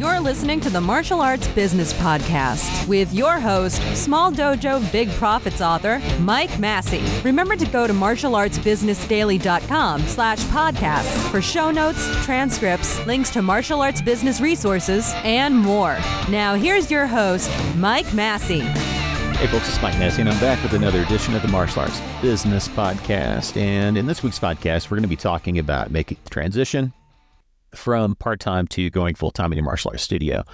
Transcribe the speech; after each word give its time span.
You're 0.00 0.18
listening 0.18 0.58
to 0.60 0.70
the 0.70 0.80
Martial 0.80 1.20
Arts 1.20 1.46
Business 1.48 1.92
Podcast 1.92 2.88
with 2.88 3.12
your 3.12 3.38
host, 3.38 3.82
Small 3.94 4.32
Dojo 4.32 4.90
Big 4.90 5.10
Profits 5.10 5.60
author, 5.60 6.00
Mike 6.20 6.58
Massey. 6.58 7.04
Remember 7.22 7.54
to 7.54 7.66
go 7.66 7.86
to 7.86 7.92
martialartsbusinessdaily.com 7.92 10.00
slash 10.00 10.38
podcasts 10.44 11.30
for 11.30 11.42
show 11.42 11.70
notes, 11.70 12.02
transcripts, 12.24 13.04
links 13.04 13.28
to 13.28 13.42
martial 13.42 13.82
arts 13.82 14.00
business 14.00 14.40
resources, 14.40 15.12
and 15.16 15.54
more. 15.54 15.98
Now 16.30 16.54
here's 16.54 16.90
your 16.90 17.06
host, 17.06 17.50
Mike 17.76 18.14
Massey. 18.14 18.60
Hey 18.60 19.48
folks, 19.48 19.68
it's 19.68 19.82
Mike 19.82 19.98
Massey, 19.98 20.22
and 20.22 20.30
I'm 20.30 20.40
back 20.40 20.62
with 20.62 20.72
another 20.72 21.02
edition 21.02 21.34
of 21.34 21.42
the 21.42 21.48
Martial 21.48 21.82
Arts 21.82 22.00
Business 22.22 22.68
Podcast. 22.68 23.60
And 23.60 23.98
in 23.98 24.06
this 24.06 24.22
week's 24.22 24.38
podcast, 24.38 24.90
we're 24.90 24.96
going 24.96 25.02
to 25.02 25.08
be 25.08 25.16
talking 25.16 25.58
about 25.58 25.90
making 25.90 26.16
transition 26.30 26.94
from 27.74 28.14
part 28.16 28.40
time 28.40 28.66
to 28.68 28.90
going 28.90 29.14
full 29.14 29.30
time 29.30 29.52
in 29.52 29.56
your 29.56 29.64
martial 29.64 29.90
arts 29.90 30.02
studio. 30.02 30.44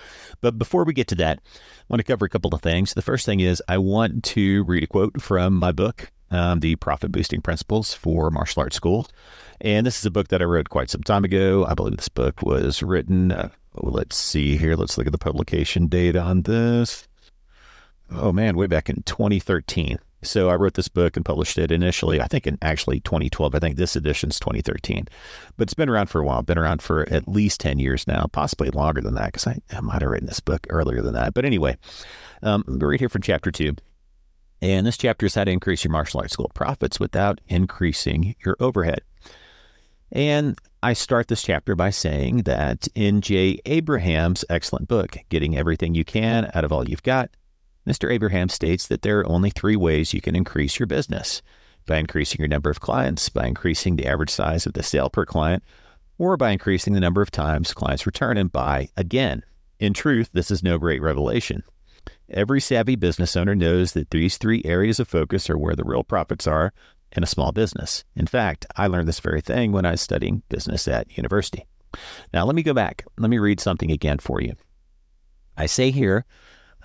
But 0.41 0.59
before 0.59 0.85
we 0.85 0.93
get 0.93 1.09
to 1.09 1.15
that, 1.17 1.41
I 1.45 1.85
want 1.89 2.01
to 2.01 2.05
cover 2.05 2.25
a 2.25 2.29
couple 2.29 2.55
of 2.55 2.63
things. 2.63 2.95
The 2.95 3.03
first 3.03 3.27
thing 3.27 3.41
is 3.41 3.63
I 3.69 3.79
want 3.79 4.25
to 4.25 4.65
read 4.65 4.83
a 4.83 4.87
quote 4.87 5.21
from 5.21 5.55
my 5.55 5.73
book, 5.73 6.11
um, 6.31 6.61
The 6.61 6.77
Profit 6.77 7.13
Boosting 7.13 7.43
Principles 7.43 7.95
for 7.95 8.31
Martial 8.31 8.63
Arts 8.63 8.77
School. 8.77 9.07
And 9.61 9.87
this 9.87 9.99
is 9.99 10.07
a 10.07 10.11
book 10.11 10.29
that 10.29 10.43
I 10.43 10.45
wrote 10.45 10.69
quite 10.69 10.91
some 10.91 11.03
time 11.03 11.25
ago. 11.25 11.65
I 11.67 11.75
believe 11.75 11.97
this 11.97 12.09
book 12.09 12.43
was 12.43 12.83
written, 12.83 13.33
uh, 13.33 13.49
let's 13.75 14.17
see 14.17 14.57
here. 14.57 14.77
Let's 14.77 14.99
look 14.99 15.07
at 15.07 15.13
the 15.13 15.19
publication 15.19 15.87
date 15.87 16.17
on 16.17 16.43
this. 16.43 17.09
Oh 18.11 18.33
man, 18.33 18.57
way 18.57 18.67
back 18.67 18.89
in 18.89 19.03
2013. 19.03 19.99
So 20.27 20.51
I 20.51 20.55
wrote 20.55 20.75
this 20.75 20.89
book 20.89 21.17
and 21.17 21.25
published 21.25 21.59
it 21.59 21.71
initially, 21.71 22.21
I 22.21 22.27
think 22.27 22.47
in 22.47 22.59
actually 22.63 23.01
2012. 23.01 23.55
I 23.55 23.59
think 23.59 23.77
this 23.77 23.97
edition's 23.97 24.39
2013. 24.41 25.07
But 25.57 25.65
it's 25.65 25.75
been 25.75 25.89
around 25.89 26.09
for 26.09 26.21
a 26.21 26.25
while, 26.25 26.43
been 26.43 26.59
around 26.59 26.83
for 26.83 27.09
at 27.11 27.29
least 27.29 27.61
10 27.61 27.79
years 27.79 28.07
now, 28.07 28.27
possibly 28.33 28.71
longer 28.71 29.01
than 29.01 29.15
that, 29.15 29.33
because 29.33 29.47
I, 29.47 29.59
I 29.71 29.81
might 29.81 30.03
have 30.03 30.11
written 30.11 30.27
this 30.27 30.41
book 30.41 30.67
earlier 30.71 31.03
than 31.03 31.15
that. 31.15 31.35
But 31.35 31.45
anyway, 31.45 31.77
um, 32.43 32.65
we're 32.67 32.91
right 32.91 33.01
here 33.01 33.09
from 33.09 33.23
chapter 33.23 33.51
two. 33.51 33.77
And 34.63 34.87
this 34.87 34.97
chapter 34.97 35.27
is 35.27 35.35
how 35.35 35.45
to 35.45 35.51
increase 35.51 35.85
your 35.85 35.93
martial 35.93 36.21
arts 36.21 36.33
school 36.33 36.51
profits 36.55 36.99
without 36.99 37.41
increasing 37.47 38.35
your 38.45 38.57
overhead. 38.59 39.01
And 40.11 40.59
I 40.83 40.93
start 40.93 41.29
this 41.29 41.43
chapter 41.43 41.75
by 41.75 41.91
saying 41.91 42.43
that 42.45 42.89
in 42.95 43.21
Jay 43.21 43.59
Abraham's 43.67 44.45
excellent 44.49 44.89
book, 44.89 45.19
Getting 45.29 45.57
Everything 45.57 45.95
You 45.95 46.05
Can 46.05 46.51
Out 46.55 46.65
of 46.65 46.73
All 46.73 46.89
You've 46.89 47.03
Got, 47.03 47.31
Mr. 47.87 48.11
Abraham 48.13 48.49
states 48.49 48.87
that 48.89 49.03
there 49.03 49.21
are 49.21 49.29
only 49.29 49.51
three 49.51 49.77
ways 49.77 50.13
you 50.13 50.21
can 50.21 50.35
increase 50.35 50.79
your 50.79 50.87
business 50.87 51.41
by 51.87 51.99
increasing 51.99 52.41
your 52.41 52.49
number 52.49 52.69
of 52.69 52.81
clients, 52.81 53.29
by 53.29 53.47
increasing 53.47 53.97
the 53.97 54.07
average 54.07 54.31
size 54.31 54.67
of 54.67 54.73
the 54.73 54.83
sale 54.83 55.09
per 55.09 55.25
client, 55.25 55.63
or 56.19 56.37
by 56.37 56.51
increasing 56.51 56.95
the 56.95 57.01
number 57.01 57.23
of 57.23 57.31
times 57.31 57.73
clients 57.73 58.07
return 58.07 58.37
and 58.37 58.51
buy 58.51 58.89
again. 58.97 59.45
In 59.79 59.93
truth, 59.93 60.31
this 60.33 60.51
is 60.51 60.63
no 60.63 60.79
great 60.79 61.01
revelation. 61.03 61.63
Every 62.29 62.61
savvy 62.61 62.97
business 62.97 63.37
owner 63.37 63.55
knows 63.55 63.93
that 63.93 64.11
these 64.11 64.37
three 64.37 64.63
areas 64.65 64.99
of 64.99 65.07
focus 65.07 65.49
are 65.49 65.59
where 65.59 65.77
the 65.77 65.85
real 65.85 66.03
profits 66.03 66.47
are 66.47 66.73
in 67.13 67.23
a 67.23 67.27
small 67.27 67.53
business. 67.53 68.05
In 68.17 68.27
fact, 68.27 68.67
I 68.77 68.89
learned 68.89 69.07
this 69.07 69.21
very 69.21 69.41
thing 69.41 69.71
when 69.71 69.87
I 69.87 69.93
was 69.93 70.01
studying 70.01 70.43
business 70.49 70.89
at 70.89 71.17
university. 71.17 71.67
Now, 72.33 72.45
let 72.45 72.57
me 72.57 72.63
go 72.63 72.75
back. 72.75 73.05
Let 73.17 73.31
me 73.31 73.39
read 73.39 73.61
something 73.61 73.93
again 73.93 74.19
for 74.19 74.41
you. 74.41 74.55
I 75.57 75.67
say 75.67 75.91
here 75.91 76.25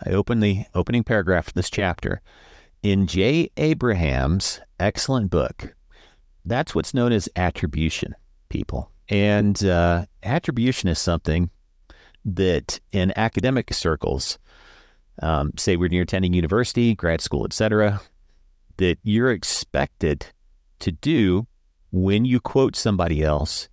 I 0.06 0.12
open 0.12 0.40
the 0.40 0.66
opening 0.74 1.04
paragraph 1.04 1.50
of 1.50 1.54
this 1.54 1.70
chapter 1.70 2.22
in 2.82 3.08
Jay 3.08 3.50
Abraham's 3.58 4.60
excellent 4.80 5.30
book. 5.30 5.76
That's 6.44 6.74
what's 6.74 6.94
known 6.94 7.12
as 7.12 7.30
attribution, 7.36 8.16
people. 8.50 8.92
And 9.10 9.64
uh, 9.64 10.06
attribution 10.24 10.90
is 10.90 10.98
something 10.98 11.52
that 12.26 12.80
in 12.92 13.14
academic 13.16 13.74
circles, 13.74 14.40
um, 15.22 15.52
say 15.58 15.76
when 15.76 15.92
you're 15.92 16.04
attending 16.04 16.34
university, 16.34 16.96
grad 16.96 17.22
school, 17.22 17.46
etc., 17.46 18.02
that 18.78 18.98
you're 19.04 19.32
expected 19.32 20.28
to 20.80 20.92
do 20.92 21.46
when 21.92 22.26
you 22.26 22.40
quote 22.40 22.76
somebody 22.76 23.22
else 23.22 23.70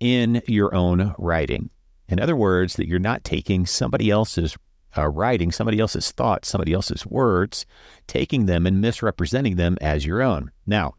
in 0.00 0.42
your 0.46 0.74
own 0.74 1.14
writing. 1.18 1.70
In 2.08 2.18
other 2.18 2.34
words, 2.34 2.74
that 2.76 2.88
you're 2.88 2.98
not 2.98 3.22
taking 3.22 3.66
somebody 3.66 4.10
else's 4.10 4.56
uh, 4.98 5.06
writing 5.06 5.52
somebody 5.52 5.78
else's 5.78 6.10
thoughts, 6.10 6.48
somebody 6.48 6.72
else's 6.72 7.06
words, 7.06 7.64
taking 8.06 8.46
them 8.46 8.66
and 8.66 8.80
misrepresenting 8.80 9.56
them 9.56 9.78
as 9.80 10.04
your 10.04 10.20
own. 10.20 10.50
Now, 10.66 10.94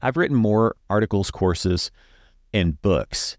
I've 0.00 0.16
written 0.16 0.36
more 0.36 0.76
articles, 0.88 1.30
courses, 1.30 1.90
and 2.52 2.80
books 2.80 3.36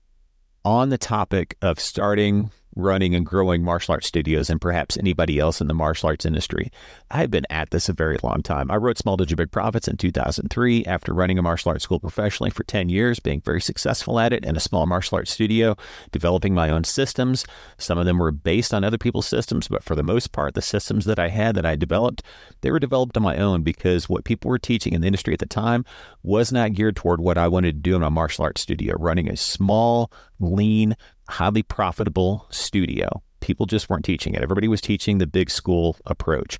on 0.63 0.90
the 0.90 0.97
topic 0.97 1.57
of 1.62 1.80
starting 1.80 2.51
running 2.76 3.14
and 3.14 3.26
growing 3.26 3.64
martial 3.64 3.94
arts 3.94 4.08
studios 4.08 4.50
and 4.50 4.62
perhaps 4.62 4.98
anybody 4.98 5.40
else 5.40 5.62
in 5.62 5.68
the 5.68 5.74
martial 5.74 6.08
arts 6.08 6.26
industry. 6.26 6.72
I've 7.09 7.32
been 7.32 7.46
at 7.50 7.72
this 7.72 7.90
a 7.90 7.94
very 7.94 8.18
long 8.24 8.42
time. 8.42 8.72
I 8.72 8.78
wrote 8.78 8.98
Small 8.98 9.18
Dojo 9.18 9.36
Big 9.36 9.52
Profits 9.52 9.88
in 9.88 9.98
2003 9.98 10.86
after 10.86 11.14
running 11.14 11.38
a 11.38 11.42
martial 11.42 11.70
arts 11.70 11.84
school 11.84 12.00
professionally 12.00 12.52
for 12.52 12.64
10 12.64 12.90
years, 12.90 13.20
being 13.20 13.42
very 13.42 13.62
successful 13.62 14.20
at 14.20 14.34
it 14.34 14.46
in 14.46 14.56
a 14.56 14.62
small 14.62 14.86
martial 14.86 15.18
arts 15.18 15.31
studio, 15.31 15.76
developing 16.12 16.54
my 16.54 16.70
own 16.70 16.84
systems. 16.84 17.46
Some 17.78 17.98
of 17.98 18.06
them 18.06 18.20
were 18.20 18.31
based 18.31 18.74
on 18.74 18.84
other 18.84 18.98
people's 18.98 19.28
systems, 19.28 19.68
but 19.68 19.84
for 19.84 19.96
the 19.96 20.04
most 20.04 20.31
part, 20.31 20.54
the 20.54 20.62
systems 20.62 21.06
that 21.06 21.20
I 21.20 21.30
had 21.30 21.56
that 21.56 21.66
I 21.66 21.76
developed, 21.76 22.24
they 22.62 22.72
were 22.72 22.80
developed 22.80 23.18
on 23.18 23.24
my 23.24 23.38
own 23.38 23.64
because 23.64 24.08
what 24.08 24.26
people 24.26 24.50
were 24.50 24.60
teaching 24.60 24.94
in 24.94 25.02
the 25.02 25.08
industry 25.08 25.34
at 25.34 25.40
the 25.40 25.46
time 25.46 25.86
was 26.24 26.52
not 26.52 26.74
geared 26.74 26.96
toward 26.96 27.20
what 27.20 27.38
I 27.38 27.48
wanted 27.48 27.76
to 27.76 27.81
do 27.81 27.96
in 27.96 28.02
my 28.02 28.10
martial 28.10 28.46
arts 28.46 28.62
studio, 28.62 28.96
running 28.98 29.30
a 29.30 29.36
small, 29.36 30.12
lean, 30.40 30.96
highly 31.30 31.64
profitable 31.64 32.48
studio. 32.50 33.22
People 33.40 33.66
just 33.66 33.90
weren't 33.90 34.06
teaching 34.06 34.34
it. 34.34 34.42
Everybody 34.42 34.68
was 34.68 34.82
teaching 34.82 35.18
the 35.18 35.28
big 35.28 35.50
school 35.50 35.98
approach. 36.06 36.59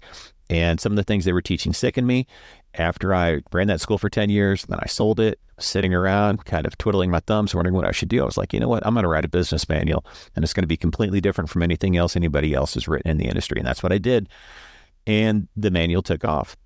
And 0.50 0.82
some 0.82 0.92
of 0.92 0.96
the 0.96 1.04
things 1.04 1.24
they 1.24 1.34
were 1.34 1.42
teaching 1.42 1.74
sickened 1.74 2.08
me. 2.08 2.28
After 2.74 3.14
I 3.14 3.42
ran 3.54 3.68
that 3.68 3.82
school 3.82 3.98
for 3.98 4.10
10 4.10 4.30
years, 4.30 4.66
then 4.66 4.80
I 4.82 4.88
sold 4.88 5.20
it, 5.20 5.40
sitting 5.60 5.94
around, 5.94 6.46
kind 6.46 6.66
of 6.66 6.78
twiddling 6.78 7.12
my 7.12 7.20
thumbs, 7.22 7.56
wondering 7.56 7.76
what 7.76 7.86
I 7.86 7.92
should 7.92 8.10
do. 8.10 8.22
I 8.22 8.26
was 8.26 8.38
like, 8.38 8.52
you 8.52 8.60
know 8.60 8.68
what? 8.68 8.86
I'm 8.86 8.94
going 8.94 9.04
to 9.04 9.10
write 9.10 9.26
a 9.26 9.30
business 9.30 9.70
manual, 9.70 10.06
and 10.36 10.44
it's 10.44 10.54
going 10.54 10.64
to 10.64 10.68
be 10.68 10.78
completely 10.78 11.22
different 11.22 11.50
from 11.50 11.64
anything 11.64 11.96
else 11.96 12.16
anybody 12.16 12.54
else 12.54 12.74
has 12.74 12.88
written 12.88 13.12
in 13.12 13.18
the 13.18 13.28
industry. 13.28 13.60
And 13.60 13.68
that's 13.68 13.84
what 13.84 13.94
I 13.94 13.98
did. 13.98 14.30
And 15.08 15.48
the 15.56 15.72
manual 15.72 16.02
took 16.02 16.26
off. 16.26 16.58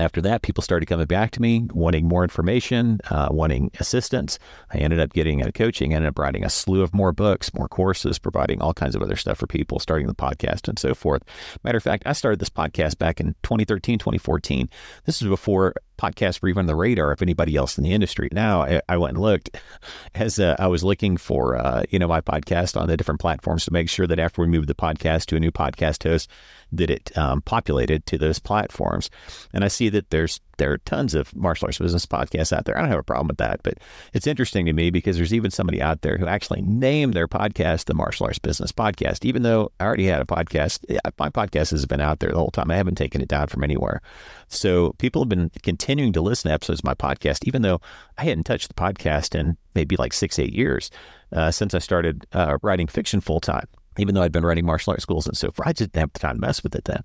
After 0.00 0.22
that, 0.22 0.40
people 0.40 0.62
started 0.62 0.86
coming 0.86 1.06
back 1.06 1.30
to 1.32 1.42
me, 1.42 1.68
wanting 1.74 2.08
more 2.08 2.22
information, 2.22 3.00
uh, 3.10 3.28
wanting 3.30 3.70
assistance. 3.78 4.38
I 4.72 4.78
ended 4.78 4.98
up 4.98 5.12
getting 5.12 5.42
a 5.42 5.52
coaching, 5.52 5.92
ended 5.92 6.08
up 6.08 6.18
writing 6.18 6.42
a 6.42 6.48
slew 6.48 6.82
of 6.82 6.94
more 6.94 7.12
books, 7.12 7.52
more 7.52 7.68
courses, 7.68 8.18
providing 8.18 8.62
all 8.62 8.72
kinds 8.72 8.94
of 8.94 9.02
other 9.02 9.16
stuff 9.16 9.38
for 9.38 9.46
people, 9.46 9.78
starting 9.78 10.06
the 10.06 10.14
podcast 10.14 10.68
and 10.68 10.78
so 10.78 10.94
forth. 10.94 11.22
Matter 11.62 11.76
of 11.76 11.82
fact, 11.82 12.04
I 12.06 12.14
started 12.14 12.40
this 12.40 12.48
podcast 12.48 12.96
back 12.96 13.20
in 13.20 13.34
2013, 13.42 13.98
2014. 13.98 14.70
This 15.04 15.20
was 15.20 15.28
before 15.28 15.74
podcasts 16.00 16.40
were 16.40 16.48
even 16.48 16.60
on 16.60 16.66
the 16.66 16.74
radar 16.74 17.12
of 17.12 17.22
anybody 17.22 17.56
else 17.56 17.76
in 17.76 17.84
the 17.84 17.92
industry. 17.92 18.28
Now 18.32 18.62
I, 18.62 18.80
I 18.88 18.96
went 18.96 19.14
and 19.14 19.22
looked 19.22 19.50
as 20.14 20.38
uh, 20.38 20.56
I 20.58 20.66
was 20.66 20.82
looking 20.82 21.16
for, 21.16 21.56
uh, 21.56 21.82
you 21.90 21.98
know, 21.98 22.08
my 22.08 22.20
podcast 22.20 22.80
on 22.80 22.88
the 22.88 22.96
different 22.96 23.20
platforms 23.20 23.64
to 23.64 23.72
make 23.72 23.88
sure 23.88 24.06
that 24.06 24.18
after 24.18 24.42
we 24.42 24.48
moved 24.48 24.68
the 24.68 24.74
podcast 24.74 25.26
to 25.26 25.36
a 25.36 25.40
new 25.40 25.52
podcast 25.52 26.02
host, 26.04 26.28
that 26.72 26.90
it 26.90 27.16
um, 27.18 27.42
populated 27.42 28.06
to 28.06 28.18
those 28.18 28.38
platforms. 28.38 29.10
And 29.52 29.64
I 29.64 29.68
see 29.68 29.88
that 29.90 30.10
there's 30.10 30.40
there 30.60 30.72
are 30.72 30.78
tons 30.78 31.14
of 31.14 31.34
martial 31.34 31.66
arts 31.66 31.78
business 31.78 32.04
podcasts 32.04 32.52
out 32.52 32.66
there. 32.66 32.76
I 32.76 32.82
don't 32.82 32.90
have 32.90 32.98
a 32.98 33.02
problem 33.02 33.28
with 33.28 33.38
that, 33.38 33.60
but 33.62 33.78
it's 34.12 34.26
interesting 34.26 34.66
to 34.66 34.74
me 34.74 34.90
because 34.90 35.16
there's 35.16 35.32
even 35.32 35.50
somebody 35.50 35.80
out 35.80 36.02
there 36.02 36.18
who 36.18 36.26
actually 36.26 36.60
named 36.60 37.14
their 37.14 37.26
podcast 37.26 37.86
the 37.86 37.94
Martial 37.94 38.26
Arts 38.26 38.38
Business 38.38 38.70
Podcast, 38.70 39.24
even 39.24 39.42
though 39.42 39.72
I 39.80 39.84
already 39.86 40.04
had 40.04 40.20
a 40.20 40.26
podcast. 40.26 40.84
My 41.18 41.30
podcast 41.30 41.70
has 41.70 41.86
been 41.86 42.02
out 42.02 42.20
there 42.20 42.30
the 42.30 42.36
whole 42.36 42.50
time. 42.50 42.70
I 42.70 42.76
haven't 42.76 42.96
taken 42.96 43.22
it 43.22 43.28
down 43.28 43.46
from 43.46 43.64
anywhere. 43.64 44.02
So 44.48 44.92
people 44.98 45.22
have 45.22 45.30
been 45.30 45.50
continuing 45.62 46.12
to 46.12 46.20
listen 46.20 46.50
to 46.50 46.54
episodes 46.54 46.80
of 46.80 46.84
my 46.84 46.94
podcast, 46.94 47.48
even 47.48 47.62
though 47.62 47.80
I 48.18 48.24
hadn't 48.24 48.44
touched 48.44 48.68
the 48.68 48.74
podcast 48.74 49.34
in 49.34 49.56
maybe 49.74 49.96
like 49.96 50.12
six, 50.12 50.38
eight 50.38 50.52
years 50.52 50.90
uh, 51.32 51.50
since 51.50 51.72
I 51.72 51.78
started 51.78 52.26
uh, 52.34 52.58
writing 52.62 52.86
fiction 52.86 53.22
full 53.22 53.40
time. 53.40 53.66
Even 53.96 54.14
though 54.14 54.22
I'd 54.22 54.30
been 54.30 54.44
writing 54.44 54.66
martial 54.66 54.90
arts 54.90 55.04
schools 55.04 55.26
and 55.26 55.36
so 55.36 55.50
forth, 55.50 55.66
I 55.66 55.72
just 55.72 55.92
didn't 55.92 56.00
have 56.02 56.12
the 56.12 56.18
time 56.18 56.36
to 56.36 56.40
mess 56.40 56.62
with 56.62 56.74
it 56.74 56.84
then. 56.84 57.02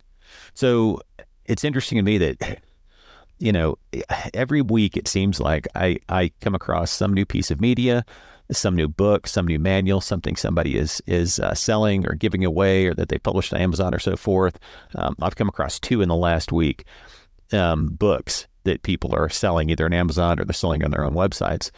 So 0.53 0.99
it's 1.45 1.63
interesting 1.63 1.97
to 1.97 2.03
me 2.03 2.17
that 2.17 2.59
you 3.39 3.51
know, 3.51 3.77
every 4.33 4.61
week 4.61 4.97
it 4.97 5.07
seems 5.07 5.39
like 5.39 5.67
I, 5.75 5.99
I 6.09 6.31
come 6.41 6.55
across 6.55 6.91
some 6.91 7.13
new 7.13 7.25
piece 7.25 7.51
of 7.51 7.59
media, 7.59 8.05
some 8.51 8.75
new 8.75 8.87
book, 8.87 9.27
some 9.27 9.47
new 9.47 9.59
manual, 9.59 10.01
something 10.01 10.35
somebody 10.35 10.77
is 10.77 11.01
is 11.07 11.39
uh, 11.39 11.53
selling 11.53 12.07
or 12.07 12.13
giving 12.13 12.45
away, 12.45 12.85
or 12.85 12.93
that 12.93 13.09
they 13.09 13.17
published 13.17 13.53
on 13.53 13.59
Amazon 13.59 13.93
or 13.93 13.99
so 13.99 14.15
forth. 14.15 14.59
Um, 14.95 15.15
I've 15.21 15.35
come 15.35 15.49
across 15.49 15.79
two 15.79 16.01
in 16.01 16.09
the 16.09 16.15
last 16.15 16.51
week 16.51 16.85
um, 17.51 17.87
books 17.87 18.47
that 18.63 18.83
people 18.83 19.13
are 19.15 19.29
selling 19.29 19.69
either 19.69 19.85
on 19.85 19.93
Amazon 19.93 20.39
or 20.39 20.45
they're 20.45 20.53
selling 20.53 20.83
on 20.83 20.91
their 20.91 21.03
own 21.03 21.13
websites 21.13 21.71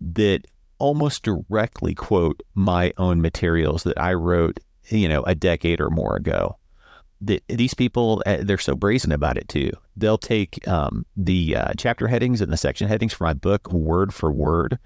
that 0.00 0.46
almost 0.78 1.22
directly 1.22 1.94
quote 1.94 2.42
my 2.54 2.92
own 2.98 3.20
materials 3.20 3.84
that 3.84 3.98
I 3.98 4.14
wrote, 4.14 4.58
you 4.88 5.08
know, 5.08 5.22
a 5.22 5.34
decade 5.34 5.80
or 5.80 5.90
more 5.90 6.16
ago 6.16 6.56
the, 7.22 7.42
these 7.48 7.74
people 7.74 8.22
uh, 8.26 8.38
they're 8.40 8.58
so 8.58 8.74
brazen 8.74 9.12
about 9.12 9.38
it 9.38 9.48
too. 9.48 9.70
They'll 9.96 10.18
take 10.18 10.66
um, 10.66 11.06
the 11.16 11.56
uh, 11.56 11.72
chapter 11.76 12.08
headings 12.08 12.40
and 12.40 12.52
the 12.52 12.56
section 12.56 12.88
headings 12.88 13.12
for 13.12 13.24
my 13.24 13.34
book 13.34 13.72
word 13.72 14.12
for 14.12 14.32
word. 14.32 14.78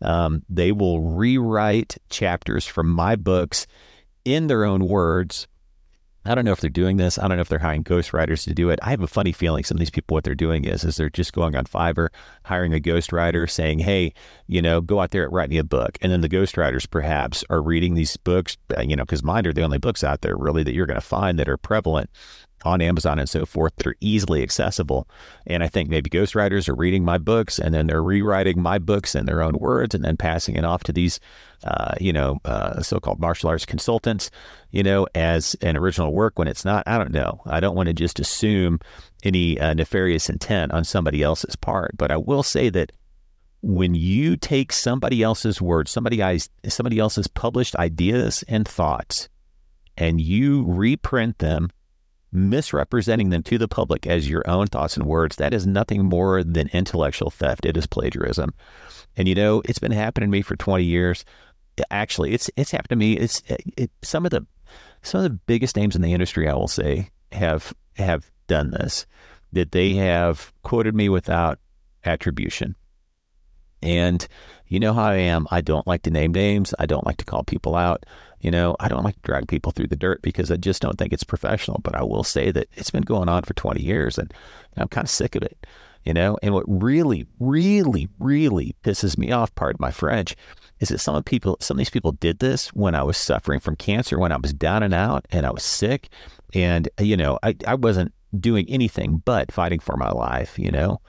Um, 0.00 0.42
they 0.48 0.72
will 0.72 1.00
rewrite 1.00 1.98
chapters 2.08 2.66
from 2.66 2.88
my 2.88 3.16
books 3.16 3.66
in 4.24 4.46
their 4.46 4.64
own 4.64 4.86
words, 4.86 5.48
I 6.24 6.34
don't 6.34 6.44
know 6.44 6.52
if 6.52 6.60
they're 6.60 6.70
doing 6.70 6.98
this. 6.98 7.18
I 7.18 7.26
don't 7.26 7.36
know 7.36 7.42
if 7.42 7.48
they're 7.48 7.58
hiring 7.58 7.82
ghostwriters 7.82 8.44
to 8.44 8.54
do 8.54 8.70
it. 8.70 8.78
I 8.82 8.90
have 8.90 9.00
a 9.00 9.08
funny 9.08 9.32
feeling 9.32 9.64
some 9.64 9.76
of 9.76 9.80
these 9.80 9.90
people, 9.90 10.14
what 10.14 10.24
they're 10.24 10.34
doing 10.34 10.64
is, 10.64 10.84
is 10.84 10.96
they're 10.96 11.10
just 11.10 11.32
going 11.32 11.56
on 11.56 11.64
Fiverr, 11.64 12.08
hiring 12.44 12.72
a 12.72 12.78
ghostwriter, 12.80 13.50
saying, 13.50 13.80
"Hey, 13.80 14.14
you 14.46 14.62
know, 14.62 14.80
go 14.80 15.00
out 15.00 15.10
there 15.10 15.24
and 15.24 15.32
write 15.32 15.50
me 15.50 15.58
a 15.58 15.64
book." 15.64 15.98
And 16.00 16.12
then 16.12 16.20
the 16.20 16.28
ghostwriters 16.28 16.88
perhaps 16.88 17.44
are 17.50 17.60
reading 17.60 17.94
these 17.94 18.16
books, 18.16 18.56
uh, 18.76 18.82
you 18.82 18.94
know, 18.94 19.04
because 19.04 19.22
mine 19.22 19.46
are 19.46 19.52
the 19.52 19.62
only 19.62 19.78
books 19.78 20.04
out 20.04 20.20
there 20.20 20.36
really 20.36 20.62
that 20.62 20.74
you're 20.74 20.86
going 20.86 21.00
to 21.00 21.06
find 21.06 21.38
that 21.38 21.48
are 21.48 21.56
prevalent 21.56 22.10
on 22.64 22.80
Amazon 22.80 23.18
and 23.18 23.28
so 23.28 23.44
forth 23.44 23.74
that 23.76 23.86
are 23.86 23.96
easily 24.00 24.42
accessible. 24.42 25.08
And 25.46 25.62
I 25.62 25.68
think 25.68 25.88
maybe 25.88 26.10
ghostwriters 26.10 26.68
are 26.68 26.74
reading 26.74 27.04
my 27.04 27.18
books 27.18 27.58
and 27.58 27.74
then 27.74 27.86
they're 27.86 28.02
rewriting 28.02 28.60
my 28.60 28.78
books 28.78 29.14
in 29.14 29.26
their 29.26 29.42
own 29.42 29.54
words 29.58 29.94
and 29.94 30.04
then 30.04 30.16
passing 30.16 30.56
it 30.56 30.64
off 30.64 30.82
to 30.84 30.92
these, 30.92 31.20
uh, 31.64 31.94
you 32.00 32.12
know, 32.12 32.38
uh, 32.44 32.82
so-called 32.82 33.20
martial 33.20 33.48
arts 33.48 33.66
consultants, 33.66 34.30
you 34.70 34.82
know, 34.82 35.06
as 35.14 35.54
an 35.62 35.76
original 35.76 36.12
work 36.12 36.38
when 36.38 36.48
it's 36.48 36.64
not. 36.64 36.84
I 36.86 36.98
don't 36.98 37.12
know. 37.12 37.40
I 37.46 37.60
don't 37.60 37.76
want 37.76 37.88
to 37.88 37.94
just 37.94 38.20
assume 38.20 38.80
any 39.22 39.58
uh, 39.58 39.74
nefarious 39.74 40.28
intent 40.28 40.72
on 40.72 40.84
somebody 40.84 41.22
else's 41.22 41.56
part, 41.56 41.92
but 41.96 42.10
I 42.10 42.16
will 42.16 42.42
say 42.42 42.68
that 42.70 42.92
when 43.62 43.94
you 43.94 44.36
take 44.36 44.72
somebody 44.72 45.22
else's 45.22 45.62
words, 45.62 45.90
somebody 45.90 46.20
somebody 46.66 46.98
else's 46.98 47.28
published 47.28 47.76
ideas 47.76 48.42
and 48.48 48.66
thoughts, 48.66 49.28
and 49.96 50.20
you 50.20 50.64
reprint 50.66 51.38
them 51.38 51.70
misrepresenting 52.32 53.30
them 53.30 53.42
to 53.44 53.58
the 53.58 53.68
public 53.68 54.06
as 54.06 54.28
your 54.28 54.42
own 54.48 54.66
thoughts 54.66 54.96
and 54.96 55.06
words, 55.06 55.36
that 55.36 55.52
is 55.52 55.66
nothing 55.66 56.04
more 56.04 56.42
than 56.42 56.68
intellectual 56.72 57.30
theft. 57.30 57.66
It 57.66 57.76
is 57.76 57.86
plagiarism. 57.86 58.54
And 59.16 59.28
you 59.28 59.34
know, 59.34 59.62
it's 59.66 59.78
been 59.78 59.92
happening 59.92 60.30
to 60.30 60.32
me 60.32 60.42
for 60.42 60.56
20 60.56 60.82
years. 60.82 61.24
Actually, 61.90 62.32
it's 62.32 62.50
it's 62.56 62.70
happened 62.70 62.90
to 62.90 62.96
me. 62.96 63.14
It's 63.14 63.42
it, 63.46 63.90
some 64.02 64.24
of 64.24 64.30
the 64.30 64.46
some 65.02 65.18
of 65.18 65.24
the 65.24 65.38
biggest 65.46 65.76
names 65.76 65.96
in 65.96 66.02
the 66.02 66.12
industry, 66.12 66.48
I 66.48 66.54
will 66.54 66.68
say, 66.68 67.10
have 67.32 67.74
have 67.96 68.30
done 68.46 68.70
this. 68.70 69.06
That 69.52 69.72
they 69.72 69.94
have 69.94 70.52
quoted 70.62 70.94
me 70.94 71.08
without 71.08 71.58
attribution. 72.04 72.74
And 73.82 74.26
you 74.66 74.80
know 74.80 74.92
how 74.94 75.06
I 75.06 75.16
am. 75.16 75.46
I 75.50 75.60
don't 75.60 75.86
like 75.86 76.02
to 76.02 76.10
name 76.10 76.32
names. 76.32 76.72
I 76.78 76.86
don't 76.86 77.04
like 77.04 77.16
to 77.18 77.24
call 77.24 77.42
people 77.42 77.74
out. 77.74 78.06
You 78.42 78.50
know, 78.50 78.76
I 78.80 78.88
don't 78.88 79.04
like 79.04 79.14
to 79.14 79.20
drag 79.22 79.48
people 79.48 79.72
through 79.72 79.86
the 79.86 79.96
dirt 79.96 80.20
because 80.20 80.50
I 80.50 80.56
just 80.56 80.82
don't 80.82 80.98
think 80.98 81.12
it's 81.12 81.24
professional. 81.24 81.80
But 81.82 81.94
I 81.94 82.02
will 82.02 82.24
say 82.24 82.50
that 82.50 82.68
it's 82.74 82.90
been 82.90 83.02
going 83.02 83.28
on 83.28 83.44
for 83.44 83.54
20 83.54 83.80
years 83.80 84.18
and 84.18 84.34
I'm 84.76 84.88
kind 84.88 85.04
of 85.04 85.10
sick 85.10 85.34
of 85.34 85.42
it. 85.42 85.66
You 86.04 86.12
know, 86.12 86.36
and 86.42 86.52
what 86.52 86.64
really, 86.66 87.26
really, 87.38 88.08
really 88.18 88.74
pisses 88.82 89.16
me 89.16 89.30
off, 89.30 89.54
pardon 89.54 89.78
my 89.78 89.92
French, 89.92 90.34
is 90.80 90.88
that 90.88 90.98
some 90.98 91.14
of 91.14 91.24
people, 91.24 91.56
some 91.60 91.76
of 91.76 91.78
these 91.78 91.90
people 91.90 92.10
did 92.10 92.40
this 92.40 92.74
when 92.74 92.96
I 92.96 93.04
was 93.04 93.16
suffering 93.16 93.60
from 93.60 93.76
cancer, 93.76 94.18
when 94.18 94.32
I 94.32 94.36
was 94.36 94.52
down 94.52 94.82
and 94.82 94.92
out 94.92 95.26
and 95.30 95.46
I 95.46 95.52
was 95.52 95.62
sick. 95.62 96.08
And, 96.54 96.88
you 96.98 97.16
know, 97.16 97.38
I, 97.44 97.54
I 97.68 97.76
wasn't 97.76 98.12
doing 98.36 98.68
anything 98.68 99.22
but 99.24 99.52
fighting 99.52 99.78
for 99.78 99.96
my 99.96 100.10
life, 100.10 100.58
you 100.58 100.72
know 100.72 101.00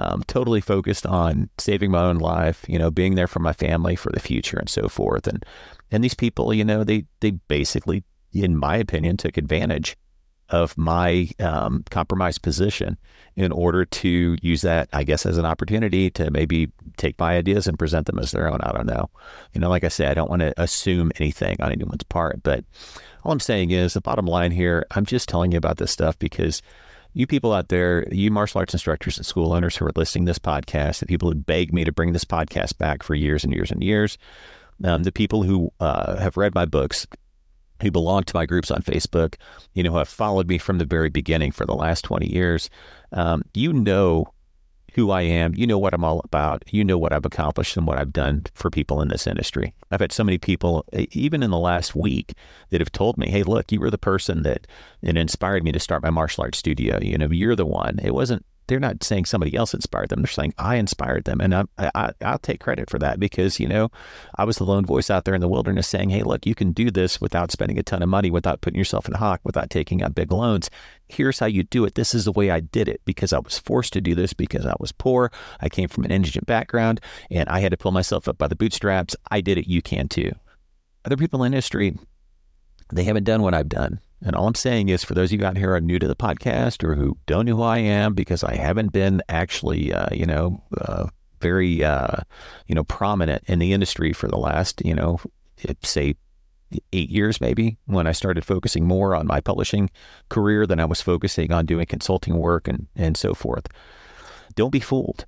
um, 0.00 0.22
totally 0.26 0.62
focused 0.62 1.04
on 1.04 1.50
saving 1.58 1.90
my 1.90 2.02
own 2.02 2.16
life, 2.16 2.64
you 2.66 2.78
know, 2.78 2.90
being 2.90 3.16
there 3.16 3.26
for 3.26 3.38
my 3.38 3.52
family 3.52 3.94
for 3.94 4.10
the 4.10 4.18
future 4.20 4.56
and 4.56 4.68
so 4.68 4.88
forth. 4.88 5.26
And 5.26 5.44
and 5.90 6.02
these 6.02 6.14
people, 6.14 6.54
you 6.54 6.64
know, 6.64 6.84
they 6.84 7.04
they 7.20 7.32
basically, 7.32 8.02
in 8.32 8.56
my 8.56 8.76
opinion, 8.76 9.18
took 9.18 9.36
advantage 9.36 9.98
of 10.48 10.76
my 10.76 11.28
um, 11.38 11.84
compromised 11.90 12.42
position 12.42 12.96
in 13.36 13.52
order 13.52 13.84
to 13.84 14.36
use 14.42 14.62
that, 14.62 14.88
I 14.92 15.04
guess, 15.04 15.26
as 15.26 15.36
an 15.36 15.44
opportunity 15.44 16.10
to 16.12 16.30
maybe 16.30 16.72
take 16.96 17.18
my 17.18 17.36
ideas 17.36 17.68
and 17.68 17.78
present 17.78 18.06
them 18.06 18.18
as 18.18 18.32
their 18.32 18.50
own. 18.50 18.60
I 18.62 18.72
don't 18.72 18.86
know. 18.86 19.10
You 19.52 19.60
know, 19.60 19.68
like 19.68 19.84
I 19.84 19.88
said, 19.88 20.10
I 20.10 20.14
don't 20.14 20.30
want 20.30 20.40
to 20.40 20.60
assume 20.60 21.12
anything 21.20 21.56
on 21.60 21.70
anyone's 21.70 22.02
part, 22.04 22.42
but 22.42 22.64
all 23.22 23.32
I'm 23.32 23.38
saying 23.38 23.70
is 23.70 23.92
the 23.92 24.00
bottom 24.00 24.26
line 24.26 24.50
here, 24.50 24.86
I'm 24.92 25.06
just 25.06 25.28
telling 25.28 25.52
you 25.52 25.58
about 25.58 25.76
this 25.76 25.92
stuff 25.92 26.18
because 26.18 26.62
you 27.12 27.26
people 27.26 27.52
out 27.52 27.68
there, 27.68 28.06
you 28.12 28.30
martial 28.30 28.58
arts 28.58 28.74
instructors 28.74 29.16
and 29.16 29.26
school 29.26 29.52
owners 29.52 29.76
who 29.76 29.86
are 29.86 29.92
listening 29.96 30.26
to 30.26 30.30
this 30.30 30.38
podcast, 30.38 31.00
the 31.00 31.06
people 31.06 31.28
who 31.28 31.34
begged 31.34 31.72
me 31.72 31.84
to 31.84 31.92
bring 31.92 32.12
this 32.12 32.24
podcast 32.24 32.78
back 32.78 33.02
for 33.02 33.14
years 33.14 33.44
and 33.44 33.52
years 33.52 33.70
and 33.70 33.82
years, 33.82 34.18
um, 34.84 35.02
the 35.02 35.12
people 35.12 35.42
who 35.42 35.72
uh, 35.80 36.16
have 36.16 36.36
read 36.36 36.54
my 36.54 36.64
books, 36.64 37.06
who 37.82 37.90
belong 37.90 38.22
to 38.24 38.36
my 38.36 38.46
groups 38.46 38.70
on 38.70 38.82
Facebook, 38.82 39.34
you 39.74 39.82
know, 39.82 39.90
who 39.90 39.98
have 39.98 40.08
followed 40.08 40.48
me 40.48 40.58
from 40.58 40.78
the 40.78 40.84
very 40.84 41.08
beginning 41.08 41.50
for 41.50 41.66
the 41.66 41.74
last 41.74 42.02
20 42.04 42.32
years, 42.32 42.70
um, 43.12 43.42
you 43.54 43.72
know 43.72 44.32
who 44.94 45.10
I 45.10 45.22
am. 45.22 45.54
You 45.54 45.66
know 45.66 45.78
what 45.78 45.94
I'm 45.94 46.04
all 46.04 46.20
about. 46.24 46.64
You 46.70 46.84
know 46.84 46.98
what 46.98 47.12
I've 47.12 47.24
accomplished 47.24 47.76
and 47.76 47.86
what 47.86 47.98
I've 47.98 48.12
done 48.12 48.44
for 48.54 48.70
people 48.70 49.00
in 49.00 49.08
this 49.08 49.26
industry. 49.26 49.74
I've 49.90 50.00
had 50.00 50.12
so 50.12 50.24
many 50.24 50.38
people, 50.38 50.84
even 50.92 51.42
in 51.42 51.50
the 51.50 51.58
last 51.58 51.94
week, 51.94 52.34
that 52.70 52.80
have 52.80 52.92
told 52.92 53.18
me, 53.18 53.28
"Hey, 53.30 53.42
look, 53.42 53.72
you 53.72 53.80
were 53.80 53.90
the 53.90 53.98
person 53.98 54.42
that 54.42 54.66
it 55.02 55.16
inspired 55.16 55.64
me 55.64 55.72
to 55.72 55.80
start 55.80 56.02
my 56.02 56.10
martial 56.10 56.44
arts 56.44 56.58
studio. 56.58 56.98
You 57.00 57.18
know, 57.18 57.30
you're 57.30 57.56
the 57.56 57.66
one. 57.66 57.98
It 58.02 58.14
wasn't 58.14 58.44
they're 58.70 58.78
not 58.78 59.02
saying 59.02 59.24
somebody 59.24 59.56
else 59.56 59.74
inspired 59.74 60.10
them. 60.10 60.22
They're 60.22 60.28
saying 60.28 60.54
I 60.56 60.76
inspired 60.76 61.24
them, 61.24 61.40
and 61.40 61.52
I, 61.52 61.64
I 61.76 62.12
I'll 62.22 62.38
take 62.38 62.60
credit 62.60 62.88
for 62.88 63.00
that 63.00 63.18
because 63.18 63.58
you 63.58 63.66
know 63.66 63.90
I 64.36 64.44
was 64.44 64.58
the 64.58 64.64
lone 64.64 64.86
voice 64.86 65.10
out 65.10 65.24
there 65.24 65.34
in 65.34 65.40
the 65.40 65.48
wilderness 65.48 65.88
saying, 65.88 66.10
"Hey, 66.10 66.22
look, 66.22 66.46
you 66.46 66.54
can 66.54 66.70
do 66.70 66.88
this 66.88 67.20
without 67.20 67.50
spending 67.50 67.80
a 67.80 67.82
ton 67.82 68.00
of 68.00 68.08
money, 68.08 68.30
without 68.30 68.60
putting 68.60 68.78
yourself 68.78 69.08
in 69.08 69.14
hock, 69.14 69.40
without 69.42 69.70
taking 69.70 70.04
out 70.04 70.14
big 70.14 70.30
loans. 70.30 70.70
Here's 71.08 71.40
how 71.40 71.46
you 71.46 71.64
do 71.64 71.84
it. 71.84 71.96
This 71.96 72.14
is 72.14 72.24
the 72.24 72.32
way 72.32 72.52
I 72.52 72.60
did 72.60 72.88
it 72.88 73.00
because 73.04 73.32
I 73.32 73.40
was 73.40 73.58
forced 73.58 73.92
to 73.94 74.00
do 74.00 74.14
this 74.14 74.34
because 74.34 74.64
I 74.64 74.74
was 74.78 74.92
poor. 74.92 75.32
I 75.60 75.68
came 75.68 75.88
from 75.88 76.04
an 76.04 76.12
indigent 76.12 76.46
background, 76.46 77.00
and 77.28 77.48
I 77.48 77.58
had 77.58 77.72
to 77.72 77.76
pull 77.76 77.90
myself 77.90 78.28
up 78.28 78.38
by 78.38 78.46
the 78.46 78.54
bootstraps. 78.54 79.16
I 79.32 79.40
did 79.40 79.58
it. 79.58 79.66
You 79.66 79.82
can 79.82 80.06
too. 80.06 80.30
Other 81.04 81.16
people 81.16 81.42
in 81.42 81.52
industry, 81.52 81.98
they 82.92 83.02
haven't 83.02 83.24
done 83.24 83.42
what 83.42 83.52
I've 83.52 83.68
done. 83.68 83.98
And 84.22 84.36
all 84.36 84.46
I'm 84.46 84.54
saying 84.54 84.90
is, 84.90 85.02
for 85.02 85.14
those 85.14 85.32
of 85.32 85.40
you 85.40 85.46
out 85.46 85.56
here 85.56 85.68
who 85.68 85.74
are 85.74 85.80
new 85.80 85.98
to 85.98 86.08
the 86.08 86.16
podcast 86.16 86.84
or 86.84 86.94
who 86.94 87.16
don't 87.26 87.46
know 87.46 87.56
who 87.56 87.62
I 87.62 87.78
am, 87.78 88.14
because 88.14 88.44
I 88.44 88.54
haven't 88.56 88.92
been 88.92 89.22
actually, 89.28 89.92
uh, 89.92 90.08
you 90.12 90.26
know, 90.26 90.62
uh, 90.78 91.06
very, 91.40 91.82
uh, 91.82 92.18
you 92.66 92.74
know, 92.74 92.84
prominent 92.84 93.44
in 93.46 93.58
the 93.58 93.72
industry 93.72 94.12
for 94.12 94.28
the 94.28 94.36
last, 94.36 94.84
you 94.84 94.94
know, 94.94 95.20
say 95.82 96.14
eight 96.92 97.10
years 97.10 97.40
maybe 97.40 97.78
when 97.86 98.06
I 98.06 98.12
started 98.12 98.44
focusing 98.44 98.86
more 98.86 99.16
on 99.16 99.26
my 99.26 99.40
publishing 99.40 99.90
career 100.28 100.66
than 100.66 100.78
I 100.78 100.84
was 100.84 101.00
focusing 101.00 101.52
on 101.52 101.66
doing 101.66 101.86
consulting 101.86 102.36
work 102.36 102.68
and, 102.68 102.86
and 102.94 103.16
so 103.16 103.34
forth. 103.34 103.66
Don't 104.54 104.70
be 104.70 104.80
fooled. 104.80 105.24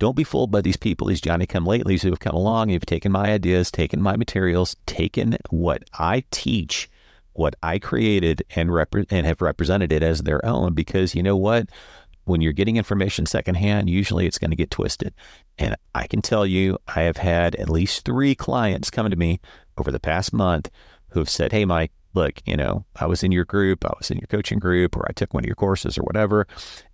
Don't 0.00 0.16
be 0.16 0.24
fooled 0.24 0.50
by 0.50 0.60
these 0.60 0.76
people, 0.76 1.06
these 1.06 1.20
Johnny 1.20 1.46
come 1.46 1.66
latelys 1.66 2.02
who 2.02 2.10
have 2.10 2.18
come 2.18 2.34
along, 2.34 2.68
who've 2.68 2.84
taken 2.84 3.12
my 3.12 3.30
ideas, 3.30 3.70
taken 3.70 4.02
my 4.02 4.16
materials, 4.16 4.76
taken 4.86 5.36
what 5.50 5.84
I 5.98 6.24
teach 6.30 6.90
what 7.34 7.54
I 7.62 7.78
created 7.78 8.42
and 8.56 8.72
rep- 8.72 8.94
and 9.10 9.26
have 9.26 9.42
represented 9.42 9.92
it 9.92 10.02
as 10.02 10.22
their 10.22 10.44
own 10.44 10.74
because 10.74 11.14
you 11.14 11.22
know 11.22 11.36
what? 11.36 11.68
When 12.24 12.40
you're 12.40 12.52
getting 12.52 12.76
information 12.76 13.26
secondhand 13.26 13.90
usually 13.90 14.26
it's 14.26 14.38
going 14.38 14.50
to 14.50 14.56
get 14.56 14.70
twisted. 14.70 15.12
And 15.58 15.76
I 15.94 16.06
can 16.06 16.22
tell 16.22 16.46
you 16.46 16.78
I 16.88 17.02
have 17.02 17.18
had 17.18 17.54
at 17.56 17.68
least 17.68 18.04
3 18.04 18.34
clients 18.34 18.90
come 18.90 19.10
to 19.10 19.16
me 19.16 19.40
over 19.76 19.90
the 19.90 20.00
past 20.00 20.32
month 20.32 20.70
who 21.10 21.20
have 21.20 21.28
said 21.28 21.52
hey 21.52 21.64
Mike 21.64 21.92
look, 22.14 22.40
you 22.46 22.56
know, 22.56 22.84
I 22.96 23.06
was 23.06 23.22
in 23.22 23.32
your 23.32 23.44
group, 23.44 23.84
I 23.84 23.92
was 23.98 24.10
in 24.10 24.18
your 24.18 24.26
coaching 24.28 24.58
group, 24.58 24.96
or 24.96 25.06
I 25.08 25.12
took 25.12 25.34
one 25.34 25.44
of 25.44 25.46
your 25.46 25.56
courses 25.56 25.98
or 25.98 26.02
whatever. 26.02 26.46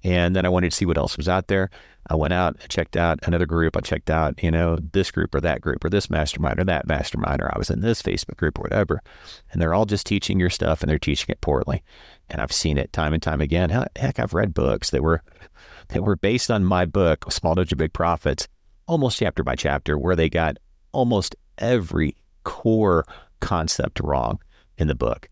And 0.02 0.34
then 0.34 0.46
I 0.46 0.48
wanted 0.48 0.70
to 0.70 0.76
see 0.76 0.86
what 0.86 0.98
else 0.98 1.16
was 1.16 1.28
out 1.28 1.48
there. 1.48 1.70
I 2.08 2.14
went 2.14 2.32
out, 2.32 2.56
I 2.62 2.66
checked 2.66 2.96
out 2.96 3.18
another 3.22 3.46
group. 3.46 3.76
I 3.76 3.80
checked 3.80 4.10
out, 4.10 4.42
you 4.42 4.50
know, 4.50 4.78
this 4.92 5.10
group 5.10 5.34
or 5.34 5.40
that 5.42 5.60
group 5.60 5.84
or 5.84 5.90
this 5.90 6.08
mastermind 6.08 6.58
or 6.58 6.64
that 6.64 6.86
mastermind, 6.86 7.42
or 7.42 7.54
I 7.54 7.58
was 7.58 7.70
in 7.70 7.80
this 7.80 8.02
Facebook 8.02 8.36
group 8.36 8.58
or 8.58 8.62
whatever. 8.62 9.02
And 9.52 9.60
they're 9.60 9.74
all 9.74 9.84
just 9.84 10.06
teaching 10.06 10.40
your 10.40 10.50
stuff 10.50 10.82
and 10.82 10.90
they're 10.90 10.98
teaching 10.98 11.28
it 11.28 11.40
poorly. 11.40 11.82
And 12.28 12.40
I've 12.40 12.52
seen 12.52 12.78
it 12.78 12.92
time 12.92 13.12
and 13.12 13.22
time 13.22 13.40
again. 13.40 13.70
Heck, 13.96 14.18
I've 14.18 14.34
read 14.34 14.54
books 14.54 14.90
that 14.90 15.02
were 15.02 15.22
that 15.88 16.02
were 16.02 16.16
based 16.16 16.50
on 16.50 16.64
my 16.64 16.84
book, 16.84 17.30
Small 17.30 17.56
Dojo 17.56 17.76
Big 17.76 17.92
Profits, 17.92 18.48
almost 18.86 19.18
chapter 19.18 19.42
by 19.42 19.56
chapter, 19.56 19.98
where 19.98 20.16
they 20.16 20.28
got 20.28 20.56
almost 20.92 21.36
every 21.58 22.16
core 22.44 23.04
concept 23.40 24.00
wrong 24.00 24.38
in 24.80 24.88
the 24.88 24.94
book. 24.94 25.28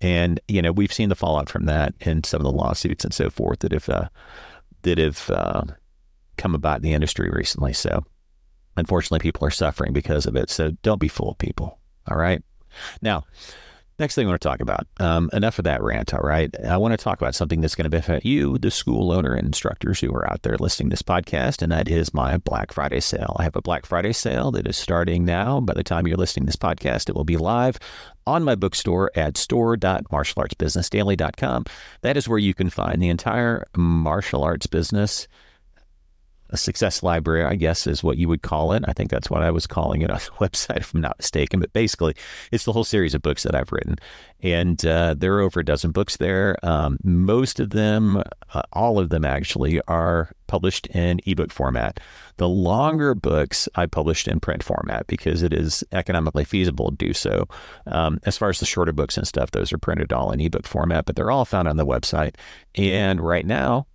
And 0.00 0.40
you 0.48 0.60
know 0.60 0.72
we've 0.72 0.92
seen 0.92 1.08
the 1.08 1.14
fallout 1.14 1.48
from 1.48 1.66
that 1.66 1.94
in 2.00 2.24
some 2.24 2.40
of 2.40 2.44
the 2.44 2.52
lawsuits 2.52 3.04
and 3.04 3.14
so 3.14 3.30
forth 3.30 3.60
that 3.60 3.72
have 3.72 3.88
uh, 3.88 4.08
that 4.82 4.98
have 4.98 5.30
uh, 5.30 5.62
come 6.36 6.54
about 6.54 6.78
in 6.78 6.82
the 6.82 6.92
industry 6.92 7.30
recently. 7.30 7.72
So 7.72 8.04
unfortunately, 8.76 9.20
people 9.20 9.46
are 9.46 9.50
suffering 9.50 9.92
because 9.92 10.26
of 10.26 10.36
it. 10.36 10.50
So 10.50 10.72
don't 10.82 11.00
be 11.00 11.08
fooled, 11.08 11.38
people. 11.38 11.78
All 12.10 12.16
right. 12.16 12.42
Now, 13.00 13.24
Next 14.02 14.16
thing 14.16 14.26
I 14.26 14.30
want 14.30 14.40
to 14.40 14.48
talk 14.48 14.60
about. 14.60 14.88
Um, 14.98 15.30
enough 15.32 15.60
of 15.60 15.64
that 15.64 15.80
rant, 15.80 16.12
all 16.12 16.24
right? 16.24 16.52
I 16.66 16.76
want 16.76 16.90
to 16.90 16.96
talk 16.96 17.20
about 17.20 17.36
something 17.36 17.60
that's 17.60 17.76
going 17.76 17.84
to 17.84 17.88
benefit 17.88 18.24
you, 18.24 18.58
the 18.58 18.72
school 18.72 19.12
owner 19.12 19.32
and 19.32 19.46
instructors 19.46 20.00
who 20.00 20.12
are 20.12 20.28
out 20.28 20.42
there 20.42 20.56
listening 20.58 20.90
to 20.90 20.94
this 20.94 21.02
podcast, 21.02 21.62
and 21.62 21.70
that 21.70 21.88
is 21.88 22.12
my 22.12 22.36
Black 22.36 22.72
Friday 22.72 22.98
sale. 22.98 23.36
I 23.38 23.44
have 23.44 23.54
a 23.54 23.62
Black 23.62 23.86
Friday 23.86 24.12
sale 24.12 24.50
that 24.50 24.66
is 24.66 24.76
starting 24.76 25.24
now. 25.24 25.60
By 25.60 25.74
the 25.74 25.84
time 25.84 26.08
you're 26.08 26.16
listening 26.16 26.46
to 26.46 26.48
this 26.48 26.56
podcast, 26.56 27.10
it 27.10 27.14
will 27.14 27.22
be 27.22 27.36
live 27.36 27.78
on 28.26 28.42
my 28.42 28.56
bookstore 28.56 29.12
at 29.14 29.36
store.martialartsbusinessdaily.com. 29.36 31.64
That 32.00 32.16
is 32.16 32.28
where 32.28 32.40
you 32.40 32.54
can 32.54 32.70
find 32.70 33.00
the 33.00 33.08
entire 33.08 33.68
martial 33.76 34.42
arts 34.42 34.66
business 34.66 35.28
a 36.52 36.56
success 36.58 37.02
library, 37.02 37.44
I 37.44 37.56
guess 37.56 37.86
is 37.86 38.04
what 38.04 38.18
you 38.18 38.28
would 38.28 38.42
call 38.42 38.72
it. 38.72 38.84
I 38.86 38.92
think 38.92 39.10
that's 39.10 39.30
what 39.30 39.42
I 39.42 39.50
was 39.50 39.66
calling 39.66 40.02
it 40.02 40.10
on 40.10 40.18
the 40.18 40.30
website, 40.46 40.78
if 40.78 40.94
I'm 40.94 41.00
not 41.00 41.18
mistaken. 41.18 41.60
But 41.60 41.72
basically, 41.72 42.14
it's 42.52 42.64
the 42.64 42.72
whole 42.72 42.84
series 42.84 43.14
of 43.14 43.22
books 43.22 43.42
that 43.42 43.54
I've 43.54 43.72
written. 43.72 43.96
And 44.42 44.84
uh, 44.84 45.14
there 45.16 45.34
are 45.34 45.40
over 45.40 45.60
a 45.60 45.64
dozen 45.64 45.92
books 45.92 46.18
there. 46.18 46.56
Um, 46.62 46.98
most 47.02 47.58
of 47.58 47.70
them, 47.70 48.22
uh, 48.52 48.62
all 48.72 48.98
of 48.98 49.08
them 49.08 49.24
actually, 49.24 49.80
are 49.88 50.32
published 50.46 50.86
in 50.88 51.20
ebook 51.24 51.50
format. 51.50 51.98
The 52.36 52.48
longer 52.48 53.14
books 53.14 53.68
I 53.74 53.86
published 53.86 54.28
in 54.28 54.38
print 54.38 54.62
format 54.62 55.06
because 55.06 55.42
it 55.42 55.54
is 55.54 55.82
economically 55.92 56.44
feasible 56.44 56.90
to 56.90 56.96
do 56.96 57.14
so. 57.14 57.48
Um, 57.86 58.20
as 58.24 58.36
far 58.36 58.50
as 58.50 58.60
the 58.60 58.66
shorter 58.66 58.92
books 58.92 59.16
and 59.16 59.26
stuff, 59.26 59.52
those 59.52 59.72
are 59.72 59.78
printed 59.78 60.12
all 60.12 60.30
in 60.32 60.40
ebook 60.40 60.66
format, 60.66 61.06
but 61.06 61.16
they're 61.16 61.30
all 61.30 61.46
found 61.46 61.68
on 61.68 61.78
the 61.78 61.86
website. 61.86 62.34
And 62.74 63.20
right 63.20 63.46
now, 63.46 63.86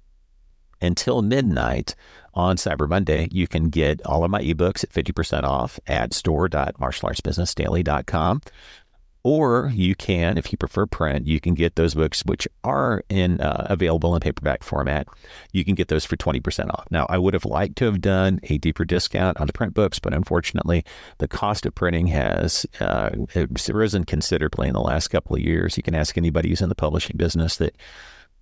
until 0.82 1.22
midnight 1.22 1.96
on 2.38 2.56
Cyber 2.56 2.88
Monday, 2.88 3.28
you 3.32 3.48
can 3.48 3.70
get 3.70 4.06
all 4.06 4.24
of 4.24 4.30
my 4.30 4.40
ebooks 4.42 4.84
at 4.84 4.92
50% 4.92 5.42
off 5.44 5.80
at 5.88 6.14
store.martialartsbusinessdaily.com. 6.14 8.42
Or 9.24 9.72
you 9.74 9.96
can, 9.96 10.38
if 10.38 10.52
you 10.54 10.58
prefer 10.58 10.86
print, 10.86 11.28
you 11.28 11.42
can 11.42 11.56
get 11.56 11.76
those 11.76 11.96
books, 11.96 12.24
which 12.24 12.48
are 12.64 13.04
in 13.10 13.42
uh, 13.42 13.68
available 13.70 14.16
in 14.16 14.22
paperback 14.22 14.64
format. 14.64 15.06
You 15.52 15.66
can 15.66 15.76
get 15.76 15.90
those 15.90 16.06
for 16.06 16.16
20% 16.16 16.70
off. 16.70 16.86
Now, 16.92 17.06
I 17.10 17.18
would 17.18 17.34
have 17.34 17.44
liked 17.44 17.76
to 17.80 17.86
have 17.86 18.00
done 18.00 18.40
a 18.44 18.58
deeper 18.58 18.86
discount 18.86 19.42
on 19.42 19.48
the 19.48 19.54
print 19.54 19.74
books, 19.74 20.00
but 20.00 20.14
unfortunately, 20.14 20.86
the 21.18 21.28
cost 21.28 21.66
of 21.66 21.76
printing 21.76 22.08
has 22.08 22.66
uh, 22.80 23.10
risen 23.68 24.06
considerably 24.06 24.68
in 24.68 24.74
the 24.74 24.80
last 24.80 25.10
couple 25.10 25.36
of 25.36 25.42
years. 25.42 25.76
You 25.76 25.84
can 25.84 25.96
ask 25.96 26.18
anybody 26.18 26.48
who's 26.50 26.62
in 26.62 26.70
the 26.70 26.76
publishing 26.76 27.18
business 27.18 27.58
that 27.58 27.76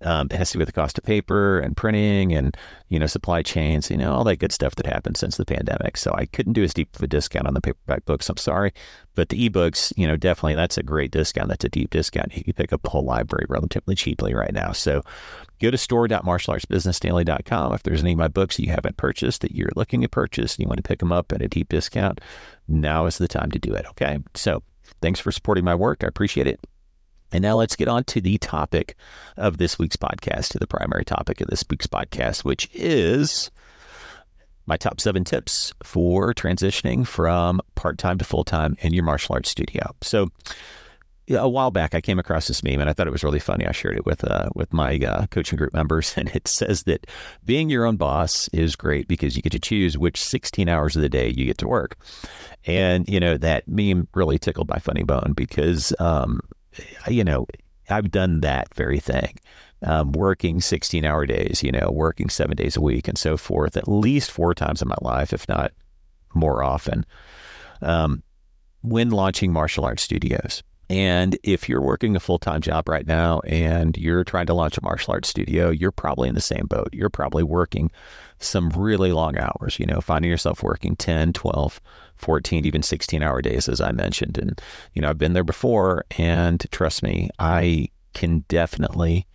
um, 0.02 0.28
it 0.30 0.36
has 0.36 0.50
to 0.50 0.54
do 0.54 0.58
with 0.60 0.68
the 0.68 0.72
cost 0.72 0.98
of 0.98 1.04
paper 1.04 1.58
and 1.58 1.76
printing 1.76 2.32
and 2.32 2.56
you 2.88 2.98
know 2.98 3.06
supply 3.06 3.42
chains, 3.42 3.90
you 3.90 3.96
know 3.96 4.12
all 4.12 4.24
that 4.24 4.36
good 4.36 4.52
stuff 4.52 4.74
that 4.74 4.86
happened 4.86 5.16
since 5.16 5.36
the 5.36 5.44
pandemic. 5.44 5.96
So 5.96 6.12
I 6.14 6.26
couldn't 6.26 6.52
do 6.52 6.62
as 6.62 6.74
deep 6.74 6.94
of 6.94 7.02
a 7.02 7.06
discount 7.06 7.46
on 7.46 7.54
the 7.54 7.60
paperback 7.60 8.04
books. 8.04 8.28
I'm 8.28 8.36
sorry, 8.36 8.72
but 9.14 9.30
the 9.30 9.48
ebooks, 9.48 9.92
you 9.96 10.06
know, 10.06 10.16
definitely 10.16 10.54
that's 10.54 10.76
a 10.76 10.82
great 10.82 11.10
discount. 11.10 11.48
That's 11.48 11.64
a 11.64 11.70
deep 11.70 11.90
discount. 11.90 12.36
You 12.36 12.44
can 12.44 12.52
pick 12.52 12.72
up 12.72 12.82
the 12.82 12.90
whole 12.90 13.04
library 13.04 13.46
relatively 13.48 13.94
cheaply 13.94 14.34
right 14.34 14.52
now. 14.52 14.72
So 14.72 15.02
go 15.60 15.70
to 15.70 15.78
store.martialartsbusinessdaily.com. 15.78 17.72
If 17.72 17.82
there's 17.82 18.02
any 18.02 18.12
of 18.12 18.18
my 18.18 18.28
books 18.28 18.58
you 18.58 18.70
haven't 18.70 18.98
purchased 18.98 19.40
that 19.40 19.52
you're 19.52 19.70
looking 19.74 20.02
to 20.02 20.08
purchase 20.08 20.56
and 20.56 20.64
you 20.64 20.68
want 20.68 20.78
to 20.78 20.82
pick 20.82 20.98
them 20.98 21.12
up 21.12 21.32
at 21.32 21.40
a 21.42 21.48
deep 21.48 21.70
discount, 21.70 22.20
now 22.68 23.06
is 23.06 23.16
the 23.18 23.28
time 23.28 23.50
to 23.50 23.58
do 23.58 23.74
it. 23.74 23.86
Okay, 23.90 24.18
so 24.34 24.62
thanks 25.00 25.20
for 25.20 25.32
supporting 25.32 25.64
my 25.64 25.74
work. 25.74 26.04
I 26.04 26.08
appreciate 26.08 26.46
it. 26.46 26.60
And 27.36 27.42
now 27.42 27.56
let's 27.56 27.76
get 27.76 27.86
on 27.86 28.02
to 28.04 28.22
the 28.22 28.38
topic 28.38 28.96
of 29.36 29.58
this 29.58 29.78
week's 29.78 29.96
podcast, 29.96 30.48
to 30.52 30.58
the 30.58 30.66
primary 30.66 31.04
topic 31.04 31.42
of 31.42 31.48
this 31.48 31.62
week's 31.68 31.86
podcast, 31.86 32.44
which 32.44 32.66
is 32.72 33.50
my 34.64 34.78
top 34.78 35.02
seven 35.02 35.22
tips 35.22 35.74
for 35.82 36.32
transitioning 36.32 37.06
from 37.06 37.60
part 37.74 37.98
time 37.98 38.16
to 38.16 38.24
full 38.24 38.42
time 38.42 38.74
in 38.80 38.94
your 38.94 39.04
martial 39.04 39.34
arts 39.34 39.50
studio. 39.50 39.94
So, 40.00 40.30
a 41.28 41.46
while 41.46 41.70
back, 41.70 41.94
I 41.94 42.00
came 42.00 42.18
across 42.18 42.48
this 42.48 42.62
meme 42.62 42.80
and 42.80 42.88
I 42.88 42.94
thought 42.94 43.06
it 43.06 43.12
was 43.12 43.24
really 43.24 43.38
funny. 43.38 43.66
I 43.66 43.72
shared 43.72 43.98
it 43.98 44.06
with 44.06 44.24
uh, 44.24 44.48
with 44.54 44.72
my 44.72 44.96
uh, 44.96 45.26
coaching 45.26 45.58
group 45.58 45.74
members, 45.74 46.14
and 46.16 46.30
it 46.34 46.48
says 46.48 46.84
that 46.84 47.06
being 47.44 47.68
your 47.68 47.84
own 47.84 47.98
boss 47.98 48.48
is 48.54 48.76
great 48.76 49.08
because 49.08 49.36
you 49.36 49.42
get 49.42 49.52
to 49.52 49.60
choose 49.60 49.98
which 49.98 50.24
16 50.24 50.70
hours 50.70 50.96
of 50.96 51.02
the 51.02 51.10
day 51.10 51.28
you 51.28 51.44
get 51.44 51.58
to 51.58 51.68
work. 51.68 51.98
And 52.64 53.06
you 53.10 53.20
know 53.20 53.36
that 53.36 53.68
meme 53.68 54.08
really 54.14 54.38
tickled 54.38 54.70
my 54.70 54.78
funny 54.78 55.02
bone 55.02 55.34
because 55.36 55.92
um, 55.98 56.40
you 57.08 57.24
know, 57.24 57.46
I've 57.88 58.10
done 58.10 58.40
that 58.40 58.74
very 58.74 59.00
thing. 59.00 59.38
Um, 59.82 60.12
working 60.12 60.60
16 60.60 61.04
hour 61.04 61.26
days, 61.26 61.62
you 61.62 61.70
know, 61.70 61.90
working 61.90 62.30
seven 62.30 62.56
days 62.56 62.76
a 62.76 62.80
week 62.80 63.08
and 63.08 63.18
so 63.18 63.36
forth, 63.36 63.76
at 63.76 63.86
least 63.86 64.30
four 64.30 64.54
times 64.54 64.80
in 64.80 64.88
my 64.88 64.96
life, 65.02 65.34
if 65.34 65.46
not 65.48 65.72
more 66.34 66.62
often, 66.62 67.04
um, 67.82 68.22
when 68.82 69.10
launching 69.10 69.52
martial 69.52 69.84
arts 69.84 70.02
studios. 70.02 70.62
And 70.88 71.36
if 71.42 71.68
you're 71.68 71.82
working 71.82 72.14
a 72.14 72.20
full 72.20 72.38
time 72.38 72.60
job 72.60 72.88
right 72.88 73.06
now 73.06 73.40
and 73.40 73.96
you're 73.96 74.24
trying 74.24 74.46
to 74.46 74.54
launch 74.54 74.78
a 74.78 74.82
martial 74.84 75.12
arts 75.12 75.28
studio, 75.28 75.70
you're 75.70 75.90
probably 75.90 76.28
in 76.28 76.34
the 76.34 76.40
same 76.40 76.66
boat. 76.66 76.88
You're 76.92 77.10
probably 77.10 77.42
working 77.42 77.90
some 78.38 78.70
really 78.70 79.12
long 79.12 79.36
hours, 79.36 79.78
you 79.80 79.86
know, 79.86 80.00
finding 80.00 80.30
yourself 80.30 80.62
working 80.62 80.94
10, 80.94 81.32
12, 81.32 81.80
14, 82.16 82.64
even 82.64 82.82
16 82.82 83.22
hour 83.22 83.42
days, 83.42 83.68
as 83.68 83.80
I 83.80 83.92
mentioned. 83.92 84.38
And, 84.38 84.60
you 84.94 85.02
know, 85.02 85.10
I've 85.10 85.18
been 85.18 85.32
there 85.32 85.44
before. 85.44 86.04
And 86.18 86.64
trust 86.70 87.02
me, 87.02 87.30
I 87.38 87.88
can 88.14 88.44
definitely 88.48 89.26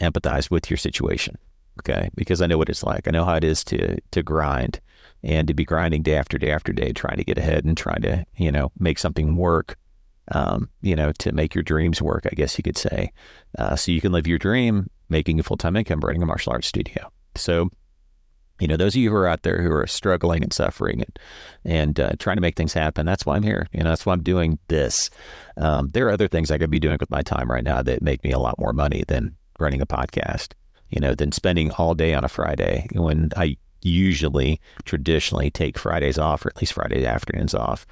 empathize 0.00 0.50
with 0.50 0.70
your 0.70 0.76
situation. 0.76 1.36
Okay. 1.80 2.10
Because 2.14 2.42
I 2.42 2.46
know 2.46 2.58
what 2.58 2.68
it's 2.68 2.82
like. 2.82 3.06
I 3.06 3.10
know 3.10 3.24
how 3.24 3.34
it 3.34 3.44
is 3.44 3.62
to, 3.64 3.98
to 4.10 4.22
grind 4.22 4.80
and 5.22 5.46
to 5.48 5.54
be 5.54 5.64
grinding 5.64 6.02
day 6.02 6.16
after 6.16 6.38
day 6.38 6.50
after 6.50 6.72
day, 6.72 6.92
trying 6.92 7.16
to 7.18 7.24
get 7.24 7.38
ahead 7.38 7.64
and 7.64 7.76
trying 7.76 8.02
to, 8.02 8.24
you 8.36 8.50
know, 8.50 8.72
make 8.78 8.98
something 8.98 9.36
work 9.36 9.76
um, 10.32 10.68
you 10.82 10.94
know, 10.94 11.12
to 11.12 11.32
make 11.32 11.54
your 11.54 11.64
dreams 11.64 12.02
work, 12.02 12.26
I 12.26 12.34
guess 12.34 12.58
you 12.58 12.62
could 12.62 12.76
say. 12.76 13.12
Uh, 13.58 13.76
so 13.76 13.92
you 13.92 14.00
can 14.00 14.12
live 14.12 14.26
your 14.26 14.38
dream 14.38 14.88
making 15.08 15.40
a 15.40 15.42
full 15.42 15.56
time 15.56 15.76
income 15.76 16.00
running 16.00 16.22
a 16.22 16.26
martial 16.26 16.52
arts 16.52 16.66
studio. 16.66 17.10
So, 17.34 17.70
you 18.58 18.68
know, 18.68 18.76
those 18.76 18.94
of 18.94 19.00
you 19.00 19.10
who 19.10 19.16
are 19.16 19.28
out 19.28 19.42
there 19.42 19.62
who 19.62 19.72
are 19.72 19.86
struggling 19.86 20.42
and 20.42 20.52
suffering 20.52 21.02
and, 21.02 21.18
and 21.64 22.00
uh, 22.00 22.12
trying 22.18 22.36
to 22.36 22.42
make 22.42 22.56
things 22.56 22.72
happen, 22.72 23.06
that's 23.06 23.24
why 23.24 23.36
I'm 23.36 23.42
here. 23.42 23.68
You 23.72 23.82
know, 23.82 23.90
that's 23.90 24.04
why 24.04 24.12
I'm 24.12 24.22
doing 24.22 24.58
this. 24.68 25.10
Um, 25.56 25.90
there 25.92 26.06
are 26.08 26.12
other 26.12 26.28
things 26.28 26.50
I 26.50 26.58
could 26.58 26.70
be 26.70 26.80
doing 26.80 26.98
with 27.00 27.10
my 27.10 27.22
time 27.22 27.50
right 27.50 27.64
now 27.64 27.82
that 27.82 28.02
make 28.02 28.24
me 28.24 28.32
a 28.32 28.38
lot 28.38 28.58
more 28.58 28.72
money 28.72 29.04
than 29.06 29.36
running 29.58 29.80
a 29.80 29.86
podcast, 29.86 30.52
you 30.88 31.00
know, 31.00 31.14
than 31.14 31.32
spending 31.32 31.70
all 31.72 31.94
day 31.94 32.14
on 32.14 32.24
a 32.24 32.28
Friday 32.28 32.88
when 32.92 33.30
I 33.36 33.56
usually 33.82 34.60
traditionally 34.84 35.50
take 35.50 35.78
Fridays 35.78 36.18
off 36.18 36.44
or 36.44 36.48
at 36.48 36.60
least 36.60 36.72
Friday 36.72 37.06
afternoons 37.06 37.54
off. 37.54 37.86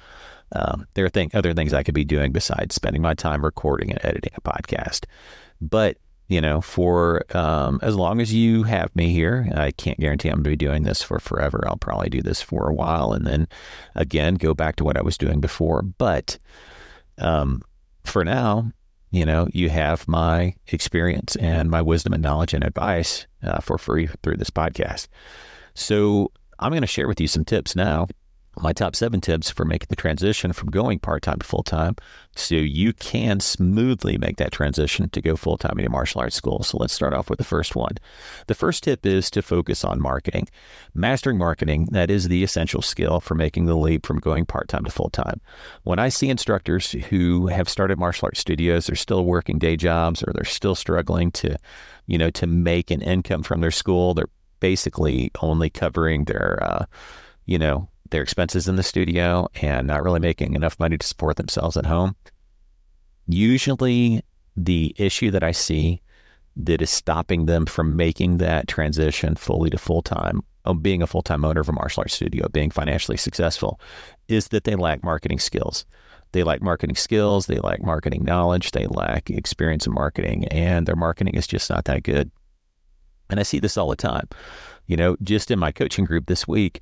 Um, 0.53 0.87
there 0.93 1.05
are 1.05 1.09
th- 1.09 1.35
other 1.35 1.53
things 1.53 1.73
I 1.73 1.83
could 1.83 1.93
be 1.93 2.05
doing 2.05 2.31
besides 2.31 2.75
spending 2.75 3.01
my 3.01 3.13
time 3.13 3.43
recording 3.43 3.91
and 3.91 3.99
editing 4.03 4.31
a 4.35 4.41
podcast. 4.41 5.05
But 5.59 5.97
you 6.27 6.41
know, 6.41 6.59
for 6.59 7.23
um, 7.35 7.79
as 7.81 7.95
long 7.95 8.19
as 8.19 8.33
you 8.33 8.63
have 8.63 8.93
me 8.95 9.13
here, 9.13 9.49
I 9.55 9.71
can't 9.71 9.99
guarantee 9.99 10.29
I'm 10.29 10.35
going 10.35 10.43
to 10.43 10.49
be 10.49 10.55
doing 10.57 10.83
this 10.83 11.01
for 11.01 11.19
forever. 11.19 11.63
I'll 11.67 11.77
probably 11.77 12.09
do 12.09 12.21
this 12.21 12.41
for 12.41 12.69
a 12.69 12.73
while 12.73 13.13
and 13.13 13.25
then 13.25 13.47
again 13.95 14.35
go 14.35 14.53
back 14.53 14.75
to 14.77 14.83
what 14.83 14.97
I 14.97 15.01
was 15.01 15.17
doing 15.17 15.39
before. 15.39 15.81
But 15.81 16.37
um, 17.17 17.61
for 18.03 18.25
now, 18.25 18.71
you 19.09 19.25
know, 19.25 19.47
you 19.53 19.69
have 19.69 20.07
my 20.07 20.55
experience 20.67 21.37
and 21.37 21.69
my 21.69 21.81
wisdom 21.81 22.13
and 22.13 22.21
knowledge 22.21 22.53
and 22.53 22.63
advice 22.63 23.25
uh, 23.41 23.59
for 23.61 23.77
free 23.77 24.09
through 24.21 24.37
this 24.37 24.49
podcast. 24.49 25.07
So 25.73 26.31
I'm 26.59 26.71
going 26.71 26.81
to 26.81 26.87
share 26.87 27.07
with 27.07 27.21
you 27.21 27.27
some 27.27 27.45
tips 27.45 27.75
now 27.75 28.07
my 28.61 28.73
top 28.73 28.95
seven 28.95 29.21
tips 29.21 29.49
for 29.49 29.65
making 29.65 29.87
the 29.89 29.95
transition 29.95 30.53
from 30.53 30.69
going 30.69 30.99
part 30.99 31.21
time 31.21 31.39
to 31.39 31.45
full 31.45 31.63
time 31.63 31.95
so 32.35 32.55
you 32.55 32.93
can 32.93 33.39
smoothly 33.39 34.17
make 34.17 34.37
that 34.37 34.51
transition 34.51 35.09
to 35.09 35.21
go 35.21 35.35
full 35.35 35.57
time 35.57 35.73
in 35.77 35.83
your 35.83 35.91
martial 35.91 36.21
arts 36.21 36.35
school. 36.35 36.63
So 36.63 36.77
let's 36.77 36.93
start 36.93 37.13
off 37.13 37.29
with 37.29 37.39
the 37.39 37.45
first 37.45 37.75
one. 37.75 37.95
The 38.47 38.55
first 38.55 38.83
tip 38.83 39.05
is 39.05 39.31
to 39.31 39.41
focus 39.41 39.83
on 39.83 40.01
marketing. 40.01 40.47
Mastering 40.93 41.37
marketing, 41.37 41.87
that 41.91 42.11
is 42.11 42.27
the 42.27 42.43
essential 42.43 42.81
skill 42.81 43.19
for 43.19 43.35
making 43.35 43.65
the 43.65 43.75
leap 43.75 44.05
from 44.05 44.19
going 44.19 44.45
part 44.45 44.67
time 44.67 44.85
to 44.85 44.91
full 44.91 45.09
time. 45.09 45.41
When 45.83 45.99
I 45.99 46.09
see 46.09 46.29
instructors 46.29 46.91
who 46.91 47.47
have 47.47 47.69
started 47.69 47.97
martial 47.97 48.27
arts 48.27 48.39
studios, 48.39 48.87
they're 48.87 48.95
still 48.95 49.25
working 49.25 49.57
day 49.57 49.75
jobs 49.75 50.23
or 50.23 50.31
they're 50.33 50.45
still 50.45 50.75
struggling 50.75 51.31
to, 51.31 51.57
you 52.05 52.17
know, 52.17 52.29
to 52.31 52.47
make 52.47 52.91
an 52.91 53.01
income 53.01 53.43
from 53.43 53.61
their 53.61 53.71
school, 53.71 54.13
they're 54.13 54.29
basically 54.59 55.31
only 55.41 55.69
covering 55.69 56.25
their, 56.25 56.59
uh, 56.61 56.85
you 57.45 57.57
know, 57.57 57.87
their 58.11 58.23
expenses 58.23 58.67
in 58.67 58.75
the 58.75 58.83
studio 58.83 59.47
and 59.61 59.87
not 59.87 60.03
really 60.03 60.19
making 60.19 60.55
enough 60.55 60.79
money 60.79 60.97
to 60.97 61.07
support 61.07 61.37
themselves 61.37 61.77
at 61.77 61.85
home. 61.85 62.15
Usually, 63.27 64.23
the 64.55 64.95
issue 64.97 65.31
that 65.31 65.43
I 65.43 65.51
see 65.51 66.01
that 66.55 66.81
is 66.81 66.89
stopping 66.89 67.45
them 67.45 67.65
from 67.65 67.95
making 67.95 68.37
that 68.37 68.67
transition 68.67 69.35
fully 69.35 69.69
to 69.69 69.77
full 69.77 70.01
time, 70.01 70.41
of 70.65 70.75
oh, 70.75 70.79
being 70.79 71.01
a 71.01 71.07
full 71.07 71.21
time 71.21 71.45
owner 71.45 71.61
of 71.61 71.69
a 71.69 71.73
martial 71.73 72.01
arts 72.01 72.13
studio, 72.13 72.47
being 72.49 72.71
financially 72.71 73.17
successful, 73.17 73.79
is 74.27 74.49
that 74.49 74.65
they 74.65 74.75
lack 74.75 75.03
marketing 75.03 75.39
skills. 75.39 75.85
They 76.33 76.43
lack 76.43 76.61
marketing 76.61 76.97
skills, 76.97 77.45
they 77.45 77.59
lack 77.59 77.81
marketing 77.81 78.25
knowledge, 78.25 78.71
they 78.71 78.85
lack 78.87 79.29
experience 79.29 79.87
in 79.87 79.93
marketing, 79.93 80.45
and 80.49 80.85
their 80.85 80.95
marketing 80.95 81.35
is 81.35 81.47
just 81.47 81.69
not 81.69 81.85
that 81.85 82.03
good. 82.03 82.31
And 83.29 83.39
I 83.39 83.43
see 83.43 83.59
this 83.59 83.77
all 83.77 83.89
the 83.89 83.95
time. 83.95 84.27
You 84.87 84.97
know, 84.97 85.15
just 85.21 85.51
in 85.51 85.59
my 85.59 85.71
coaching 85.71 86.05
group 86.05 86.27
this 86.27 86.47
week, 86.47 86.81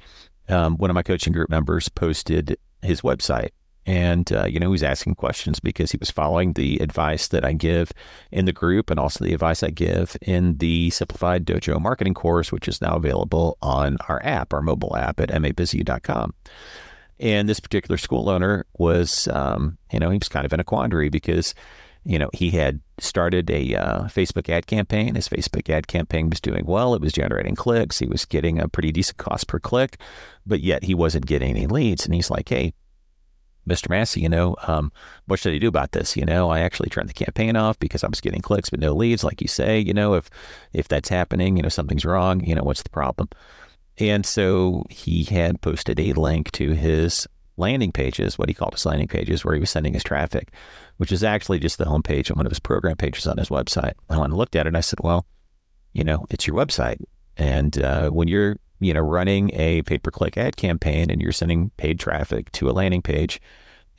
um, 0.49 0.77
one 0.77 0.89
of 0.89 0.93
my 0.93 1.03
coaching 1.03 1.33
group 1.33 1.49
members 1.49 1.89
posted 1.89 2.57
his 2.81 3.01
website. 3.01 3.49
And, 3.87 4.31
uh, 4.33 4.45
you 4.45 4.59
know, 4.59 4.67
he 4.67 4.71
was 4.71 4.83
asking 4.83 5.15
questions 5.15 5.59
because 5.59 5.91
he 5.91 5.97
was 5.97 6.09
following 6.09 6.53
the 6.53 6.79
advice 6.79 7.27
that 7.27 7.45
I 7.45 7.53
give 7.53 7.91
in 8.31 8.45
the 8.45 8.51
group 8.51 8.89
and 8.89 8.99
also 8.99 9.23
the 9.23 9.33
advice 9.33 9.61
I 9.61 9.69
give 9.69 10.17
in 10.23 10.57
the 10.57 10.89
Simplified 10.89 11.45
Dojo 11.45 11.79
Marketing 11.79 12.15
course, 12.15 12.51
which 12.51 12.67
is 12.67 12.81
now 12.81 12.95
available 12.95 13.59
on 13.61 13.97
our 14.09 14.19
app, 14.23 14.53
our 14.53 14.61
mobile 14.61 14.95
app 14.97 15.19
at 15.19 15.29
mabizu.com. 15.29 16.33
And 17.19 17.47
this 17.47 17.59
particular 17.59 17.97
school 17.97 18.27
owner 18.27 18.65
was, 18.77 19.27
um, 19.29 19.77
you 19.91 19.99
know, 19.99 20.09
he 20.09 20.17
was 20.17 20.29
kind 20.29 20.45
of 20.45 20.53
in 20.53 20.59
a 20.59 20.65
quandary 20.65 21.09
because 21.09 21.53
you 22.05 22.19
know, 22.19 22.29
he 22.33 22.51
had 22.51 22.81
started 22.99 23.49
a 23.49 23.75
uh, 23.75 24.03
Facebook 24.03 24.47
ad 24.47 24.67
campaign. 24.67 25.15
His 25.15 25.27
Facebook 25.27 25.69
ad 25.69 25.87
campaign 25.87 26.29
was 26.29 26.39
doing 26.39 26.65
well. 26.65 26.93
It 26.93 27.01
was 27.01 27.11
generating 27.11 27.55
clicks. 27.55 27.99
He 27.99 28.05
was 28.05 28.25
getting 28.25 28.59
a 28.59 28.69
pretty 28.69 28.91
decent 28.91 29.17
cost 29.17 29.47
per 29.47 29.59
click, 29.59 29.97
but 30.45 30.61
yet 30.61 30.83
he 30.83 30.93
wasn't 30.93 31.25
getting 31.25 31.49
any 31.49 31.65
leads. 31.65 32.05
And 32.05 32.13
he's 32.13 32.29
like, 32.29 32.47
hey, 32.47 32.73
Mr. 33.67 33.89
Massey, 33.89 34.21
you 34.21 34.29
know, 34.29 34.55
um, 34.67 34.91
what 35.25 35.39
should 35.39 35.53
I 35.53 35.57
do 35.57 35.67
about 35.67 35.93
this? 35.93 36.15
You 36.15 36.25
know, 36.25 36.51
I 36.51 36.59
actually 36.59 36.89
turned 36.89 37.09
the 37.09 37.13
campaign 37.13 37.55
off 37.55 37.79
because 37.79 38.03
I 38.03 38.07
was 38.07 38.21
getting 38.21 38.41
clicks 38.41 38.69
but 38.69 38.79
no 38.79 38.93
leads, 38.93 39.23
like 39.23 39.41
you 39.41 39.47
say. 39.47 39.79
You 39.79 39.93
know, 39.93 40.13
if 40.13 40.29
if 40.73 40.87
that's 40.87 41.09
happening, 41.09 41.57
you 41.57 41.63
know, 41.63 41.69
something's 41.69 42.05
wrong. 42.05 42.45
You 42.45 42.53
know, 42.53 42.63
what's 42.63 42.83
the 42.83 42.89
problem? 42.91 43.29
And 43.97 44.25
so 44.25 44.85
he 44.91 45.23
had 45.23 45.61
posted 45.61 45.99
a 45.99 46.13
link 46.13 46.51
to 46.51 46.73
his 46.73 47.27
landing 47.57 47.91
pages, 47.91 48.37
what 48.37 48.49
he 48.49 48.53
called 48.53 48.73
his 48.73 48.85
landing 48.85 49.07
pages, 49.07 49.43
where 49.43 49.53
he 49.53 49.59
was 49.59 49.69
sending 49.69 49.93
his 49.93 50.03
traffic, 50.03 50.51
which 50.97 51.11
is 51.11 51.23
actually 51.23 51.59
just 51.59 51.77
the 51.77 51.85
homepage 51.85 52.31
on 52.31 52.37
one 52.37 52.45
of 52.45 52.51
his 52.51 52.59
program 52.59 52.95
pages 52.95 53.27
on 53.27 53.37
his 53.37 53.49
website. 53.49 53.93
And 54.09 54.19
when 54.19 54.31
I 54.31 54.35
looked 54.35 54.55
at 54.55 54.65
it, 54.65 54.69
and 54.69 54.77
I 54.77 54.81
said, 54.81 54.99
well, 55.01 55.25
you 55.93 56.03
know, 56.03 56.25
it's 56.29 56.47
your 56.47 56.55
website. 56.55 57.03
And 57.37 57.81
uh, 57.81 58.09
when 58.09 58.27
you're, 58.27 58.57
you 58.79 58.93
know, 58.93 59.01
running 59.01 59.51
a 59.53 59.81
pay 59.83 59.97
per 59.97 60.11
click 60.11 60.37
ad 60.37 60.57
campaign 60.57 61.09
and 61.09 61.21
you're 61.21 61.31
sending 61.31 61.71
paid 61.77 61.99
traffic 61.99 62.51
to 62.53 62.69
a 62.69 62.73
landing 62.73 63.01
page, 63.01 63.41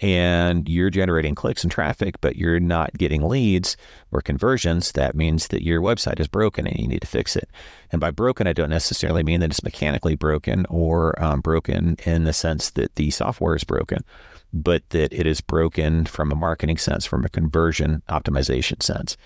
and 0.00 0.69
you're 0.69 0.91
generating 0.91 1.35
clicks 1.35 1.62
and 1.62 1.73
traffic, 1.73 2.21
but 2.21 2.37
you're 2.37 2.61
not 2.61 2.93
getting 2.99 3.23
leads 3.23 3.76
or 4.12 4.21
conversions, 4.21 4.93
that 4.93 5.15
means 5.15 5.49
that 5.49 5.65
your 5.65 5.81
website 5.81 6.21
is 6.21 6.29
broken 6.29 6.67
and 6.67 6.79
you 6.79 6.87
need 6.87 7.00
to 7.00 7.07
fix 7.07 7.35
it. 7.35 7.49
And 7.91 8.00
by 8.00 8.11
broken, 8.11 8.47
I 8.47 8.53
don't 8.53 8.71
necessarily 8.71 9.23
mean 9.23 9.41
that 9.41 9.50
it's 9.50 9.62
mechanically 9.62 10.15
broken 10.15 10.67
or 10.69 11.21
um, 11.23 11.41
broken 11.41 11.97
in 12.05 12.25
the 12.25 12.35
sense 12.35 12.71
that 12.71 12.97
the 12.97 13.11
software 13.11 13.57
is 13.57 13.65
broken, 13.65 14.05
but 14.53 14.88
that 14.91 15.12
it 15.12 15.26
is 15.26 15.41
broken 15.41 16.07
from 16.07 16.33
a 16.33 16.37
marketing 16.37 16.76
sense, 16.76 17.05
from 17.05 17.25
a 17.25 17.29
conversion 17.29 18.03
optimization 18.09 18.83
sense. 18.83 19.17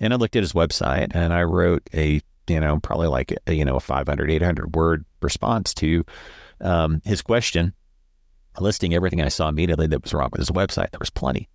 And 0.00 0.12
I 0.12 0.16
looked 0.16 0.36
at 0.36 0.42
his 0.42 0.52
website 0.52 1.08
and 1.14 1.32
I 1.32 1.42
wrote 1.42 1.88
a, 1.92 2.20
you 2.46 2.60
know, 2.60 2.78
probably 2.80 3.08
like, 3.08 3.34
a, 3.46 3.52
you 3.52 3.64
know, 3.64 3.76
a 3.76 3.80
500, 3.80 4.30
800 4.30 4.74
word 4.74 5.04
response 5.20 5.74
to 5.74 6.04
um, 6.60 7.02
his 7.04 7.22
question 7.22 7.74
listing 8.60 8.94
everything 8.94 9.20
I 9.20 9.28
saw 9.28 9.48
immediately 9.48 9.86
that 9.88 10.02
was 10.02 10.14
wrong 10.14 10.30
with 10.32 10.40
his 10.40 10.50
website. 10.50 10.90
There 10.90 10.98
was 10.98 11.10
plenty. 11.10 11.48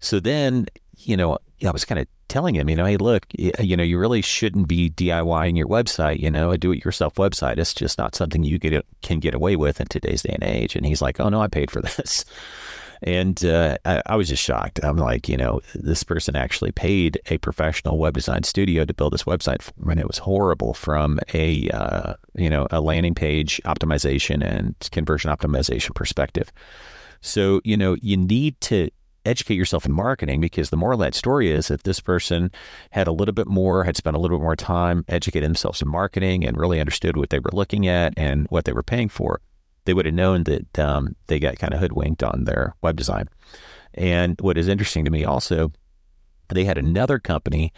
So 0.00 0.20
then, 0.20 0.66
you 0.96 1.16
know, 1.16 1.38
I 1.64 1.70
was 1.70 1.84
kind 1.84 1.98
of 1.98 2.06
telling 2.28 2.54
him, 2.54 2.68
you 2.68 2.76
know, 2.76 2.84
hey, 2.84 2.96
look, 2.96 3.26
you 3.32 3.76
know, 3.76 3.82
you 3.82 3.98
really 3.98 4.22
shouldn't 4.22 4.68
be 4.68 4.90
DIYing 4.90 5.56
your 5.56 5.68
website. 5.68 6.20
You 6.20 6.30
know, 6.30 6.50
a 6.50 6.58
do-it-yourself 6.58 7.14
website. 7.14 7.58
It's 7.58 7.74
just 7.74 7.98
not 7.98 8.14
something 8.14 8.42
you 8.42 8.58
get 8.58 8.84
can 9.02 9.20
get 9.20 9.34
away 9.34 9.56
with 9.56 9.80
in 9.80 9.86
today's 9.86 10.22
day 10.22 10.34
and 10.34 10.44
age. 10.44 10.76
And 10.76 10.86
he's 10.86 11.02
like, 11.02 11.20
oh 11.20 11.28
no, 11.28 11.40
I 11.40 11.48
paid 11.48 11.70
for 11.70 11.80
this. 11.96 12.24
And 13.02 13.44
uh, 13.44 13.76
I, 13.84 14.02
I, 14.06 14.16
was 14.16 14.28
just 14.28 14.42
shocked. 14.42 14.80
I'm 14.82 14.96
like, 14.96 15.28
you 15.28 15.36
know, 15.36 15.60
this 15.74 16.02
person 16.04 16.36
actually 16.36 16.72
paid 16.72 17.20
a 17.26 17.36
professional 17.36 17.98
web 17.98 18.14
design 18.14 18.44
studio 18.44 18.86
to 18.86 18.94
build 18.94 19.12
this 19.12 19.24
website 19.24 19.60
for, 19.60 19.90
and 19.90 20.00
it 20.00 20.06
was 20.06 20.18
horrible 20.18 20.72
from 20.72 21.20
a, 21.34 21.68
uh, 21.70 22.14
you 22.34 22.48
know, 22.48 22.66
a 22.70 22.80
landing 22.80 23.14
page 23.14 23.60
optimization 23.66 24.42
and 24.42 24.74
conversion 24.90 25.30
optimization 25.30 25.94
perspective. 25.94 26.50
So, 27.20 27.60
you 27.62 27.76
know, 27.76 27.96
you 28.00 28.16
need 28.16 28.58
to 28.62 28.90
educate 29.24 29.54
yourself 29.54 29.86
in 29.86 29.92
marketing 29.92 30.40
because 30.40 30.70
the 30.70 30.76
moral 30.76 31.00
of 31.00 31.06
that 31.06 31.14
story 31.14 31.50
is 31.50 31.70
if 31.70 31.82
this 31.82 32.00
person 32.00 32.50
had 32.90 33.06
a 33.06 33.12
little 33.12 33.34
bit 33.34 33.46
more, 33.46 33.84
had 33.84 33.96
spent 33.96 34.16
a 34.16 34.18
little 34.18 34.38
bit 34.38 34.42
more 34.42 34.56
time 34.56 35.04
educating 35.08 35.48
themselves 35.48 35.82
in 35.82 35.88
marketing 35.88 36.44
and 36.44 36.56
really 36.56 36.80
understood 36.80 37.16
what 37.16 37.30
they 37.30 37.38
were 37.38 37.50
looking 37.52 37.86
at 37.86 38.12
and 38.16 38.46
what 38.50 38.64
they 38.64 38.72
were 38.72 38.82
paying 38.82 39.08
for, 39.08 39.40
they 39.84 39.94
would 39.94 40.06
have 40.06 40.14
known 40.14 40.44
that 40.44 40.78
um, 40.78 41.14
they 41.26 41.38
got 41.38 41.58
kind 41.58 41.74
of 41.74 41.80
hoodwinked 41.80 42.22
on 42.22 42.44
their 42.44 42.74
web 42.82 42.96
design. 42.96 43.28
And 43.94 44.40
what 44.40 44.58
is 44.58 44.68
interesting 44.68 45.04
to 45.04 45.10
me 45.10 45.24
also, 45.24 45.72
they 46.48 46.64
had 46.64 46.78
another 46.78 47.18
company 47.18 47.72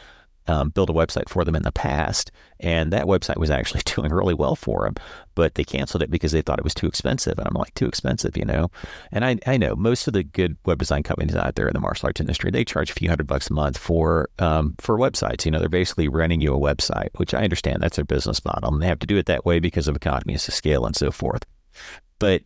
um, 0.48 0.70
build 0.70 0.90
a 0.90 0.94
website 0.94 1.28
for 1.28 1.44
them 1.44 1.54
in 1.54 1.62
the 1.62 1.72
past, 1.72 2.30
and 2.60 2.92
that 2.92 3.06
website 3.06 3.36
was 3.36 3.50
actually 3.50 3.82
doing 3.84 4.12
really 4.12 4.34
well 4.34 4.56
for 4.56 4.84
them, 4.84 4.94
but 5.34 5.54
they 5.54 5.64
canceled 5.64 6.02
it 6.02 6.10
because 6.10 6.32
they 6.32 6.42
thought 6.42 6.58
it 6.58 6.64
was 6.64 6.74
too 6.74 6.86
expensive. 6.86 7.38
And 7.38 7.46
I'm 7.46 7.54
like, 7.54 7.74
too 7.74 7.86
expensive, 7.86 8.36
you 8.36 8.44
know? 8.44 8.70
And 9.12 9.24
I, 9.24 9.38
I 9.46 9.56
know 9.56 9.76
most 9.76 10.06
of 10.06 10.14
the 10.14 10.22
good 10.22 10.56
web 10.64 10.78
design 10.78 11.02
companies 11.02 11.34
out 11.34 11.54
there 11.54 11.68
in 11.68 11.74
the 11.74 11.80
martial 11.80 12.06
arts 12.06 12.20
industry, 12.20 12.50
they 12.50 12.64
charge 12.64 12.90
a 12.90 12.94
few 12.94 13.08
hundred 13.08 13.26
bucks 13.26 13.50
a 13.50 13.52
month 13.52 13.78
for 13.78 14.28
um, 14.38 14.74
for 14.78 14.98
websites. 14.98 15.44
You 15.44 15.50
know, 15.50 15.58
they're 15.58 15.68
basically 15.68 16.08
renting 16.08 16.40
you 16.40 16.54
a 16.54 16.58
website, 16.58 17.10
which 17.16 17.34
I 17.34 17.44
understand 17.44 17.82
that's 17.82 17.96
their 17.96 18.04
business 18.04 18.44
model, 18.44 18.72
and 18.72 18.82
they 18.82 18.86
have 18.86 19.00
to 19.00 19.06
do 19.06 19.16
it 19.16 19.26
that 19.26 19.44
way 19.44 19.58
because 19.58 19.88
of 19.88 19.96
economies 19.96 20.48
of 20.48 20.54
scale 20.54 20.86
and 20.86 20.96
so 20.96 21.10
forth. 21.10 21.44
But 22.18 22.42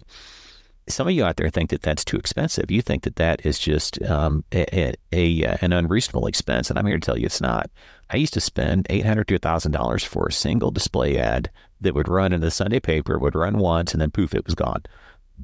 some 0.90 1.08
of 1.08 1.14
you 1.14 1.24
out 1.24 1.36
there 1.36 1.50
think 1.50 1.70
that 1.70 1.82
that's 1.82 2.04
too 2.04 2.16
expensive. 2.16 2.70
You 2.70 2.82
think 2.82 3.04
that 3.04 3.16
that 3.16 3.44
is 3.46 3.58
just 3.58 4.02
um, 4.02 4.44
a, 4.52 4.76
a, 4.76 4.94
a, 5.12 5.58
an 5.62 5.72
unreasonable 5.72 6.26
expense, 6.26 6.70
and 6.70 6.78
I'm 6.78 6.86
here 6.86 6.98
to 6.98 7.04
tell 7.04 7.18
you 7.18 7.26
it's 7.26 7.40
not. 7.40 7.70
I 8.10 8.16
used 8.16 8.34
to 8.34 8.40
spend 8.40 8.86
eight 8.90 9.06
hundred 9.06 9.28
to 9.28 9.38
thousand 9.38 9.72
dollars 9.72 10.04
for 10.04 10.26
a 10.26 10.32
single 10.32 10.70
display 10.70 11.18
ad 11.18 11.50
that 11.80 11.94
would 11.94 12.08
run 12.08 12.32
in 12.32 12.40
the 12.40 12.50
Sunday 12.50 12.80
paper, 12.80 13.18
would 13.18 13.34
run 13.34 13.58
once, 13.58 13.92
and 13.92 14.00
then 14.00 14.10
poof, 14.10 14.34
it 14.34 14.44
was 14.44 14.54
gone. 14.54 14.82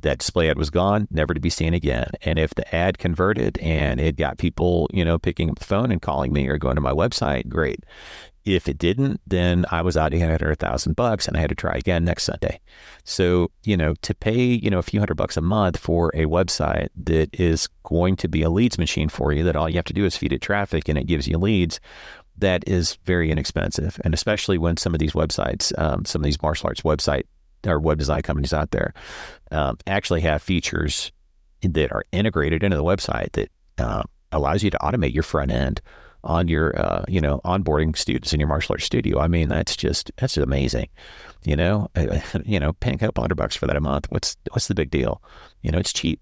That 0.03 0.19
display 0.19 0.51
ad 0.51 0.59
was 0.59 0.69
gone, 0.69 1.09
never 1.11 1.33
to 1.33 1.41
be 1.41 1.49
seen 1.49 1.73
again. 1.73 2.11
And 2.23 2.39
if 2.39 2.55
the 2.55 2.75
ad 2.75 2.99
converted 2.99 3.57
and 3.59 3.99
it 3.99 4.17
got 4.17 4.37
people, 4.37 4.91
you 4.93 5.05
know, 5.05 5.19
picking 5.19 5.49
up 5.49 5.59
the 5.59 5.65
phone 5.65 5.91
and 5.91 6.03
calling 6.03 6.33
me 6.33 6.49
or 6.49 6.59
going 6.59 6.75
to 6.75 6.83
my 6.83 6.93
website, 6.93 7.49
great. 7.49 7.83
If 8.47 8.69
it 8.69 8.79
didn't, 8.79 9.21
then 9.27 9.67
I 9.73 9.83
was 9.83 9.97
out 9.97 10.15
a 10.15 10.21
hundred 10.21 10.43
or 10.43 10.53
a 10.53 10.55
thousand 10.55 10.95
bucks 10.95 11.27
and 11.27 11.37
I 11.37 11.41
had 11.41 11.49
to 11.49 11.57
try 11.57 11.75
again 11.75 12.05
next 12.05 12.23
Sunday. 12.23 12.61
So, 13.03 13.51
you 13.65 13.77
know, 13.77 13.95
to 14.03 14.15
pay, 14.15 14.41
you 14.41 14.71
know, 14.71 14.79
a 14.79 14.85
few 14.85 15.01
hundred 15.01 15.17
bucks 15.17 15.37
a 15.37 15.41
month 15.41 15.77
for 15.77 16.11
a 16.15 16.27
website 16.27 16.89
that 17.05 17.29
is 17.39 17.69
going 17.83 18.15
to 18.17 18.29
be 18.29 18.43
a 18.43 18.49
leads 18.49 18.79
machine 18.79 19.09
for 19.09 19.33
you, 19.33 19.43
that 19.43 19.57
all 19.57 19.69
you 19.69 19.75
have 19.75 19.85
to 19.87 19.93
do 19.93 20.05
is 20.05 20.17
feed 20.17 20.33
it 20.33 20.43
traffic 20.43 20.89
and 20.89 20.97
it 20.97 21.09
gives 21.09 21.27
you 21.27 21.37
leads, 21.37 21.81
that 22.39 22.63
is 22.69 22.99
very 23.05 23.33
inexpensive. 23.33 24.01
And 24.05 24.15
especially 24.15 24.59
when 24.59 24.77
some 24.77 24.95
of 24.95 25.01
these 25.01 25.13
websites, 25.13 25.77
um, 25.77 26.05
some 26.05 26.21
of 26.21 26.25
these 26.25 26.41
martial 26.41 26.69
arts 26.69 26.83
website 26.83 27.25
or 27.67 27.81
web 27.81 27.99
design 27.99 28.23
companies 28.23 28.53
out 28.53 28.71
there 28.71 28.95
um, 29.51 29.77
actually 29.89 30.21
have 30.21 30.41
features 30.41 31.11
that 31.63 31.91
are 31.91 32.05
integrated 32.13 32.63
into 32.63 32.77
the 32.77 32.85
website 32.85 33.33
that 33.33 33.51
uh, 33.79 34.05
allows 34.31 34.63
you 34.63 34.71
to 34.71 34.79
automate 34.79 35.13
your 35.13 35.25
front 35.25 35.51
end 35.51 35.81
on 36.27 36.49
your 36.49 36.79
uh, 36.79 37.05
you 37.09 37.21
know 37.21 37.41
onboarding 37.45 37.97
students 37.97 38.33
in 38.33 38.41
your 38.41 38.49
martial 38.49 38.75
arts 38.75 38.85
studio. 38.85 39.19
I 39.21 39.29
mean, 39.29 39.49
that's 39.49 39.77
just 39.77 40.11
that's 40.17 40.37
amazing. 40.37 40.89
You 41.45 41.57
know, 41.57 41.89
you 42.45 42.61
know, 42.61 42.75
paying 42.75 42.97
a 42.97 42.99
couple 42.99 43.23
hundred 43.23 43.37
bucks 43.37 43.57
for 43.57 43.67
that 43.67 43.77
a 43.77 43.81
month. 43.81 44.07
What's 44.11 44.37
what's 44.51 44.69
the 44.69 44.75
big 44.75 44.91
deal? 44.91 45.23
You 45.63 45.71
know, 45.71 45.79
it's 45.79 45.93
cheap. 45.93 46.21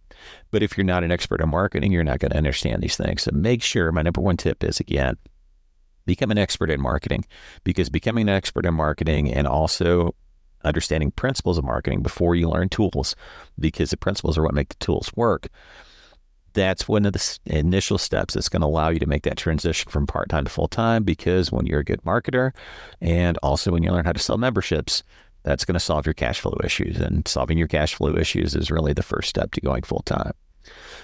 But 0.51 0.63
if 0.63 0.77
you're 0.77 0.85
not 0.85 1.03
an 1.03 1.11
expert 1.11 1.41
in 1.41 1.49
marketing, 1.49 1.91
you're 1.91 2.05
not 2.05 2.21
going 2.21 2.31
to 2.31 2.37
understand 2.37 2.83
these 2.83 2.97
things. 2.97 3.23
So 3.23 3.33
make 3.33 3.63
sure. 3.63 3.91
My 3.91 4.03
number 4.03 4.21
one 4.21 4.37
tip 4.37 4.63
is 4.63 4.81
again, 4.81 5.17
become 6.07 6.31
an 6.31 6.39
expert 6.39 6.71
in 6.71 6.81
marketing, 6.81 7.25
because 7.65 7.89
becoming 7.89 8.29
an 8.29 8.35
expert 8.35 8.67
in 8.67 8.75
marketing 8.75 9.33
and 9.33 9.47
also 9.47 10.15
understanding 10.65 11.11
principles 11.11 11.59
of 11.59 11.65
marketing 11.65 12.03
before 12.03 12.35
you 12.35 12.49
learn 12.49 12.69
tools, 12.69 13.17
because 13.59 13.91
the 13.91 13.97
principles 13.97 14.39
are 14.39 14.43
what 14.43 14.55
make 14.55 14.69
the 14.69 14.77
tools 14.77 15.11
work 15.17 15.49
that's 16.55 16.89
one 16.89 17.05
of 17.05 17.13
the 17.13 17.39
initial 17.47 17.99
steps 17.99 18.35
that's 18.35 18.49
going 18.49 18.63
to 18.63 18.67
allow 18.67 18.89
you 18.89 18.99
to 18.99 19.07
make 19.07 19.25
that 19.25 19.37
transition 19.37 19.91
from 19.91 20.07
part 20.07 20.29
time 20.29 20.45
to 20.45 20.51
full 20.51 20.69
time. 20.69 21.05
Because 21.05 21.53
when 21.53 21.67
you're 21.67 21.81
a 21.81 21.85
good 21.85 22.03
marketer 22.03 22.53
and 23.01 23.39
also 23.43 23.71
when 23.71 23.83
you 23.83 23.91
learn 23.91 24.05
how 24.05 24.13
to 24.13 24.19
sell 24.19 24.39
memberships, 24.39 25.03
that's 25.43 25.65
going 25.65 25.75
to 25.75 25.81
solve 25.81 26.07
your 26.07 26.15
cash 26.15 26.41
flow 26.41 26.57
issues. 26.65 26.99
And 26.99 27.29
solving 27.29 27.59
your 27.59 27.69
cash 27.69 27.95
flow 27.95 28.17
issues 28.17 28.55
is 28.55 28.71
really 28.71 28.95
the 28.95 29.03
first 29.03 29.29
step 29.29 29.53
to 29.53 29.61
going 29.61 29.83
full 29.83 30.03
time. 30.03 30.33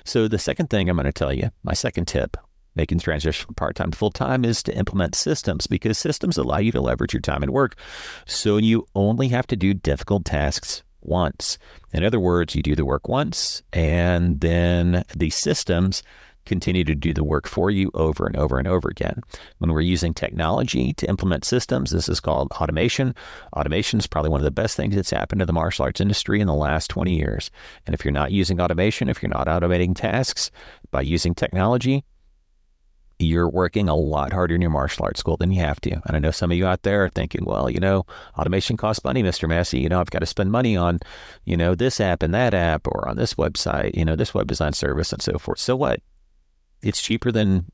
So, 0.05 0.27
the 0.27 0.39
second 0.39 0.71
thing 0.71 0.89
I'm 0.89 0.97
going 0.97 1.05
to 1.05 1.13
tell 1.13 1.35
you, 1.35 1.51
my 1.63 1.75
second 1.75 2.07
tip, 2.09 2.39
making 2.75 2.97
the 2.99 3.05
transition 3.05 3.45
from 3.45 3.55
part 3.57 3.77
time 3.77 3.91
to 3.91 3.99
full 3.99 4.11
time, 4.11 4.43
is 4.43 4.63
to 4.63 4.75
implement 4.75 5.15
systems 5.15 5.67
because 5.67 5.99
systems 5.99 6.39
allow 6.39 6.57
you 6.57 6.73
to 6.73 6.81
leverage 6.81 7.13
your 7.13 7.21
time 7.21 7.43
and 7.43 7.53
work. 7.53 7.77
So, 8.25 8.57
you 8.57 8.87
only 8.95 9.29
have 9.29 9.47
to 9.49 9.57
do 9.57 9.75
difficult 9.75 10.25
tasks 10.25 10.83
once. 11.03 11.59
In 11.93 12.05
other 12.05 12.21
words, 12.21 12.55
you 12.55 12.63
do 12.63 12.75
the 12.75 12.85
work 12.85 13.09
once, 13.09 13.63
and 13.73 14.41
then 14.41 15.05
the 15.15 15.31
systems 15.31 16.03
continue 16.47 16.85
to 16.85 16.95
do 16.95 17.13
the 17.13 17.25
work 17.25 17.47
for 17.47 17.71
you 17.71 17.91
over 17.95 18.27
and 18.27 18.37
over 18.37 18.59
and 18.59 18.67
over 18.67 18.89
again. 18.89 19.21
When 19.59 19.73
we're 19.73 19.83
using 19.83 20.15
technology 20.15 20.93
to 20.95 21.09
implement 21.09 21.45
systems, 21.45 21.91
this 21.91 22.09
is 22.09 22.21
called 22.21 22.51
automation. 22.53 23.15
Automation 23.53 23.99
is 23.99 24.07
probably 24.07 24.31
one 24.31 24.41
of 24.41 24.45
the 24.45 24.51
best 24.51 24.77
things 24.77 24.95
that's 24.95 25.11
happened 25.11 25.41
to 25.41 25.47
the 25.47 25.53
martial 25.53 25.85
arts 25.85 26.01
industry 26.01 26.41
in 26.41 26.47
the 26.47 26.55
last 26.55 26.89
20 26.89 27.15
years. 27.15 27.51
And 27.87 27.95
if 27.95 28.05
you're 28.05 28.13
not 28.13 28.33
using 28.33 28.61
automation, 28.61 29.09
if 29.09 29.23
you're 29.23 29.31
not 29.31 29.47
automating 29.47 29.95
tasks 29.95 30.51
by 30.91 31.03
using 31.03 31.35
technology, 31.35 32.05
you're 33.23 33.49
working 33.49 33.89
a 33.89 33.95
lot 33.95 34.33
harder 34.33 34.55
in 34.55 34.61
your 34.61 34.71
martial 34.71 35.05
arts 35.05 35.21
school 35.21 35.37
than 35.37 35.53
you 35.53 35.61
have 35.61 35.81
to. 35.83 36.01
And 36.07 36.17
I 36.17 36.19
know 36.19 36.31
some 36.31 36.51
of 36.51 36.57
you 36.57 36.67
out 36.67 36.83
there 36.83 37.05
are 37.05 37.09
thinking, 37.09 37.45
well, 37.45 37.71
you 37.71 37.81
know, 37.81 38.07
automation 38.39 38.77
costs 38.77 39.05
money, 39.05 39.23
Mr. 39.23 39.49
Massey. 39.49 39.81
You 39.81 39.89
know, 39.89 40.01
I've 40.01 40.11
got 40.11 40.21
to 40.21 40.27
spend 40.27 40.53
money 40.53 40.77
on, 40.77 41.01
you 41.45 41.57
know, 41.57 41.75
this 41.75 42.01
app 42.01 42.23
and 42.23 42.35
that 42.35 42.55
app 42.55 42.87
or 42.87 43.09
on 43.09 43.17
this 43.17 43.35
website, 43.35 43.95
you 43.95 44.05
know, 44.05 44.17
this 44.17 44.35
web 44.35 44.47
design 44.47 44.73
service 44.73 45.13
and 45.13 45.23
so 45.23 45.39
forth. 45.39 45.59
So 45.59 45.77
what? 45.77 46.01
It's 46.83 47.03
cheaper 47.03 47.31
than 47.31 47.71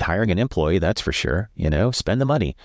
hiring 0.00 0.30
an 0.30 0.38
employee, 0.38 0.78
that's 0.78 1.00
for 1.00 1.12
sure. 1.12 1.50
You 1.54 1.70
know, 1.70 1.90
spend 1.90 2.20
the 2.20 2.26
money, 2.26 2.56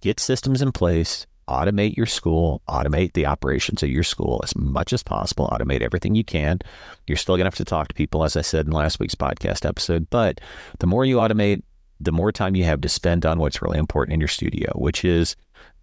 get 0.00 0.20
systems 0.20 0.62
in 0.62 0.72
place, 0.72 1.26
automate 1.48 1.96
your 1.96 2.06
school, 2.06 2.62
automate 2.68 3.14
the 3.14 3.26
operations 3.26 3.82
of 3.82 3.88
your 3.88 4.02
school 4.02 4.40
as 4.44 4.54
much 4.54 4.92
as 4.92 5.02
possible, 5.02 5.48
automate 5.48 5.80
everything 5.80 6.14
you 6.14 6.24
can. 6.24 6.60
You're 7.06 7.16
still 7.16 7.36
going 7.36 7.44
to 7.44 7.48
have 7.48 7.54
to 7.56 7.64
talk 7.64 7.88
to 7.88 7.94
people, 7.94 8.24
as 8.24 8.36
I 8.36 8.42
said 8.42 8.66
in 8.66 8.72
last 8.72 9.00
week's 9.00 9.14
podcast 9.14 9.66
episode, 9.66 10.08
but 10.10 10.40
the 10.78 10.86
more 10.86 11.04
you 11.04 11.16
automate, 11.16 11.62
the 12.00 12.12
more 12.12 12.30
time 12.30 12.54
you 12.54 12.64
have 12.64 12.80
to 12.82 12.88
spend 12.88 13.26
on 13.26 13.38
what's 13.38 13.60
really 13.60 13.78
important 13.78 14.14
in 14.14 14.20
your 14.20 14.28
studio, 14.28 14.72
which 14.76 15.04
is 15.04 15.34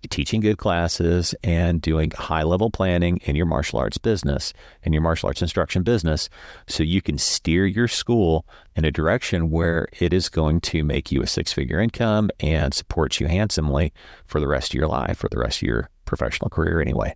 teaching 0.09 0.41
good 0.41 0.57
classes 0.57 1.35
and 1.43 1.81
doing 1.81 2.11
high 2.11 2.43
level 2.43 2.69
planning 2.69 3.17
in 3.23 3.35
your 3.35 3.45
martial 3.45 3.79
arts 3.79 3.97
business 3.97 4.53
and 4.83 4.93
your 4.93 5.01
martial 5.01 5.27
arts 5.27 5.41
instruction 5.41 5.83
business 5.83 6.29
so 6.67 6.83
you 6.83 7.01
can 7.01 7.17
steer 7.17 7.65
your 7.65 7.87
school 7.87 8.45
in 8.75 8.85
a 8.85 8.91
direction 8.91 9.49
where 9.49 9.87
it 9.99 10.13
is 10.13 10.29
going 10.29 10.61
to 10.61 10.83
make 10.83 11.11
you 11.11 11.21
a 11.21 11.27
six 11.27 11.53
figure 11.53 11.79
income 11.79 12.29
and 12.39 12.73
support 12.73 13.19
you 13.19 13.27
handsomely 13.27 13.93
for 14.25 14.39
the 14.39 14.47
rest 14.47 14.71
of 14.71 14.75
your 14.75 14.87
life, 14.87 15.17
for 15.17 15.29
the 15.29 15.39
rest 15.39 15.59
of 15.59 15.67
your 15.67 15.89
professional 16.05 16.49
career, 16.49 16.81
anyway. 16.81 17.15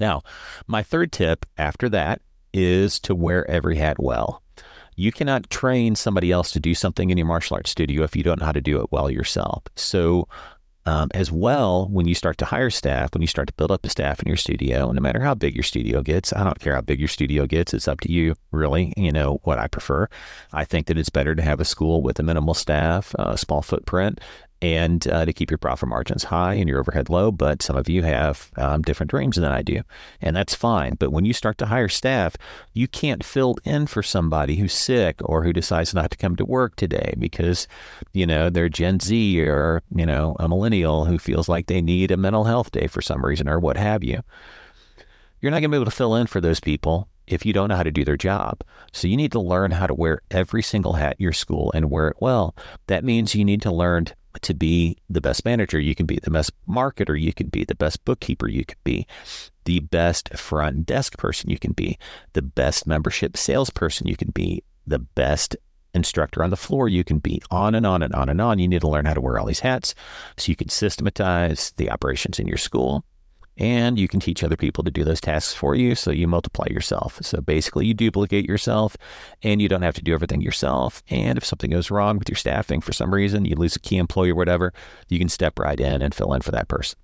Now, 0.00 0.22
my 0.66 0.82
third 0.82 1.12
tip 1.12 1.46
after 1.56 1.88
that 1.88 2.20
is 2.52 2.98
to 3.00 3.14
wear 3.14 3.48
every 3.50 3.76
hat 3.76 3.98
well. 3.98 4.42
You 4.96 5.12
cannot 5.12 5.48
train 5.48 5.94
somebody 5.94 6.32
else 6.32 6.50
to 6.52 6.60
do 6.60 6.74
something 6.74 7.10
in 7.10 7.18
your 7.18 7.26
martial 7.26 7.54
arts 7.56 7.70
studio 7.70 8.02
if 8.02 8.16
you 8.16 8.24
don't 8.24 8.40
know 8.40 8.46
how 8.46 8.52
to 8.52 8.60
do 8.60 8.80
it 8.80 8.90
well 8.90 9.10
yourself. 9.10 9.62
So, 9.76 10.26
um, 10.88 11.10
as 11.12 11.30
well, 11.30 11.86
when 11.88 12.08
you 12.08 12.14
start 12.14 12.38
to 12.38 12.46
hire 12.46 12.70
staff, 12.70 13.12
when 13.12 13.20
you 13.20 13.28
start 13.28 13.46
to 13.48 13.54
build 13.54 13.70
up 13.70 13.82
the 13.82 13.90
staff 13.90 14.22
in 14.22 14.26
your 14.26 14.38
studio, 14.38 14.86
and 14.86 14.96
no 14.96 15.02
matter 15.02 15.20
how 15.20 15.34
big 15.34 15.54
your 15.54 15.62
studio 15.62 16.00
gets, 16.00 16.32
I 16.32 16.42
don't 16.42 16.58
care 16.58 16.74
how 16.74 16.80
big 16.80 16.98
your 16.98 17.08
studio 17.08 17.44
gets, 17.44 17.74
it's 17.74 17.86
up 17.86 18.00
to 18.00 18.10
you, 18.10 18.36
really. 18.52 18.94
You 18.96 19.12
know 19.12 19.38
what 19.44 19.58
I 19.58 19.66
prefer. 19.68 20.08
I 20.50 20.64
think 20.64 20.86
that 20.86 20.96
it's 20.96 21.10
better 21.10 21.34
to 21.34 21.42
have 21.42 21.60
a 21.60 21.66
school 21.66 22.00
with 22.00 22.18
a 22.18 22.22
minimal 22.22 22.54
staff, 22.54 23.14
a 23.18 23.36
small 23.36 23.60
footprint, 23.60 24.18
and 24.60 25.06
uh, 25.08 25.24
to 25.24 25.32
keep 25.32 25.50
your 25.50 25.58
profit 25.58 25.88
margins 25.88 26.24
high 26.24 26.54
and 26.54 26.68
your 26.68 26.80
overhead 26.80 27.08
low. 27.08 27.30
But 27.30 27.62
some 27.62 27.76
of 27.76 27.88
you 27.88 28.02
have 28.02 28.50
um, 28.56 28.82
different 28.82 29.10
dreams 29.10 29.36
than 29.36 29.44
I 29.44 29.62
do, 29.62 29.82
and 30.20 30.34
that's 30.34 30.54
fine. 30.54 30.94
But 30.98 31.12
when 31.12 31.24
you 31.24 31.32
start 31.32 31.58
to 31.58 31.66
hire 31.66 31.88
staff, 31.88 32.36
you 32.72 32.88
can't 32.88 33.24
fill 33.24 33.56
in 33.64 33.86
for 33.86 34.02
somebody 34.02 34.56
who's 34.56 34.72
sick 34.72 35.16
or 35.20 35.44
who 35.44 35.52
decides 35.52 35.94
not 35.94 36.10
to 36.10 36.16
come 36.16 36.36
to 36.36 36.44
work 36.44 36.76
today 36.76 37.14
because, 37.18 37.68
you 38.12 38.26
know, 38.26 38.50
they're 38.50 38.68
Gen 38.68 39.00
Z 39.00 39.40
or, 39.42 39.82
you 39.94 40.06
know, 40.06 40.36
a 40.38 40.48
millennial 40.48 41.04
who 41.04 41.18
feels 41.18 41.48
like 41.48 41.66
they 41.66 41.80
need 41.82 42.10
a 42.10 42.16
mental 42.16 42.44
health 42.44 42.72
day 42.72 42.86
for 42.86 43.00
some 43.00 43.24
reason 43.24 43.48
or 43.48 43.58
what 43.60 43.76
have 43.76 44.02
you. 44.02 44.22
You're 45.40 45.50
not 45.52 45.60
going 45.60 45.70
to 45.70 45.76
be 45.76 45.76
able 45.76 45.84
to 45.84 45.90
fill 45.90 46.16
in 46.16 46.26
for 46.26 46.40
those 46.40 46.58
people 46.58 47.08
if 47.28 47.44
you 47.46 47.52
don't 47.52 47.68
know 47.68 47.76
how 47.76 47.82
to 47.82 47.90
do 47.90 48.04
their 48.04 48.16
job. 48.16 48.62
So 48.92 49.06
you 49.06 49.16
need 49.16 49.32
to 49.32 49.40
learn 49.40 49.70
how 49.72 49.86
to 49.86 49.94
wear 49.94 50.22
every 50.30 50.62
single 50.62 50.94
hat 50.94 51.16
your 51.18 51.32
school 51.32 51.70
and 51.74 51.90
wear 51.90 52.08
it 52.08 52.16
well. 52.20 52.56
That 52.86 53.04
means 53.04 53.34
you 53.34 53.44
need 53.44 53.62
to 53.62 53.70
learn 53.70 54.06
to 54.42 54.54
be 54.54 54.96
the 55.08 55.20
best 55.20 55.44
manager 55.44 55.78
you 55.78 55.94
can 55.94 56.06
be, 56.06 56.18
the 56.22 56.30
best 56.30 56.52
marketer 56.68 57.20
you 57.20 57.32
can 57.32 57.48
be, 57.48 57.64
the 57.64 57.74
best 57.74 58.04
bookkeeper 58.04 58.48
you 58.48 58.64
can 58.64 58.78
be, 58.84 59.06
the 59.64 59.80
best 59.80 60.36
front 60.36 60.86
desk 60.86 61.16
person 61.18 61.50
you 61.50 61.58
can 61.58 61.72
be, 61.72 61.98
the 62.32 62.42
best 62.42 62.86
membership 62.86 63.36
salesperson 63.36 64.06
you 64.06 64.16
can 64.16 64.30
be, 64.30 64.62
the 64.86 64.98
best 64.98 65.56
instructor 65.94 66.42
on 66.42 66.50
the 66.50 66.56
floor 66.56 66.88
you 66.88 67.04
can 67.04 67.18
be, 67.18 67.40
on 67.50 67.74
and 67.74 67.86
on 67.86 68.02
and 68.02 68.14
on 68.14 68.28
and 68.28 68.40
on. 68.40 68.58
You 68.58 68.68
need 68.68 68.80
to 68.80 68.88
learn 68.88 69.06
how 69.06 69.14
to 69.14 69.20
wear 69.20 69.38
all 69.38 69.46
these 69.46 69.60
hats 69.60 69.94
so 70.36 70.50
you 70.50 70.56
can 70.56 70.68
systematize 70.68 71.72
the 71.76 71.90
operations 71.90 72.38
in 72.38 72.46
your 72.46 72.58
school 72.58 73.04
and 73.58 73.98
you 73.98 74.06
can 74.06 74.20
teach 74.20 74.42
other 74.44 74.56
people 74.56 74.84
to 74.84 74.90
do 74.90 75.04
those 75.04 75.20
tasks 75.20 75.52
for 75.52 75.74
you. 75.74 75.94
So 75.94 76.10
you 76.12 76.28
multiply 76.28 76.66
yourself. 76.70 77.18
So 77.22 77.40
basically, 77.40 77.86
you 77.86 77.94
duplicate 77.94 78.46
yourself 78.46 78.96
and 79.42 79.60
you 79.60 79.68
don't 79.68 79.82
have 79.82 79.96
to 79.96 80.02
do 80.02 80.14
everything 80.14 80.40
yourself. 80.40 81.02
And 81.10 81.36
if 81.36 81.44
something 81.44 81.70
goes 81.70 81.90
wrong 81.90 82.18
with 82.18 82.28
your 82.28 82.36
staffing 82.36 82.80
for 82.80 82.92
some 82.92 83.12
reason, 83.12 83.44
you 83.44 83.56
lose 83.56 83.76
a 83.76 83.80
key 83.80 83.98
employee 83.98 84.30
or 84.30 84.36
whatever, 84.36 84.72
you 85.08 85.18
can 85.18 85.28
step 85.28 85.58
right 85.58 85.78
in 85.78 86.00
and 86.00 86.14
fill 86.14 86.32
in 86.32 86.40
for 86.40 86.52
that 86.52 86.68
person. 86.68 86.98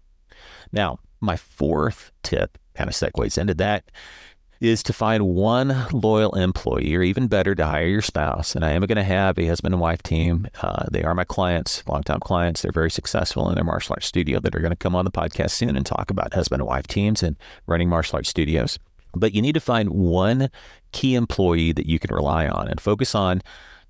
Now, 0.72 1.00
my 1.20 1.36
fourth 1.36 2.12
tip 2.22 2.56
kind 2.74 2.88
of 2.88 2.94
segues 2.94 3.36
into 3.36 3.54
that 3.54 3.90
is 4.60 4.82
to 4.84 4.92
find 4.92 5.26
one 5.26 5.86
loyal 5.92 6.34
employee, 6.34 6.94
or 6.94 7.02
even 7.02 7.26
better, 7.26 7.54
to 7.54 7.66
hire 7.66 7.86
your 7.86 8.02
spouse. 8.02 8.54
And 8.54 8.64
I 8.64 8.70
am 8.70 8.82
going 8.82 8.96
to 8.96 9.04
have 9.04 9.38
a 9.38 9.46
husband 9.46 9.74
and 9.74 9.80
wife 9.80 10.02
team. 10.02 10.46
Uh, 10.62 10.84
they 10.90 11.02
are 11.02 11.14
my 11.14 11.24
clients, 11.24 11.86
longtime 11.86 12.20
clients. 12.20 12.62
They're 12.62 12.72
very 12.72 12.90
successful 12.90 13.48
in 13.48 13.54
their 13.54 13.64
martial 13.64 13.94
arts 13.94 14.06
studio 14.06 14.40
that 14.40 14.54
are 14.54 14.60
going 14.60 14.70
to 14.70 14.76
come 14.76 14.96
on 14.96 15.04
the 15.04 15.10
podcast 15.10 15.50
soon 15.50 15.76
and 15.76 15.84
talk 15.84 16.10
about 16.10 16.34
husband 16.34 16.62
and 16.62 16.68
wife 16.68 16.86
teams 16.86 17.22
and 17.22 17.36
running 17.66 17.88
martial 17.88 18.16
arts 18.16 18.28
studios. 18.28 18.78
But 19.14 19.34
you 19.34 19.42
need 19.42 19.54
to 19.54 19.60
find 19.60 19.90
one 19.90 20.50
key 20.92 21.14
employee 21.14 21.72
that 21.72 21.86
you 21.86 21.98
can 21.98 22.14
rely 22.14 22.48
on 22.48 22.68
and 22.68 22.80
focus 22.80 23.14
on 23.14 23.42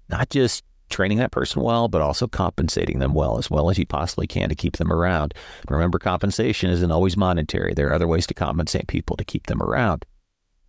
not 0.09 0.31
just 0.31 0.65
training 0.91 1.19
that 1.19 1.33
person 1.33 1.63
well, 1.63 1.89
but 1.89 2.03
also 2.03 2.27
compensating 2.27 2.99
them 2.99 3.15
well, 3.15 3.39
as 3.39 3.51
well 3.51 3.71
as 3.71 3.79
you 3.79 3.87
possibly 3.87 4.27
can 4.27 4.51
to 4.51 4.55
keep 4.55 4.77
them 4.77 4.93
around. 4.93 5.33
Remember, 5.69 5.99
compensation 5.99 6.71
isn't 6.71 6.91
always 6.91 7.17
monetary. 7.17 7.73
There 7.75 7.89
are 7.89 7.95
other 7.95 8.07
ways 8.07 8.27
to 8.27 8.35
compensate 8.35 8.87
people 8.87 9.17
to 9.17 9.25
keep 9.25 9.47
them 9.47 9.63
around 9.63 10.05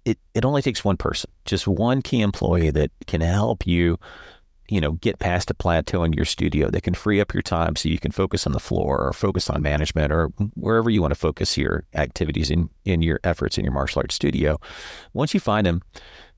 it, 0.06 0.20
it 0.34 0.46
only 0.46 0.62
takes 0.62 0.86
one 0.86 0.98
person, 0.98 1.30
just 1.46 1.68
one 1.68 2.02
key 2.02 2.22
employee 2.22 2.70
that 2.70 2.92
can 3.08 3.22
help 3.22 3.66
you, 3.66 4.00
you 4.70 4.80
know, 4.80 4.94
get 4.94 5.20
past 5.20 5.50
a 5.50 5.54
plateau 5.56 6.04
in 6.04 6.14
your 6.14 6.26
studio 6.26 6.70
that 6.70 6.82
can 6.82 6.94
free 6.94 7.20
up 7.20 7.34
your 7.34 7.42
time 7.42 7.76
so 7.76 7.90
you 7.90 8.00
can 8.00 8.12
focus 8.12 8.46
on 8.46 8.54
the 8.54 8.60
floor 8.60 9.00
or 9.00 9.14
focus 9.14 9.50
on 9.50 9.62
management 9.62 10.14
or 10.14 10.28
wherever 10.54 10.90
you 10.90 11.02
want 11.02 11.12
to 11.12 11.20
focus 11.20 11.58
your 11.58 11.86
activities 11.96 12.52
in, 12.52 12.70
in 12.86 13.02
your 13.02 13.20
efforts 13.24 13.58
in 13.58 13.66
your 13.66 13.74
martial 13.74 14.00
arts 14.00 14.16
studio. 14.16 14.60
Once 15.14 15.34
you 15.34 15.40
find 15.40 15.66
them, 15.66 15.82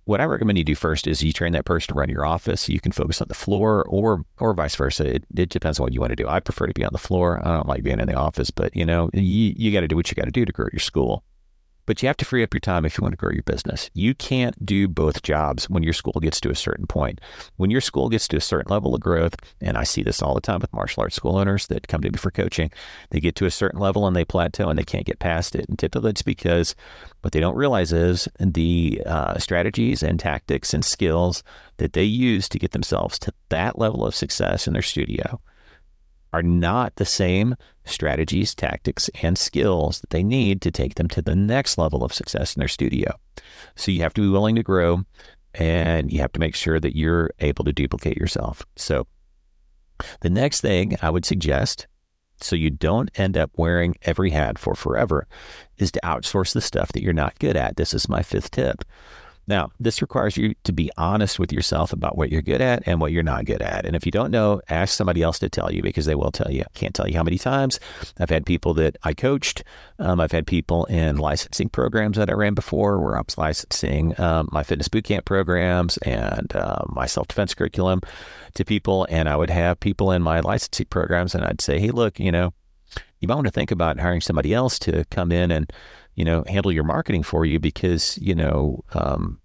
what 0.06 0.21
I 0.21 0.23
recommend 0.23 0.58
you 0.58 0.63
do 0.63 0.73
first 0.73 1.06
is 1.06 1.21
you 1.21 1.34
train 1.34 1.51
that 1.51 1.65
person 1.65 1.93
to 1.93 1.99
run 1.99 2.08
your 2.08 2.25
office 2.25 2.62
so 2.62 2.71
you 2.71 2.80
can 2.80 2.93
focus 2.93 3.21
on 3.21 3.27
the 3.27 3.34
floor 3.34 3.84
or 3.89 4.23
or 4.39 4.53
vice 4.53 4.77
versa. 4.77 5.15
It, 5.15 5.25
it 5.36 5.49
depends 5.49 5.80
on 5.80 5.84
what 5.84 5.93
you 5.93 5.99
want 5.99 6.12
to 6.12 6.15
do. 6.15 6.30
I 6.30 6.39
prefer 6.39 6.65
to 6.67 6.73
be 6.73 6.86
on 6.86 6.93
the 6.93 6.97
floor. 6.97 7.45
I 7.45 7.58
don't 7.58 7.67
like 7.67 7.84
being 7.84 7.99
in 7.99 8.08
the 8.08 8.13
office, 8.13 8.49
but 8.49 8.73
you 8.73 8.86
know, 8.86 9.10
you, 9.13 9.53
you 9.58 9.73
got 9.73 9.82
to 9.82 9.88
do 9.89 9.97
what 9.97 10.10
you 10.10 10.15
got 10.15 10.23
to 10.23 10.32
do 10.32 10.45
to 10.45 10.53
grow 10.53 10.69
your 10.71 10.80
school. 10.80 11.25
But 11.88 12.04
you 12.04 12.08
have 12.08 12.17
to 12.17 12.26
free 12.26 12.43
up 12.43 12.54
your 12.54 12.60
time 12.60 12.86
if 12.86 12.97
you 12.97 13.02
want 13.02 13.13
to 13.13 13.17
grow 13.17 13.32
your 13.32 13.43
business. 13.43 13.89
You 13.93 14.13
can't 14.13 14.63
do 14.63 14.88
both 14.88 15.23
jobs 15.23 15.69
when 15.69 15.82
your 15.82 15.93
school 15.93 16.19
gets 16.21 16.39
to 16.41 16.52
a 16.52 16.56
certain 16.56 16.86
point. 16.86 17.19
When 17.56 17.71
your 17.71 17.82
school 17.82 18.10
gets 18.10 18.28
to 18.28 18.38
a 18.38 18.41
certain 18.41 18.69
level 18.69 18.93
of 18.93 19.02
growth, 19.02 19.36
and 19.62 19.78
I 19.78 19.84
see 19.84 20.04
this 20.04 20.21
all 20.21 20.36
the 20.36 20.41
time 20.41 20.60
with 20.60 20.73
martial 20.73 21.02
arts 21.02 21.15
school 21.15 21.38
owners 21.38 21.67
that 21.67 21.88
come 21.88 22.02
to 22.02 22.12
me 22.12 22.17
for 22.17 22.30
coaching, 22.30 22.71
they 23.10 23.21
get 23.21 23.36
to 23.38 23.45
a 23.45 23.52
certain 23.52 23.80
level 23.80 24.06
and 24.06 24.15
they 24.15 24.26
plateau 24.26 24.69
and 24.69 24.78
they 24.78 24.84
can't 24.84 25.06
get 25.06 25.17
past 25.17 25.56
it. 25.56 25.67
And 25.69 25.80
typically 25.80 26.12
it's 26.12 26.21
because 26.21 26.76
what 27.21 27.32
they 27.32 27.39
don't 27.39 27.56
realize 27.56 27.93
is 27.93 28.28
the 28.38 29.02
uh, 29.06 29.39
strategies 29.39 30.04
and 30.04 30.19
tactics 30.19 30.73
and 30.73 30.84
skills 30.84 31.41
that 31.78 31.93
they 31.93 32.04
use 32.04 32.50
to 32.50 32.60
get 32.60 32.71
themselves 32.71 33.17
to 33.19 33.34
that 33.50 33.80
level 33.80 34.06
of 34.06 34.13
success 34.13 34.67
in 34.67 34.73
their 34.73 34.82
studio 34.82 35.39
are 36.34 36.44
not 36.44 36.96
the 36.96 37.06
same 37.06 37.56
strategies, 37.86 38.54
tactics, 38.54 39.10
and 39.22 39.38
skills 39.38 40.02
that 40.02 40.10
they 40.10 40.24
need 40.24 40.62
to 40.62 40.72
take 40.72 40.96
them 40.96 41.08
to 41.10 41.22
the 41.22 41.36
next 41.36 41.78
level 41.78 42.04
of 42.04 42.13
success 42.13 42.56
in 42.56 42.60
their 42.60 42.68
studio. 42.68 43.18
So 43.76 43.92
you 43.92 44.02
have 44.02 44.13
to 44.16 44.22
be 44.22 44.30
willing 44.30 44.56
to 44.56 44.63
grow 44.63 45.04
and 45.54 46.12
you 46.12 46.20
have 46.20 46.34
to 46.34 46.40
make 46.40 46.56
sure 46.56 46.80
that 46.80 46.96
you're 46.96 47.32
able 47.40 47.63
to 47.66 47.74
duplicate 47.74 48.18
yourself. 48.18 48.63
So 48.76 49.08
the 50.22 50.30
next 50.30 50.62
thing 50.62 50.98
I 51.02 51.10
would 51.10 51.26
suggest 51.26 51.88
so 52.40 52.56
you 52.56 52.70
don't 52.70 53.10
end 53.20 53.36
up 53.38 53.52
wearing 53.56 53.96
every 54.04 54.30
hat 54.30 54.60
for 54.60 54.76
forever 54.76 55.28
is 55.78 55.92
to 55.92 56.00
outsource 56.04 56.54
the 56.54 56.62
stuff 56.62 56.92
that 56.92 57.02
you're 57.02 57.13
not 57.13 57.40
good 57.40 57.58
at. 57.58 57.78
This 57.78 57.94
is 57.94 58.08
my 58.08 58.22
fifth 58.22 58.52
tip. 58.52 58.84
Now, 59.47 59.71
this 59.79 60.01
requires 60.01 60.36
you 60.36 60.55
to 60.65 60.73
be 60.73 60.91
honest 60.97 61.39
with 61.39 61.53
yourself 61.53 61.93
about 61.93 62.17
what 62.17 62.29
you're 62.29 62.41
good 62.41 62.62
at 62.62 62.83
and 62.86 62.99
what 62.99 63.13
you're 63.13 63.23
not 63.23 63.45
good 63.45 63.62
at. 63.62 63.86
And 63.86 63.95
if 63.95 64.05
you 64.05 64.12
don't 64.12 64.29
know, 64.29 64.62
ask 64.69 64.93
somebody 64.93 65.23
else 65.23 65.39
to 65.39 65.49
tell 65.49 65.71
you 65.71 65.81
because 65.81 66.05
they 66.05 66.15
will 66.15 66.31
tell 66.31 66.51
you. 66.51 66.62
I 66.62 66.77
can't 66.77 66.93
tell 66.93 67.07
you 67.07 67.15
how 67.15 67.23
many 67.23 67.38
times 67.38 67.79
I've 68.19 68.29
had 68.29 68.45
people 68.45 68.73
that 68.75 68.97
I 69.03 69.13
coached. 69.13 69.63
Um, 69.99 70.19
I've 70.19 70.33
had 70.33 70.45
people 70.45 70.83
in 70.86 71.17
licensing 71.17 71.69
programs 71.69 72.17
that 72.17 72.29
I 72.29 72.33
ran 72.33 72.55
before 72.55 72.99
where 72.99 73.17
I 73.17 73.21
was 73.21 73.38
licensing 73.38 74.19
um, 74.19 74.49
my 74.51 74.63
fitness 74.63 74.89
bootcamp 74.89 75.23
programs 75.23 75.97
and 75.99 76.53
uh, 76.53 76.83
my 76.89 77.05
self 77.05 77.29
defense 77.29 77.53
curriculum 77.53 78.01
to 78.55 78.65
people. 78.65 79.07
And 79.10 79.29
I 79.29 79.38
would 79.38 79.49
have 79.49 79.79
people 79.79 80.12
in 80.12 80.21
my 80.21 80.41
licensing 80.41 80.88
programs 80.88 81.33
and 81.33 81.45
I'd 81.45 81.62
say, 81.62 81.79
hey, 81.79 81.91
look, 81.91 82.19
you 82.19 82.33
know, 82.33 82.53
you 83.19 83.27
might 83.27 83.36
want 83.36 83.47
to 83.47 83.51
think 83.51 83.71
about 83.71 83.99
hiring 83.99 84.21
somebody 84.21 84.53
else 84.53 84.77
to 84.79 85.05
come 85.05 85.31
in 85.31 85.51
and 85.51 85.71
you 86.17 86.25
know, 86.25 86.43
handle 86.47 86.71
your 86.71 86.84
marketing 86.84 87.23
for 87.23 87.45
you 87.45 87.60
because, 87.60 88.17
you 88.17 88.36
know, 88.36 88.84
um, 88.93 89.39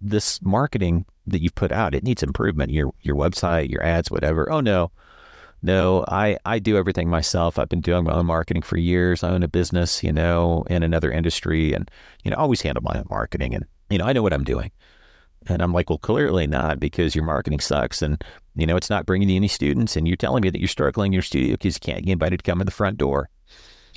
this 0.00 0.42
marketing 0.42 1.06
that 1.26 1.40
you've 1.40 1.54
put 1.54 1.70
out, 1.70 1.94
it 1.94 2.02
needs 2.02 2.22
improvement. 2.22 2.72
Your 2.72 2.92
your 3.00 3.14
website, 3.14 3.70
your 3.70 3.82
ads, 3.82 4.10
whatever. 4.10 4.52
Oh 4.52 4.60
no. 4.60 4.90
No, 5.62 6.06
I, 6.08 6.38
I 6.46 6.58
do 6.58 6.78
everything 6.78 7.10
myself. 7.10 7.58
I've 7.58 7.68
been 7.68 7.82
doing 7.82 8.04
my 8.04 8.14
own 8.14 8.24
marketing 8.24 8.62
for 8.62 8.78
years. 8.78 9.22
I 9.22 9.28
own 9.28 9.42
a 9.42 9.48
business, 9.48 10.02
you 10.02 10.10
know, 10.10 10.64
in 10.70 10.82
another 10.82 11.12
industry 11.12 11.74
and, 11.74 11.90
you 12.24 12.30
know, 12.30 12.38
always 12.38 12.62
handle 12.62 12.82
my 12.82 12.98
own 12.98 13.04
marketing 13.10 13.54
and, 13.54 13.66
you 13.90 13.98
know, 13.98 14.06
I 14.06 14.14
know 14.14 14.22
what 14.22 14.32
I'm 14.32 14.42
doing. 14.42 14.70
And 15.48 15.60
I'm 15.60 15.74
like, 15.74 15.90
well, 15.90 15.98
clearly 15.98 16.46
not 16.46 16.80
because 16.80 17.14
your 17.14 17.24
marketing 17.24 17.60
sucks 17.60 18.00
and, 18.00 18.24
you 18.54 18.66
know, 18.66 18.76
it's 18.76 18.88
not 18.88 19.04
bringing 19.04 19.28
you 19.28 19.36
any 19.36 19.48
students 19.48 19.96
and 19.96 20.08
you're 20.08 20.16
telling 20.16 20.40
me 20.40 20.48
that 20.48 20.60
you're 20.60 20.66
struggling 20.66 21.08
in 21.08 21.12
your 21.12 21.22
studio 21.22 21.52
because 21.52 21.76
you 21.76 21.80
can't 21.80 22.06
get 22.06 22.12
anybody 22.12 22.38
to 22.38 22.42
come 22.42 22.62
in 22.62 22.66
the 22.66 22.72
front 22.72 22.96
door. 22.96 23.28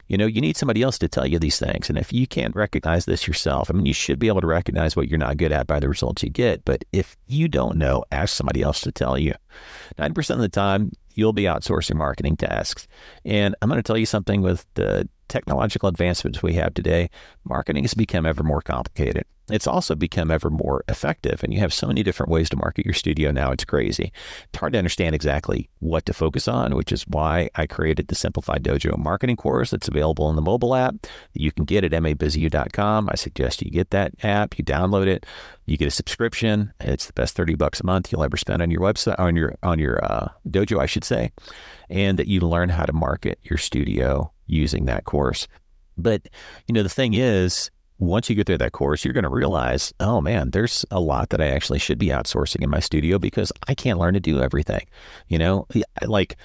You 0.08 0.18
know, 0.18 0.26
you 0.26 0.42
need 0.42 0.58
somebody 0.58 0.82
else 0.82 0.98
to 1.00 1.08
tell 1.08 1.26
you 1.26 1.40
these 1.40 1.60
things. 1.60 1.90
And 1.90 1.98
if 1.98 2.12
you 2.12 2.28
can't 2.28 2.56
recognize 2.56 3.06
this 3.06 3.28
yourself, 3.28 3.70
I 3.70 3.74
mean, 3.74 3.86
you 3.86 3.94
should 3.94 4.20
be 4.20 4.28
able 4.28 4.42
to 4.42 4.48
recognize 4.48 4.96
what 4.96 5.08
you're 5.08 5.18
not 5.18 5.38
good 5.38 5.52
at 5.52 5.68
by 5.68 5.80
the 5.80 5.90
results 5.90 6.24
you 6.24 6.30
get. 6.30 6.66
But 6.66 6.84
if 6.92 7.18
you 7.28 7.48
don't 7.48 7.78
know, 7.78 8.04
ask 8.12 8.36
somebody 8.36 8.62
else 8.62 8.82
to 8.82 8.92
tell 8.92 9.18
you. 9.18 9.34
90% 9.98 10.32
of 10.32 10.40
the 10.40 10.50
time, 10.50 10.92
you'll 11.16 11.34
be 11.34 11.44
outsourcing 11.44 11.96
marketing 11.96 12.36
tasks. 12.36 12.88
And 13.24 13.56
I'm 13.62 13.70
going 13.70 13.80
to 13.80 13.84
tell 13.84 13.98
you 13.98 14.06
something 14.06 14.42
with 14.42 14.66
the 14.74 15.08
technological 15.34 15.90
advancements 15.90 16.44
we 16.44 16.54
have 16.54 16.76
today, 16.76 17.10
marketing 17.44 17.84
has 17.84 17.96
become 17.96 18.24
ever 18.24 18.44
more 18.44 18.62
complicated. 18.62 19.26
It's 19.50 19.66
also 19.66 19.96
become 19.96 20.30
ever 20.30 20.52
more 20.52 20.86
effective, 20.88 21.44
and 21.44 21.52
you 21.52 21.60
have 21.60 21.74
so 21.74 21.88
many 21.88 22.04
different 22.04 22.32
ways 22.32 22.50
to 22.50 22.56
market 22.56 22.86
your 22.86 22.94
studio 22.94 23.32
now. 23.32 23.52
It's 23.52 23.66
crazy. 23.66 24.14
It's 24.46 24.60
hard 24.60 24.74
to 24.74 24.80
understand 24.80 25.16
exactly 25.16 25.70
what 25.80 26.06
to 26.06 26.14
focus 26.14 26.48
on, 26.48 26.76
which 26.76 26.92
is 26.92 27.08
why 27.08 27.50
I 27.56 27.66
created 27.66 28.08
the 28.08 28.16
Simplified 28.16 28.64
Dojo 28.64 28.96
marketing 28.98 29.36
course 29.36 29.72
that's 29.72 29.88
available 29.88 30.30
in 30.30 30.36
the 30.36 30.42
mobile 30.42 30.76
app. 30.76 31.08
You 31.34 31.52
can 31.52 31.66
get 31.66 31.84
at 31.84 31.92
mabizu.com. 31.92 33.10
I 33.12 33.16
suggest 33.16 33.64
you 33.64 33.72
get 33.72 33.90
that 33.90 34.14
app, 34.24 34.58
you 34.58 34.64
download 34.64 35.08
it, 35.08 35.26
you 35.66 35.78
get 35.78 35.88
a 35.88 35.92
subscription. 35.92 36.72
It's 36.80 37.08
the 37.08 37.14
best 37.14 37.36
thirty 37.36 37.56
bucks 37.56 37.82
a 37.82 37.86
month 37.86 38.12
you'll 38.12 38.24
ever 38.24 38.38
spend 38.38 38.62
on 38.62 38.70
your 38.70 38.82
website 38.82 39.20
on 39.20 39.36
your 39.36 39.56
on 39.64 39.80
your 39.80 40.04
uh, 40.06 40.30
dojo, 40.48 40.80
I 40.80 40.86
should 40.86 41.04
say, 41.04 41.32
and 41.90 42.20
that 42.20 42.28
you 42.28 42.40
learn 42.42 42.70
how 42.70 42.86
to 42.86 42.94
market 42.94 43.40
your 43.44 43.58
studio 43.58 44.33
using 44.48 44.86
that 44.86 45.06
course. 45.06 45.48
But 45.98 46.28
you 46.68 46.74
know 46.74 46.84
the 46.84 46.90
thing 46.90 47.14
is 47.14 47.70
once 48.00 48.30
you 48.30 48.36
get 48.36 48.48
through 48.48 48.58
that 48.58 48.72
course, 48.72 49.06
you're 49.06 49.14
going 49.14 49.24
to 49.24 49.30
realize, 49.30 49.94
oh 50.00 50.20
man, 50.22 50.52
there's 50.52 50.86
a 50.92 51.00
lot 51.00 51.30
that 51.30 51.42
I 51.42 51.48
actually 51.48 51.80
should 51.80 52.00
be 52.00 52.08
outsourcing 52.08 52.62
in 52.62 52.70
my 52.70 52.80
studio 52.80 53.18
because 53.18 53.52
I 53.68 53.76
can't 53.76 54.00
learn 54.00 54.14
to 54.16 54.20
do 54.20 54.42
everything. 54.42 54.86
You 55.28 55.38
know, 55.38 55.68
like 56.02 56.38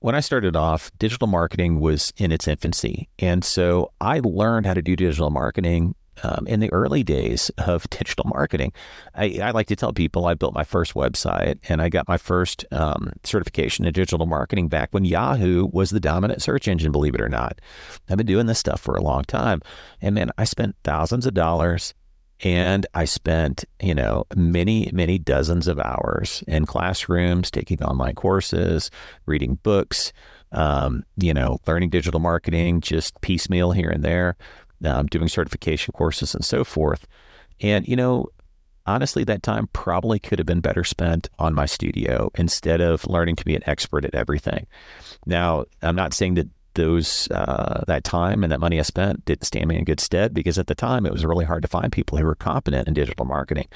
when 0.00 0.14
I 0.14 0.20
started 0.20 0.56
off, 0.56 0.90
digital 0.98 1.26
marketing 1.26 1.80
was 1.80 2.12
in 2.16 2.32
its 2.32 2.46
infancy. 2.46 3.08
And 3.18 3.44
so 3.44 3.92
I 4.00 4.20
learned 4.22 4.66
how 4.66 4.74
to 4.74 4.82
do 4.82 4.96
digital 4.96 5.30
marketing 5.30 5.94
um, 6.22 6.46
in 6.46 6.60
the 6.60 6.72
early 6.72 7.02
days 7.02 7.50
of 7.58 7.88
digital 7.90 8.26
marketing. 8.26 8.72
I, 9.14 9.40
I, 9.42 9.50
like 9.50 9.66
to 9.68 9.76
tell 9.76 9.92
people 9.92 10.26
I 10.26 10.34
built 10.34 10.54
my 10.54 10.64
first 10.64 10.94
website 10.94 11.58
and 11.68 11.80
I 11.80 11.88
got 11.88 12.08
my 12.08 12.18
first 12.18 12.64
um, 12.70 13.12
certification 13.24 13.84
in 13.84 13.92
digital 13.92 14.26
marketing 14.26 14.68
back 14.68 14.90
when 14.92 15.04
Yahoo 15.04 15.66
was 15.66 15.90
the 15.90 16.00
dominant 16.00 16.42
search 16.42 16.68
engine, 16.68 16.92
believe 16.92 17.14
it 17.14 17.20
or 17.20 17.28
not. 17.28 17.60
I've 18.08 18.16
been 18.16 18.26
doing 18.26 18.46
this 18.46 18.58
stuff 18.58 18.80
for 18.80 18.94
a 18.94 19.02
long 19.02 19.24
time. 19.24 19.62
And 20.00 20.14
man, 20.14 20.30
I 20.38 20.44
spent 20.44 20.76
thousands 20.84 21.26
of 21.26 21.34
dollars 21.34 21.94
and 22.40 22.86
I 22.92 23.06
spent, 23.06 23.64
you 23.80 23.94
know, 23.94 24.24
many, 24.34 24.90
many 24.92 25.18
dozens 25.18 25.68
of 25.68 25.78
hours 25.78 26.44
in 26.46 26.66
classrooms, 26.66 27.50
taking 27.50 27.82
online 27.82 28.14
courses, 28.14 28.90
reading 29.24 29.58
books, 29.62 30.12
um, 30.52 31.04
you 31.16 31.32
know, 31.32 31.58
learning 31.66 31.90
digital 31.90 32.20
marketing, 32.20 32.82
just 32.82 33.20
piecemeal 33.22 33.72
here 33.72 33.88
and 33.88 34.04
there 34.04 34.36
um, 34.84 35.06
doing 35.06 35.28
certification 35.28 35.92
courses 35.92 36.34
and 36.34 36.44
so 36.44 36.64
forth. 36.64 37.06
And, 37.60 37.86
you 37.88 37.96
know, 37.96 38.28
honestly, 38.86 39.24
that 39.24 39.42
time 39.42 39.68
probably 39.72 40.18
could 40.18 40.38
have 40.38 40.46
been 40.46 40.60
better 40.60 40.84
spent 40.84 41.28
on 41.38 41.54
my 41.54 41.66
studio 41.66 42.30
instead 42.36 42.80
of 42.80 43.06
learning 43.06 43.36
to 43.36 43.44
be 43.44 43.56
an 43.56 43.62
expert 43.66 44.04
at 44.04 44.14
everything. 44.14 44.66
Now, 45.26 45.64
I'm 45.82 45.96
not 45.96 46.14
saying 46.14 46.34
that 46.34 46.48
those 46.74 47.26
uh, 47.30 47.84
that 47.86 48.04
time 48.04 48.42
and 48.42 48.52
that 48.52 48.60
money 48.60 48.78
I 48.78 48.82
spent 48.82 49.24
didn't 49.24 49.46
stand 49.46 49.68
me 49.68 49.76
in 49.76 49.84
good 49.84 49.98
stead 49.98 50.34
because 50.34 50.58
at 50.58 50.66
the 50.66 50.74
time 50.74 51.06
it 51.06 51.12
was 51.12 51.24
really 51.24 51.46
hard 51.46 51.62
to 51.62 51.68
find 51.68 51.90
people 51.90 52.18
who 52.18 52.24
were 52.24 52.34
competent 52.34 52.86
in 52.86 52.92
digital 52.92 53.24
marketing. 53.24 53.66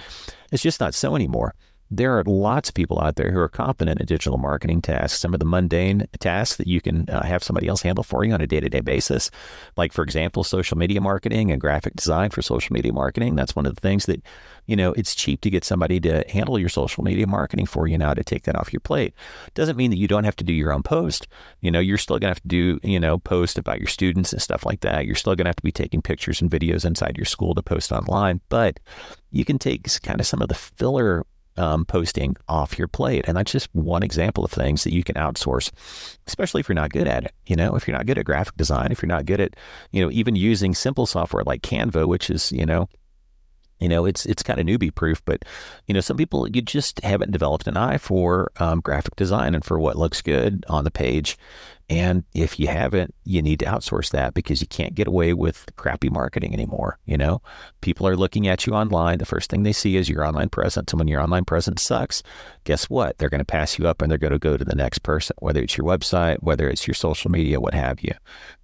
It's 0.53 0.63
just 0.63 0.81
not 0.81 0.95
so 0.95 1.17
anymore 1.17 1.55
there 1.91 2.17
are 2.17 2.23
lots 2.25 2.69
of 2.69 2.75
people 2.75 3.01
out 3.01 3.17
there 3.17 3.33
who 3.33 3.41
are 3.41 3.49
competent 3.49 4.01
in 4.01 4.07
digital 4.07 4.39
marketing 4.39 4.81
tasks, 4.81 5.19
some 5.19 5.35
of 5.35 5.41
the 5.41 5.47
mundane 5.47 6.07
tasks 6.21 6.57
that 6.57 6.69
you 6.69 6.81
can 6.81 7.09
uh, 7.11 7.25
have 7.25 7.43
somebody 7.43 7.67
else 7.67 7.83
handle 7.83 8.05
for 8.05 8.25
you 8.25 8.33
on 8.33 8.41
a 8.41 8.47
day 8.47 8.61
to 8.61 8.69
day 8.69 8.81
basis. 8.81 9.31
Like, 9.77 9.93
for 9.93 10.03
example, 10.03 10.45
social 10.45 10.79
media 10.79 11.01
marketing 11.01 11.51
and 11.51 11.61
graphic 11.61 11.97
design 11.97 12.31
for 12.31 12.43
social 12.43 12.73
media 12.73 12.93
marketing. 12.93 13.35
That's 13.35 13.57
one 13.57 13.67
of 13.67 13.75
the 13.75 13.81
things 13.81 14.07
that, 14.07 14.23
you 14.67 14.77
know, 14.77 14.93
it's 14.93 15.17
cheap 15.17 15.41
to 15.41 15.51
get 15.51 15.65
somebody 15.65 15.99
to 16.01 16.25
handle 16.29 16.61
your 16.61 16.69
social 16.69 17.03
media 17.03 17.27
marketing 17.27 17.67
for 17.67 17.89
you 17.89 17.99
now 17.99 18.15
to 18.15 18.23
take 18.23 18.45
that 18.45 18.57
off 18.57 18.73
your 18.73 18.81
plate. 18.81 19.13
Doesn't 19.55 19.77
mean 19.77 19.91
that 19.91 19.99
you 19.99 20.07
don't 20.07 20.25
have 20.25 20.37
to 20.37 20.45
do 20.45 20.53
your 20.53 20.73
own 20.73 20.85
post. 20.85 21.27
You 21.61 21.73
know, 21.73 21.81
you're 21.81 21.99
still 21.99 22.21
going 22.21 22.33
to 22.33 22.35
have 22.35 22.43
to 22.43 22.49
do, 22.49 22.79
you 22.85 23.01
know, 23.01 23.19
post 23.19 23.59
about 23.59 23.81
your 23.81 23.89
students 23.89 24.33
and 24.33 24.41
stuff 24.41 24.65
like 24.65 24.81
that. 24.81 25.07
You're 25.07 25.17
still 25.17 25.35
going 25.35 25.47
to 25.47 25.49
have 25.49 25.57
to 25.57 25.63
be 25.63 25.73
taking 25.73 26.03
pictures 26.03 26.41
and 26.41 26.49
videos 26.49 26.85
inside 26.85 27.19
your 27.19 27.25
school 27.25 27.55
to 27.57 27.63
post 27.63 27.91
online, 27.91 28.41
but 28.49 28.79
you 29.33 29.45
can 29.45 29.59
take 29.59 29.89
kind 30.03 30.21
of 30.21 30.27
some 30.27 30.43
of 30.43 30.49
the 30.49 30.55
filler 30.55 31.25
um, 31.57 31.85
posting 31.85 32.37
off 32.49 32.79
your 32.79 32.89
plate. 32.89 33.25
And 33.27 33.37
that's 33.37 33.53
just 33.53 33.69
one 33.75 34.03
example 34.03 34.45
of 34.45 34.51
things 34.51 34.85
that 34.85 34.93
you 34.93 35.05
can 35.05 35.17
outsource, 35.17 35.71
especially 36.27 36.61
if 36.61 36.69
you're 36.69 36.75
not 36.75 36.93
good 36.93 37.09
at 37.09 37.25
it. 37.25 37.33
You 37.47 37.57
know, 37.57 37.75
if 37.75 37.87
you're 37.87 37.97
not 37.97 38.07
good 38.07 38.19
at 38.19 38.25
graphic 38.25 38.57
design, 38.57 38.93
if 38.93 39.03
you're 39.03 39.09
not 39.09 39.27
good 39.27 39.41
at, 39.41 39.55
you 39.91 40.03
know, 40.03 40.11
even 40.11 40.37
using 40.37 40.75
simple 40.75 41.07
software 41.07 41.45
like 41.45 41.63
Canva, 41.63 42.07
which 42.07 42.31
is, 42.31 42.53
you 42.53 42.67
know, 42.67 42.89
you 43.81 43.89
know, 43.89 44.05
it's 44.05 44.27
it's 44.27 44.43
kind 44.43 44.61
of 44.61 44.67
newbie 44.67 44.95
proof, 44.95 45.25
but 45.25 45.45
you 45.87 45.95
know, 45.95 46.01
some 46.01 46.17
people 46.17 46.49
you 46.49 46.63
just 46.63 47.03
haven't 47.03 47.33
developed 47.33 47.67
an 47.67 47.77
eye 47.77 47.99
for 47.99 48.51
um, 48.59 48.81
graphic 48.81 49.17
design 49.17 49.55
and 49.55 49.65
for 49.65 49.79
what 49.79 49.97
looks 49.97 50.23
good 50.23 50.65
on 50.69 50.85
the 50.85 50.91
page. 50.91 51.37
And 51.91 52.23
if 52.35 52.61
you 52.61 52.69
haven't, 52.69 53.17
you 53.25 53.43
need 53.43 53.59
to 53.59 53.67
outsource 53.67 54.11
that 54.13 54.33
because 54.33 54.61
you 54.61 54.69
can't 54.69 54.95
get 54.95 55.09
away 55.09 55.35
with 55.35 55.67
crappy 55.75 56.09
marketing 56.09 56.55
anymore. 56.55 57.01
You 57.05 57.19
know, 57.19 57.43
people 57.81 58.07
are 58.07 58.17
looking 58.17 58.47
at 58.47 58.65
you 58.65 58.75
online. 58.75 59.19
The 59.19 59.27
first 59.27 59.51
thing 59.51 59.65
they 59.65 59.73
see 59.73 59.97
is 59.97 60.09
your 60.09 60.25
online 60.25 60.51
presence. 60.51 60.93
And 60.93 61.01
when 61.01 61.09
your 61.09 61.21
online 61.21 61.45
presence 61.45 61.83
sucks, 61.83 62.23
guess 62.63 62.89
what? 62.89 63.19
They're 63.19 63.29
going 63.29 63.41
to 63.41 63.45
pass 63.45 63.77
you 63.77 63.89
up 63.89 64.03
and 64.03 64.09
they're 64.09 64.19
going 64.19 64.33
to 64.33 64.39
go 64.39 64.57
to 64.57 64.65
the 64.65 64.77
next 64.77 65.01
person, 65.01 65.35
whether 65.41 65.61
it's 65.61 65.77
your 65.77 65.87
website, 65.87 66.45
whether 66.45 66.69
it's 66.71 66.87
your 66.87 66.95
social 66.95 67.29
media, 67.29 67.61
what 67.61 67.75
have 67.75 68.01
you. 68.05 68.13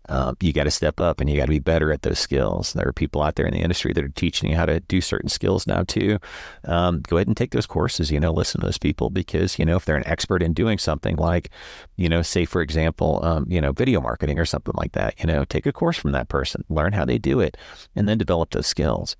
Um, 0.08 0.36
you 0.40 0.52
got 0.52 0.64
to 0.64 0.70
step 0.70 1.00
up 1.00 1.20
and 1.20 1.28
you 1.28 1.36
got 1.36 1.46
to 1.46 1.50
be 1.50 1.58
better 1.58 1.92
at 1.92 2.02
those 2.02 2.18
skills. 2.18 2.72
There 2.72 2.86
are 2.86 2.92
people 2.92 3.22
out 3.22 3.36
there 3.36 3.46
in 3.46 3.54
the 3.54 3.60
industry 3.60 3.92
that 3.92 4.04
are 4.04 4.08
teaching 4.08 4.50
you 4.50 4.56
how 4.56 4.66
to 4.66 4.80
do 4.80 5.00
certain 5.00 5.28
skills 5.28 5.66
now 5.66 5.82
too. 5.82 6.18
Um, 6.64 7.00
go 7.00 7.16
ahead 7.16 7.26
and 7.26 7.36
take 7.36 7.50
those 7.52 7.66
courses. 7.66 8.10
You 8.10 8.20
know, 8.20 8.32
listen 8.32 8.60
to 8.60 8.66
those 8.66 8.78
people 8.78 9.10
because 9.10 9.58
you 9.58 9.64
know 9.64 9.76
if 9.76 9.84
they're 9.84 9.96
an 9.96 10.06
expert 10.06 10.42
in 10.42 10.52
doing 10.52 10.78
something 10.78 11.16
like, 11.16 11.50
you 11.96 12.08
know, 12.08 12.22
say 12.22 12.44
for 12.44 12.62
example, 12.62 13.20
um, 13.24 13.46
you 13.48 13.60
know, 13.60 13.72
video 13.72 14.00
marketing 14.00 14.38
or 14.38 14.44
something 14.44 14.74
like 14.76 14.92
that. 14.92 15.18
You 15.18 15.26
know, 15.26 15.44
take 15.44 15.66
a 15.66 15.72
course 15.72 15.96
from 15.96 16.12
that 16.12 16.28
person, 16.28 16.64
learn 16.68 16.92
how 16.92 17.04
they 17.04 17.18
do 17.18 17.40
it, 17.40 17.56
and 17.94 18.08
then 18.08 18.18
develop 18.18 18.50
those 18.50 18.66
skills. 18.66 19.16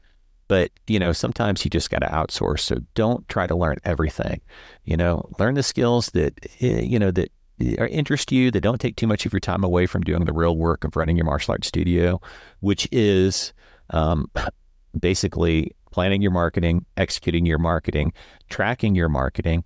But 0.48 0.70
you 0.86 0.98
know, 0.98 1.12
sometimes 1.12 1.64
you 1.64 1.70
just 1.70 1.90
got 1.90 2.00
to 2.00 2.06
outsource. 2.06 2.60
So 2.60 2.80
don't 2.94 3.28
try 3.28 3.46
to 3.46 3.56
learn 3.56 3.78
everything. 3.84 4.40
You 4.84 4.96
know, 4.96 5.28
learn 5.38 5.54
the 5.54 5.62
skills 5.62 6.10
that 6.10 6.38
eh, 6.60 6.80
you 6.80 6.98
know 6.98 7.10
that 7.10 7.32
interest 7.58 8.32
you, 8.32 8.50
that 8.50 8.60
don't 8.60 8.80
take 8.80 8.96
too 8.96 9.06
much 9.06 9.26
of 9.26 9.32
your 9.32 9.40
time 9.40 9.64
away 9.64 9.86
from 9.86 10.02
doing 10.02 10.24
the 10.24 10.32
real 10.32 10.56
work 10.56 10.84
of 10.84 10.96
running 10.96 11.16
your 11.16 11.26
martial 11.26 11.52
arts 11.52 11.68
studio, 11.68 12.20
which 12.60 12.88
is 12.92 13.52
um, 13.90 14.30
basically 14.98 15.72
planning 15.90 16.20
your 16.20 16.30
marketing, 16.30 16.84
executing 16.96 17.46
your 17.46 17.58
marketing, 17.58 18.12
tracking 18.50 18.94
your 18.94 19.08
marketing, 19.08 19.64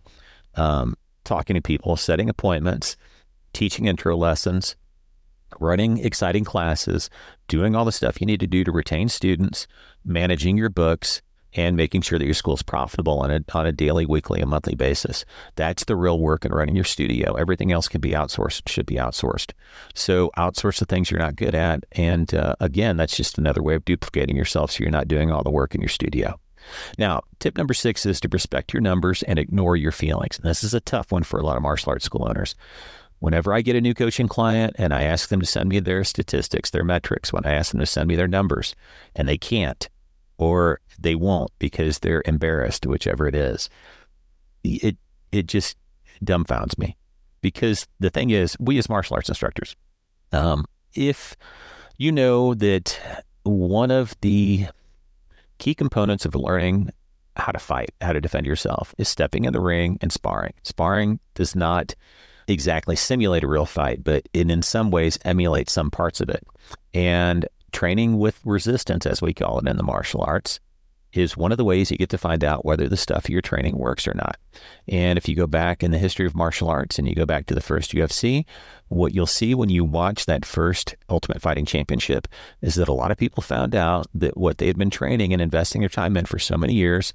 um, 0.55 0.95
talking 1.25 1.55
to 1.55 1.63
people, 1.63 1.97
setting 1.97 2.29
appointments, 2.29 2.97
teaching 3.53 3.87
intro 3.87 4.17
lessons, 4.17 4.77
running 5.59 5.99
exciting 5.99 6.45
classes, 6.45 7.11
doing 7.49 7.75
all 7.75 7.85
the 7.85 7.93
stuff 7.93 8.21
you 8.21 8.27
need 8.27 8.41
to 8.41 8.47
do 8.47 8.63
to 8.63 8.71
retain 8.71 9.09
students, 9.09 9.67
managing 10.05 10.57
your 10.57 10.69
books, 10.69 11.21
and 11.55 11.77
making 11.77 12.03
sure 12.03 12.19
that 12.19 12.25
your 12.25 12.35
school 12.35 12.55
is 12.55 12.63
profitable 12.63 13.21
on 13.21 13.31
a, 13.31 13.45
on 13.55 13.67
a 13.67 13.73
daily, 13.73 14.07
weekly, 14.07 14.41
and 14.41 14.51
monthly 14.51 14.75
basis. 14.75 15.25
That's 15.57 15.85
the 15.85 15.97
real 15.97 16.19
work 16.19 16.45
in 16.45 16.53
running 16.53 16.77
your 16.77 16.85
studio. 16.85 17.35
Everything 17.35 17.73
else 17.73 17.89
can 17.89 18.01
be 18.01 18.11
outsourced, 18.11 18.69
should 18.69 18.87
be 18.87 18.97
outsourced. 18.97 19.53
So 19.95 20.31
outsource 20.37 20.79
the 20.79 20.87
things 20.87 21.11
you're 21.11 21.21
not 21.21 21.37
good 21.37 21.55
at. 21.55 21.85
And 21.93 22.33
uh, 22.35 22.57
again, 22.61 22.97
that's 22.97 23.17
just 23.17 23.39
another 23.39 23.63
way 23.63 23.75
of 23.75 23.85
duplicating 23.85 24.37
yourself 24.37 24.71
so 24.71 24.83
you're 24.83 24.91
not 24.91 25.09
doing 25.09 25.31
all 25.31 25.43
the 25.43 25.51
work 25.51 25.75
in 25.75 25.81
your 25.81 25.89
studio. 25.89 26.39
Now, 26.99 27.23
tip 27.39 27.57
number 27.57 27.75
six 27.75 28.07
is 28.07 28.21
to 28.21 28.29
respect 28.29 28.73
your 28.73 28.83
numbers 28.83 29.23
and 29.25 29.39
ignore 29.39 29.77
your 29.77 29.93
feelings. 29.93 30.39
And 30.39 30.49
this 30.49 30.63
is 30.63 30.75
a 30.75 30.81
tough 30.81 31.11
one 31.11 31.23
for 31.23 31.41
a 31.41 31.43
lot 31.43 31.57
of 31.57 31.63
martial 31.63 31.91
arts 31.91 32.05
school 32.05 32.27
owners. 32.29 32.55
Whenever 33.19 33.53
I 33.53 33.61
get 33.61 33.77
a 33.77 33.81
new 33.81 33.93
coaching 33.93 34.29
client 34.29 34.77
and 34.79 34.95
I 34.95 35.03
ask 35.03 35.29
them 35.29 35.41
to 35.41 35.47
send 35.47 35.69
me 35.69 35.81
their 35.81 36.05
statistics, 36.05 36.71
their 36.71 36.85
metrics, 36.85 37.33
when 37.33 37.45
I 37.45 37.53
ask 37.53 37.73
them 37.73 37.81
to 37.81 37.87
send 37.87 38.09
me 38.09 38.17
their 38.17 38.29
numbers, 38.29 38.75
and 39.15 39.29
they 39.29 39.37
can't, 39.37 39.89
or 40.41 40.81
they 40.99 41.15
won't 41.15 41.51
because 41.59 41.99
they're 41.99 42.23
embarrassed, 42.25 42.87
whichever 42.87 43.29
it 43.29 43.35
is. 43.35 43.69
It 44.65 44.97
it 45.31 45.47
just 45.47 45.77
dumbfounds 46.25 46.79
me 46.79 46.97
because 47.43 47.87
the 48.01 48.11
thing 48.11 48.31
is, 48.31 48.57
we 48.59 48.79
as 48.79 48.89
martial 48.89 49.17
arts 49.17 49.29
instructors, 49.29 49.77
um, 50.33 50.65
if 50.95 51.37
you 51.99 52.11
know 52.11 52.55
that 52.55 52.99
one 53.43 53.91
of 53.91 54.17
the 54.23 54.67
key 55.59 55.75
components 55.75 56.25
of 56.25 56.35
learning 56.35 56.91
how 57.37 57.53
to 57.53 57.59
fight, 57.59 57.91
how 58.01 58.15
to 58.15 58.21
defend 58.21 58.47
yourself, 58.47 58.95
is 58.97 59.09
stepping 59.09 59.45
in 59.45 59.53
the 59.53 59.61
ring 59.61 59.99
and 60.01 60.11
sparring. 60.11 60.55
Sparring 60.63 61.21
does 61.35 61.55
not 61.55 61.95
exactly 62.49 62.97
simulate 62.97 63.45
a 63.45 63.49
real 63.49 63.67
fight, 63.67 64.03
but 64.03 64.27
it 64.33 64.51
in 64.51 64.63
some 64.63 64.91
ways 64.91 65.19
emulates 65.25 65.73
some 65.73 65.91
parts 65.91 66.23
of 66.23 66.31
it. 66.31 66.47
And 66.95 67.47
training 67.73 68.19
with 68.19 68.41
resistance, 68.45 69.07
as 69.07 69.23
we 69.23 69.35
call 69.35 69.59
it 69.59 69.69
in 69.69 69.77
the 69.77 69.83
martial 69.83 70.23
arts, 70.23 70.61
is 71.13 71.37
one 71.37 71.51
of 71.51 71.59
the 71.59 71.65
ways 71.65 71.91
you 71.91 71.97
get 71.97 72.09
to 72.11 72.19
find 72.19 72.45
out 72.45 72.65
whether 72.65 72.89
the 72.89 72.97
stuff 72.97 73.29
you're 73.29 73.41
training 73.41 73.77
works 73.77 74.07
or 74.07 74.15
not. 74.15 74.37
And 74.87 75.19
if 75.19 75.29
you 75.29 75.35
go 75.35 75.47
back 75.47 75.83
in 75.83 75.91
the 75.91 75.99
history 75.99 76.27
of 76.27 76.37
martial 76.37 76.69
arts 76.69 76.99
and 76.99 77.09
you 77.09 77.15
go 77.15 77.27
back 77.27 77.47
to 77.47 77.55
the 77.55 77.61
first 77.61 77.93
UFC, 77.93 78.45
what 78.89 79.13
you'll 79.13 79.27
see 79.27 79.55
when 79.55 79.71
you 79.71 79.85
watch 79.85 80.27
that 80.27 80.45
first 80.45 80.95
Ultimate 81.09 81.43
Fighting 81.43 81.67
Championship 81.67 82.29
is 82.61 82.77
that 82.77 82.89
a 82.89 82.93
lot 82.93 83.11
of 83.11 83.19
people 83.19 83.43
found 83.43 83.75
out 83.75 84.07
that 84.15 84.37
what 84.37 84.59
they 84.59 84.69
had 84.69 84.79
been 84.79 84.91
training 84.91 85.33
and 85.33 85.43
investing 85.43 85.81
their 85.81 85.89
time 85.89 86.17
in 86.17 86.27
for 86.27 86.39
so 86.39 86.57
many 86.57 86.75
years 86.75 87.13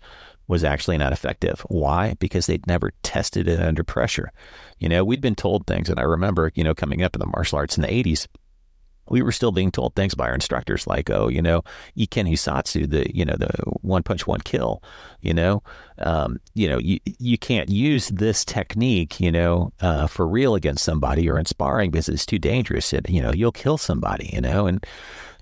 was 0.47 0.63
actually 0.63 0.97
not 0.97 1.13
effective. 1.13 1.61
Why? 1.69 2.15
Because 2.19 2.45
they'd 2.45 2.67
never 2.67 2.91
tested 3.01 3.47
it 3.47 3.59
under 3.59 3.83
pressure. 3.83 4.31
You 4.77 4.89
know, 4.89 5.03
we'd 5.03 5.21
been 5.21 5.35
told 5.35 5.65
things, 5.65 5.89
and 5.89 5.99
I 5.99 6.03
remember, 6.03 6.51
you 6.53 6.63
know, 6.63 6.75
coming 6.75 7.01
up 7.01 7.15
in 7.15 7.19
the 7.19 7.25
martial 7.25 7.57
arts 7.57 7.77
in 7.77 7.81
the 7.81 7.87
80s, 7.87 8.27
we 9.09 9.21
were 9.21 9.31
still 9.31 9.51
being 9.51 9.71
told 9.71 9.95
things 9.95 10.15
by 10.15 10.27
our 10.27 10.33
instructors 10.33 10.87
like, 10.87 11.09
oh, 11.09 11.27
you 11.27 11.41
know, 11.41 11.63
Ikken 11.97 12.29
Hissatsu, 12.29 12.89
the, 12.89 13.15
you 13.15 13.25
know, 13.25 13.35
the 13.37 13.49
one 13.81 14.03
punch, 14.03 14.25
one 14.25 14.41
kill, 14.41 14.81
you 15.21 15.33
know, 15.33 15.61
um, 15.99 16.39
you 16.53 16.67
know, 16.67 16.79
you, 16.79 16.99
you 17.19 17.37
can't 17.37 17.69
use 17.69 18.09
this 18.09 18.43
technique, 18.43 19.19
you 19.19 19.31
know, 19.31 19.71
uh, 19.81 20.07
for 20.07 20.27
real 20.27 20.55
against 20.55 20.83
somebody 20.83 21.29
or 21.29 21.37
in 21.37 21.45
sparring 21.45 21.91
because 21.91 22.09
it's 22.09 22.25
too 22.25 22.39
dangerous. 22.39 22.93
It, 22.93 23.09
you 23.09 23.21
know, 23.21 23.31
you'll 23.31 23.51
kill 23.51 23.77
somebody, 23.77 24.29
you 24.33 24.41
know, 24.41 24.67
and, 24.67 24.85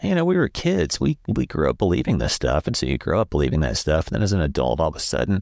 you 0.03 0.13
know, 0.13 0.25
we 0.25 0.35
were 0.35 0.49
kids. 0.49 0.99
We 0.99 1.17
we 1.27 1.45
grew 1.45 1.69
up 1.69 1.77
believing 1.77 2.17
this 2.17 2.33
stuff, 2.33 2.67
and 2.67 2.75
so 2.75 2.85
you 2.85 2.97
grow 2.97 3.21
up 3.21 3.29
believing 3.29 3.61
that 3.61 3.77
stuff. 3.77 4.07
And 4.07 4.15
then 4.15 4.21
as 4.21 4.33
an 4.33 4.41
adult, 4.41 4.79
all 4.79 4.89
of 4.89 4.95
a 4.95 4.99
sudden, 4.99 5.41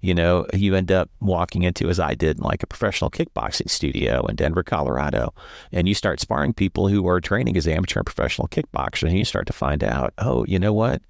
you 0.00 0.14
know, 0.14 0.46
you 0.52 0.74
end 0.74 0.92
up 0.92 1.10
walking 1.20 1.62
into, 1.62 1.88
as 1.88 1.98
I 1.98 2.14
did, 2.14 2.38
like 2.38 2.62
a 2.62 2.66
professional 2.66 3.10
kickboxing 3.10 3.70
studio 3.70 4.26
in 4.26 4.36
Denver, 4.36 4.62
Colorado, 4.62 5.32
and 5.72 5.88
you 5.88 5.94
start 5.94 6.20
sparring 6.20 6.52
people 6.52 6.88
who 6.88 7.06
are 7.08 7.20
training 7.20 7.56
as 7.56 7.66
amateur 7.66 8.00
and 8.00 8.06
professional 8.06 8.48
kickboxers, 8.48 9.08
and 9.08 9.18
you 9.18 9.24
start 9.24 9.46
to 9.46 9.52
find 9.52 9.82
out, 9.82 10.12
oh, 10.18 10.44
you 10.46 10.58
know 10.58 10.72
what, 10.72 11.02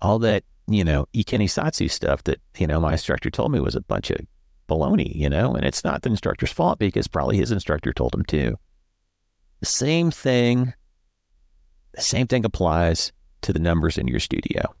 all 0.00 0.18
that 0.20 0.44
you 0.66 0.84
know, 0.84 1.06
Ikken 1.14 1.42
Hissatsu 1.42 1.90
stuff 1.90 2.24
that 2.24 2.40
you 2.56 2.66
know 2.66 2.80
my 2.80 2.92
instructor 2.92 3.30
told 3.30 3.52
me 3.52 3.60
was 3.60 3.74
a 3.74 3.80
bunch 3.80 4.10
of 4.10 4.20
baloney, 4.68 5.14
you 5.14 5.28
know, 5.28 5.54
and 5.54 5.64
it's 5.64 5.84
not 5.84 6.02
the 6.02 6.10
instructor's 6.10 6.52
fault 6.52 6.78
because 6.78 7.08
probably 7.08 7.36
his 7.36 7.52
instructor 7.52 7.92
told 7.92 8.14
him 8.14 8.24
to. 8.24 8.56
The 9.60 9.66
same 9.66 10.10
thing 10.10 10.74
the 11.94 12.02
same 12.02 12.26
thing 12.26 12.44
applies 12.44 13.12
to 13.42 13.52
the 13.52 13.58
numbers 13.58 13.98
in 13.98 14.08
your 14.08 14.20
studio. 14.20 14.74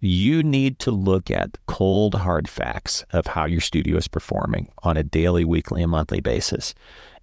You 0.00 0.42
need 0.42 0.78
to 0.80 0.90
look 0.90 1.30
at 1.30 1.56
cold, 1.66 2.14
hard 2.14 2.48
facts 2.48 3.04
of 3.10 3.26
how 3.26 3.46
your 3.46 3.60
studio 3.60 3.96
is 3.96 4.08
performing 4.08 4.70
on 4.82 4.96
a 4.96 5.02
daily, 5.02 5.44
weekly, 5.44 5.82
and 5.82 5.90
monthly 5.90 6.20
basis. 6.20 6.74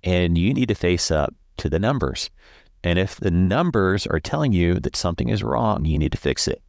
And 0.03 0.37
you 0.37 0.53
need 0.53 0.69
to 0.69 0.75
face 0.75 1.11
up 1.11 1.33
to 1.57 1.69
the 1.69 1.79
numbers. 1.79 2.29
And 2.83 2.97
if 2.97 3.15
the 3.15 3.31
numbers 3.31 4.07
are 4.07 4.19
telling 4.19 4.53
you 4.53 4.79
that 4.79 4.95
something 4.95 5.29
is 5.29 5.43
wrong, 5.43 5.85
you 5.85 5.99
need 5.99 6.11
to 6.13 6.17
fix 6.17 6.47
it. 6.47 6.61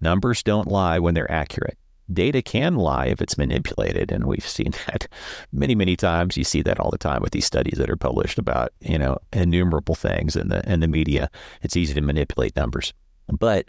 Numbers 0.00 0.42
don't 0.42 0.68
lie 0.68 0.98
when 0.98 1.14
they're 1.14 1.30
accurate 1.30 1.78
data 2.12 2.42
can 2.42 2.76
lie 2.76 3.06
if 3.06 3.20
it's 3.20 3.38
manipulated. 3.38 4.10
And 4.10 4.24
we've 4.24 4.46
seen 4.46 4.72
that 4.86 5.08
many, 5.52 5.74
many 5.74 5.96
times. 5.96 6.36
You 6.36 6.44
see 6.44 6.62
that 6.62 6.80
all 6.80 6.90
the 6.90 6.98
time 6.98 7.22
with 7.22 7.32
these 7.32 7.46
studies 7.46 7.78
that 7.78 7.90
are 7.90 7.96
published 7.96 8.38
about, 8.38 8.72
you 8.80 8.98
know, 8.98 9.18
innumerable 9.32 9.94
things 9.94 10.36
in 10.36 10.48
the 10.48 10.68
in 10.70 10.80
the 10.80 10.88
media. 10.88 11.30
It's 11.62 11.76
easy 11.76 11.94
to 11.94 12.00
manipulate 12.00 12.56
numbers. 12.56 12.92
But 13.28 13.66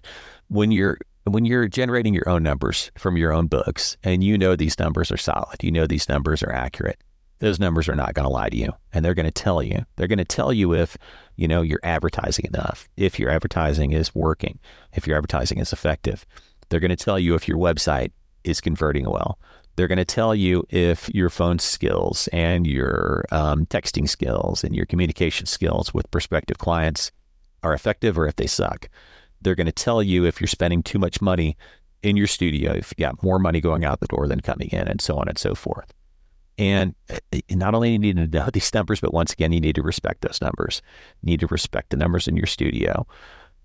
when 0.47 0.71
you're 0.71 0.97
when 1.25 1.45
you're 1.45 1.67
generating 1.67 2.13
your 2.13 2.27
own 2.27 2.43
numbers 2.43 2.91
from 2.97 3.17
your 3.17 3.31
own 3.31 3.47
books 3.47 3.97
and 4.03 4.23
you 4.23 4.37
know 4.37 4.55
these 4.55 4.77
numbers 4.79 5.11
are 5.11 5.17
solid, 5.17 5.63
you 5.63 5.71
know 5.71 5.87
these 5.87 6.09
numbers 6.09 6.43
are 6.43 6.51
accurate, 6.51 7.01
those 7.39 7.59
numbers 7.59 7.89
are 7.89 7.95
not 7.95 8.13
going 8.13 8.25
to 8.25 8.33
lie 8.33 8.49
to 8.49 8.57
you 8.57 8.71
and 8.93 9.03
they're 9.03 9.13
going 9.13 9.25
to 9.25 9.31
tell 9.31 9.61
you. 9.63 9.85
They're 9.95 10.07
going 10.07 10.17
to 10.17 10.25
tell 10.25 10.53
you 10.53 10.73
if, 10.73 10.97
you 11.35 11.47
know, 11.47 11.61
you're 11.61 11.79
advertising 11.83 12.45
enough, 12.45 12.87
if 12.97 13.19
your 13.19 13.29
advertising 13.29 13.91
is 13.91 14.13
working, 14.13 14.59
if 14.93 15.07
your 15.07 15.17
advertising 15.17 15.59
is 15.59 15.73
effective. 15.73 16.25
They're 16.69 16.79
going 16.79 16.89
to 16.89 16.95
tell 16.95 17.19
you 17.19 17.35
if 17.35 17.47
your 17.47 17.57
website 17.57 18.11
is 18.43 18.61
converting 18.61 19.09
well. 19.09 19.39
They're 19.75 19.87
going 19.87 19.97
to 19.97 20.05
tell 20.05 20.35
you 20.35 20.65
if 20.69 21.09
your 21.13 21.29
phone 21.29 21.59
skills 21.59 22.27
and 22.31 22.67
your 22.67 23.25
um, 23.31 23.65
texting 23.65 24.07
skills 24.07 24.63
and 24.63 24.75
your 24.75 24.85
communication 24.85 25.47
skills 25.47 25.93
with 25.93 26.11
prospective 26.11 26.59
clients 26.59 27.11
are 27.63 27.73
effective 27.73 28.17
or 28.17 28.27
if 28.27 28.35
they 28.35 28.45
suck. 28.45 28.89
They're 29.41 29.55
going 29.55 29.65
to 29.65 29.71
tell 29.71 30.03
you 30.03 30.25
if 30.25 30.39
you're 30.39 30.47
spending 30.47 30.83
too 30.83 30.99
much 30.99 31.21
money 31.21 31.57
in 32.03 32.17
your 32.17 32.27
studio, 32.27 32.73
if 32.73 32.93
you 32.95 33.03
got 33.03 33.23
more 33.23 33.39
money 33.39 33.61
going 33.61 33.83
out 33.83 33.99
the 33.99 34.07
door 34.07 34.27
than 34.27 34.41
coming 34.41 34.69
in, 34.69 34.87
and 34.87 35.01
so 35.01 35.17
on 35.17 35.27
and 35.27 35.37
so 35.37 35.55
forth. 35.55 35.93
And 36.57 36.93
eh, 37.09 37.41
not 37.51 37.73
only 37.73 37.89
do 37.89 38.07
you 38.07 38.13
need 38.13 38.31
to 38.31 38.39
know 38.39 38.49
these 38.53 38.73
numbers, 38.73 38.99
but 39.01 39.13
once 39.13 39.33
again, 39.33 39.51
you 39.51 39.59
need 39.59 39.75
to 39.75 39.81
respect 39.81 40.21
those 40.21 40.41
numbers. 40.41 40.81
You 41.21 41.31
need 41.31 41.39
to 41.39 41.47
respect 41.47 41.89
the 41.89 41.97
numbers 41.97 42.27
in 42.27 42.37
your 42.37 42.45
studio. 42.45 43.07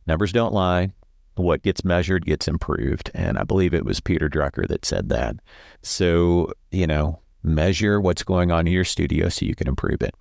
Numbers 0.07 0.33
don't 0.33 0.55
lie 0.55 0.93
what 1.39 1.63
gets 1.63 1.85
measured 1.85 2.27
gets 2.27 2.49
improved. 2.49 3.11
And 3.15 3.39
I 3.39 3.45
believe 3.45 3.75
it 3.75 3.85
was 3.85 4.01
Peter 4.01 4.29
Drucker 4.29 4.67
that 4.69 4.85
said 4.85 5.09
that. 5.09 5.37
So, 5.83 6.53
you 6.71 6.87
know, 6.87 7.21
measure 7.43 8.01
what's 8.01 8.23
going 8.23 8.51
on 8.51 8.67
in 8.67 8.73
your 8.73 8.85
studio 8.85 9.29
so 9.29 9.47
you 9.47 9.55
can 9.55 9.69
improve 9.69 10.03
it. 10.03 10.15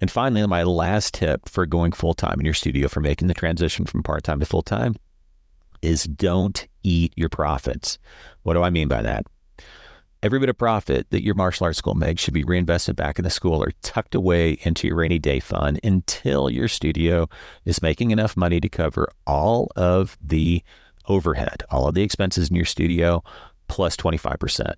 And 0.00 0.10
finally, 0.10 0.46
my 0.46 0.62
last 0.64 1.14
tip 1.14 1.48
for 1.48 1.64
going 1.66 1.92
full 1.92 2.14
time 2.14 2.38
in 2.38 2.44
your 2.44 2.54
studio 2.54 2.88
for 2.88 3.00
making 3.00 3.28
the 3.28 3.34
transition 3.34 3.86
from 3.86 4.02
part 4.02 4.24
time 4.24 4.40
to 4.40 4.46
full 4.46 4.62
time 4.62 4.96
is 5.80 6.04
don't 6.04 6.66
eat 6.82 7.12
your 7.16 7.28
profits. 7.28 7.98
What 8.42 8.54
do 8.54 8.62
I 8.62 8.70
mean 8.70 8.88
by 8.88 9.02
that? 9.02 9.26
Every 10.22 10.38
bit 10.38 10.48
of 10.48 10.56
profit 10.56 11.10
that 11.10 11.24
your 11.24 11.34
martial 11.34 11.64
arts 11.64 11.78
school 11.78 11.96
makes 11.96 12.22
should 12.22 12.32
be 12.32 12.44
reinvested 12.44 12.94
back 12.94 13.18
in 13.18 13.24
the 13.24 13.30
school 13.30 13.60
or 13.60 13.72
tucked 13.82 14.14
away 14.14 14.56
into 14.62 14.86
your 14.86 14.96
rainy 14.96 15.18
day 15.18 15.40
fund 15.40 15.80
until 15.82 16.48
your 16.48 16.68
studio 16.68 17.28
is 17.64 17.82
making 17.82 18.12
enough 18.12 18.36
money 18.36 18.60
to 18.60 18.68
cover 18.68 19.08
all 19.26 19.68
of 19.74 20.16
the 20.22 20.62
overhead, 21.08 21.64
all 21.72 21.88
of 21.88 21.94
the 21.94 22.04
expenses 22.04 22.50
in 22.50 22.54
your 22.54 22.64
studio, 22.64 23.24
plus 23.66 23.96
25%. 23.96 24.74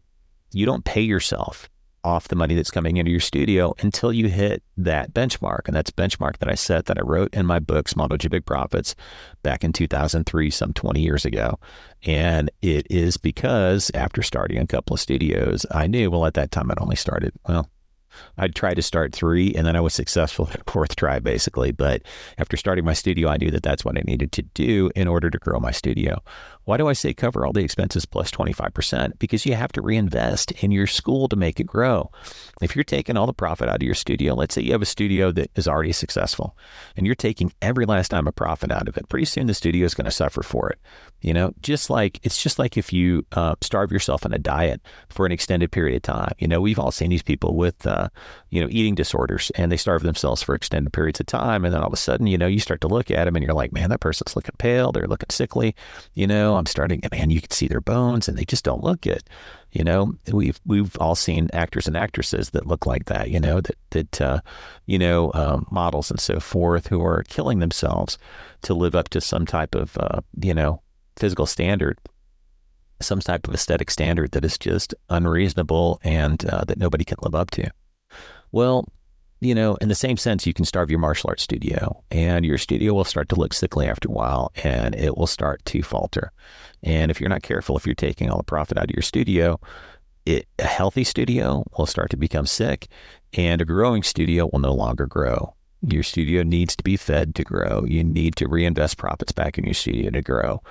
You 0.52 0.64
don't 0.64 0.87
pay 0.87 1.02
yourself 1.02 1.68
off 2.04 2.28
the 2.28 2.36
money 2.36 2.54
that's 2.54 2.70
coming 2.70 2.98
into 2.98 3.10
your 3.10 3.20
studio 3.20 3.74
until 3.80 4.12
you 4.12 4.28
hit 4.28 4.62
that 4.76 5.12
benchmark. 5.14 5.66
And 5.66 5.74
that's 5.74 5.90
benchmark 5.90 6.38
that 6.38 6.48
I 6.48 6.54
set 6.54 6.86
that 6.86 6.98
I 6.98 7.02
wrote 7.02 7.34
in 7.34 7.46
my 7.46 7.58
book, 7.58 7.88
Small 7.88 8.08
Dojo 8.08 8.30
Big 8.30 8.44
Profits, 8.44 8.94
back 9.42 9.64
in 9.64 9.72
2003, 9.72 10.50
some 10.50 10.72
20 10.72 11.00
years 11.00 11.24
ago. 11.24 11.58
And 12.04 12.50
it 12.62 12.86
is 12.90 13.16
because 13.16 13.90
after 13.94 14.22
starting 14.22 14.58
a 14.58 14.66
couple 14.66 14.94
of 14.94 15.00
studios, 15.00 15.64
I 15.70 15.86
knew, 15.86 16.10
well, 16.10 16.26
at 16.26 16.34
that 16.34 16.50
time 16.50 16.70
I'd 16.70 16.80
only 16.80 16.96
started, 16.96 17.32
well, 17.48 17.68
I'd 18.38 18.54
try 18.54 18.74
to 18.74 18.82
start 18.82 19.12
three 19.12 19.54
and 19.54 19.66
then 19.66 19.76
I 19.76 19.80
was 19.80 19.94
successful 19.94 20.48
at 20.52 20.68
fourth 20.68 20.96
try 20.96 21.18
basically. 21.18 21.72
But 21.72 22.02
after 22.38 22.56
starting 22.56 22.84
my 22.84 22.92
studio, 22.92 23.28
I 23.28 23.36
knew 23.36 23.50
that 23.50 23.62
that's 23.62 23.84
what 23.84 23.98
I 23.98 24.02
needed 24.04 24.32
to 24.32 24.42
do 24.42 24.90
in 24.94 25.08
order 25.08 25.30
to 25.30 25.38
grow 25.38 25.58
my 25.60 25.70
studio. 25.70 26.22
Why 26.64 26.77
do 26.77 26.88
I 26.88 26.92
say 26.92 27.12
cover 27.12 27.44
all 27.44 27.53
the 27.53 27.64
expenses 27.64 28.07
plus 28.07 28.31
25%? 28.31 29.18
Because 29.18 29.44
you 29.44 29.55
have 29.55 29.72
to 29.72 29.83
reinvest 29.83 30.53
in 30.53 30.70
your 30.70 30.87
school 30.87 31.29
to 31.29 31.37
make 31.37 31.61
it 31.61 31.66
grow. 31.66 32.11
If 32.62 32.74
you're 32.74 32.85
taking 32.85 33.16
all 33.16 33.27
the 33.27 33.33
profit 33.33 33.68
out 33.68 33.77
of 33.77 33.83
your 33.83 33.94
studio, 33.94 34.35
let's 34.35 34.55
say 34.55 34.62
you 34.62 34.72
have 34.72 34.83
a 34.83 34.87
studio 34.87 35.31
that 35.33 35.50
is 35.57 35.68
already 35.68 35.92
successful 35.92 36.57
and 36.96 37.07
you're 37.07 37.14
taking 37.14 37.53
every 37.61 37.85
last 37.85 38.11
dime 38.11 38.27
of 38.27 38.35
profit 38.35 38.70
out 38.70 38.88
of 38.88 38.96
it, 38.96 39.09
pretty 39.09 39.27
soon 39.27 39.46
the 39.46 39.55
studio 39.55 39.85
is 39.85 39.94
going 39.94 40.07
to 40.07 40.11
suffer 40.11 40.42
for 40.42 40.70
it. 40.70 40.79
You 41.20 41.33
know, 41.33 41.53
just 41.62 41.88
like 41.88 42.20
it's 42.22 42.42
just 42.42 42.59
like 42.59 42.77
if 42.77 42.92
you 42.92 43.27
uh, 43.33 43.55
starve 43.62 43.90
yourself 43.90 44.27
on 44.27 44.35
a 44.35 44.38
diet 44.38 44.81
for 45.09 45.24
an 45.24 45.33
extended 45.33 45.72
period 45.72 45.96
of 45.96 46.03
time. 46.03 46.35
You 46.38 46.48
know, 46.48 46.61
we've 46.61 46.79
all 46.79 46.90
seen 46.90 47.11
these 47.11 47.22
people 47.22 47.57
with, 47.57 47.87
uh, 47.87 48.09
you 48.54 48.60
know, 48.60 48.68
eating 48.70 48.94
disorders 48.94 49.50
and 49.56 49.72
they 49.72 49.76
starve 49.76 50.04
themselves 50.04 50.40
for 50.40 50.54
extended 50.54 50.92
periods 50.92 51.18
of 51.18 51.26
time. 51.26 51.64
And 51.64 51.74
then 51.74 51.80
all 51.80 51.88
of 51.88 51.92
a 51.92 51.96
sudden, 51.96 52.28
you 52.28 52.38
know, 52.38 52.46
you 52.46 52.60
start 52.60 52.80
to 52.82 52.86
look 52.86 53.10
at 53.10 53.24
them 53.24 53.34
and 53.34 53.44
you're 53.44 53.52
like, 53.52 53.72
man, 53.72 53.90
that 53.90 53.98
person's 53.98 54.36
looking 54.36 54.54
pale. 54.58 54.92
They're 54.92 55.08
looking 55.08 55.30
sickly. 55.30 55.74
You 56.14 56.28
know, 56.28 56.54
I'm 56.54 56.66
starting, 56.66 57.02
man, 57.10 57.30
you 57.30 57.40
can 57.40 57.50
see 57.50 57.66
their 57.66 57.80
bones 57.80 58.28
and 58.28 58.38
they 58.38 58.44
just 58.44 58.64
don't 58.64 58.84
look 58.84 59.00
good. 59.00 59.24
You 59.72 59.82
know, 59.82 60.14
we've 60.32 60.60
we've 60.64 60.96
all 61.00 61.16
seen 61.16 61.50
actors 61.52 61.88
and 61.88 61.96
actresses 61.96 62.50
that 62.50 62.68
look 62.68 62.86
like 62.86 63.06
that. 63.06 63.28
You 63.28 63.40
know, 63.40 63.60
that 63.60 63.76
that 63.90 64.20
uh, 64.20 64.40
you 64.86 65.00
know 65.00 65.32
um, 65.34 65.66
models 65.72 66.12
and 66.12 66.20
so 66.20 66.38
forth 66.38 66.86
who 66.86 67.04
are 67.04 67.24
killing 67.24 67.58
themselves 67.58 68.16
to 68.62 68.72
live 68.72 68.94
up 68.94 69.08
to 69.08 69.20
some 69.20 69.46
type 69.46 69.74
of 69.74 69.98
uh, 69.98 70.20
you 70.40 70.54
know 70.54 70.80
physical 71.16 71.46
standard, 71.46 71.98
some 73.00 73.18
type 73.18 73.48
of 73.48 73.54
aesthetic 73.54 73.90
standard 73.90 74.30
that 74.30 74.44
is 74.44 74.56
just 74.58 74.94
unreasonable 75.10 75.98
and 76.04 76.48
uh, 76.48 76.62
that 76.68 76.78
nobody 76.78 77.04
can 77.04 77.18
live 77.20 77.34
up 77.34 77.50
to. 77.50 77.68
Well, 78.54 78.86
you 79.40 79.52
know, 79.52 79.74
in 79.80 79.88
the 79.88 79.96
same 79.96 80.16
sense, 80.16 80.46
you 80.46 80.54
can 80.54 80.64
starve 80.64 80.88
your 80.88 81.00
martial 81.00 81.28
arts 81.28 81.42
studio 81.42 82.04
and 82.12 82.44
your 82.44 82.56
studio 82.56 82.94
will 82.94 83.02
start 83.02 83.28
to 83.30 83.34
look 83.34 83.52
sickly 83.52 83.88
after 83.88 84.08
a 84.08 84.12
while 84.12 84.52
and 84.62 84.94
it 84.94 85.16
will 85.16 85.26
start 85.26 85.64
to 85.64 85.82
falter. 85.82 86.30
And 86.80 87.10
if 87.10 87.20
you're 87.20 87.28
not 87.28 87.42
careful, 87.42 87.76
if 87.76 87.84
you're 87.84 87.96
taking 87.96 88.30
all 88.30 88.36
the 88.36 88.44
profit 88.44 88.78
out 88.78 88.84
of 88.84 88.94
your 88.94 89.02
studio, 89.02 89.58
it, 90.24 90.46
a 90.60 90.66
healthy 90.66 91.02
studio 91.02 91.64
will 91.76 91.86
start 91.86 92.10
to 92.10 92.16
become 92.16 92.46
sick 92.46 92.86
and 93.32 93.60
a 93.60 93.64
growing 93.64 94.04
studio 94.04 94.48
will 94.52 94.60
no 94.60 94.72
longer 94.72 95.08
grow. 95.08 95.56
Your 95.82 96.04
studio 96.04 96.44
needs 96.44 96.76
to 96.76 96.84
be 96.84 96.96
fed 96.96 97.34
to 97.34 97.42
grow. 97.42 97.84
You 97.88 98.04
need 98.04 98.36
to 98.36 98.46
reinvest 98.46 98.98
profits 98.98 99.32
back 99.32 99.58
in 99.58 99.64
your 99.64 99.74
studio 99.74 100.10
to 100.10 100.22
grow. 100.22 100.62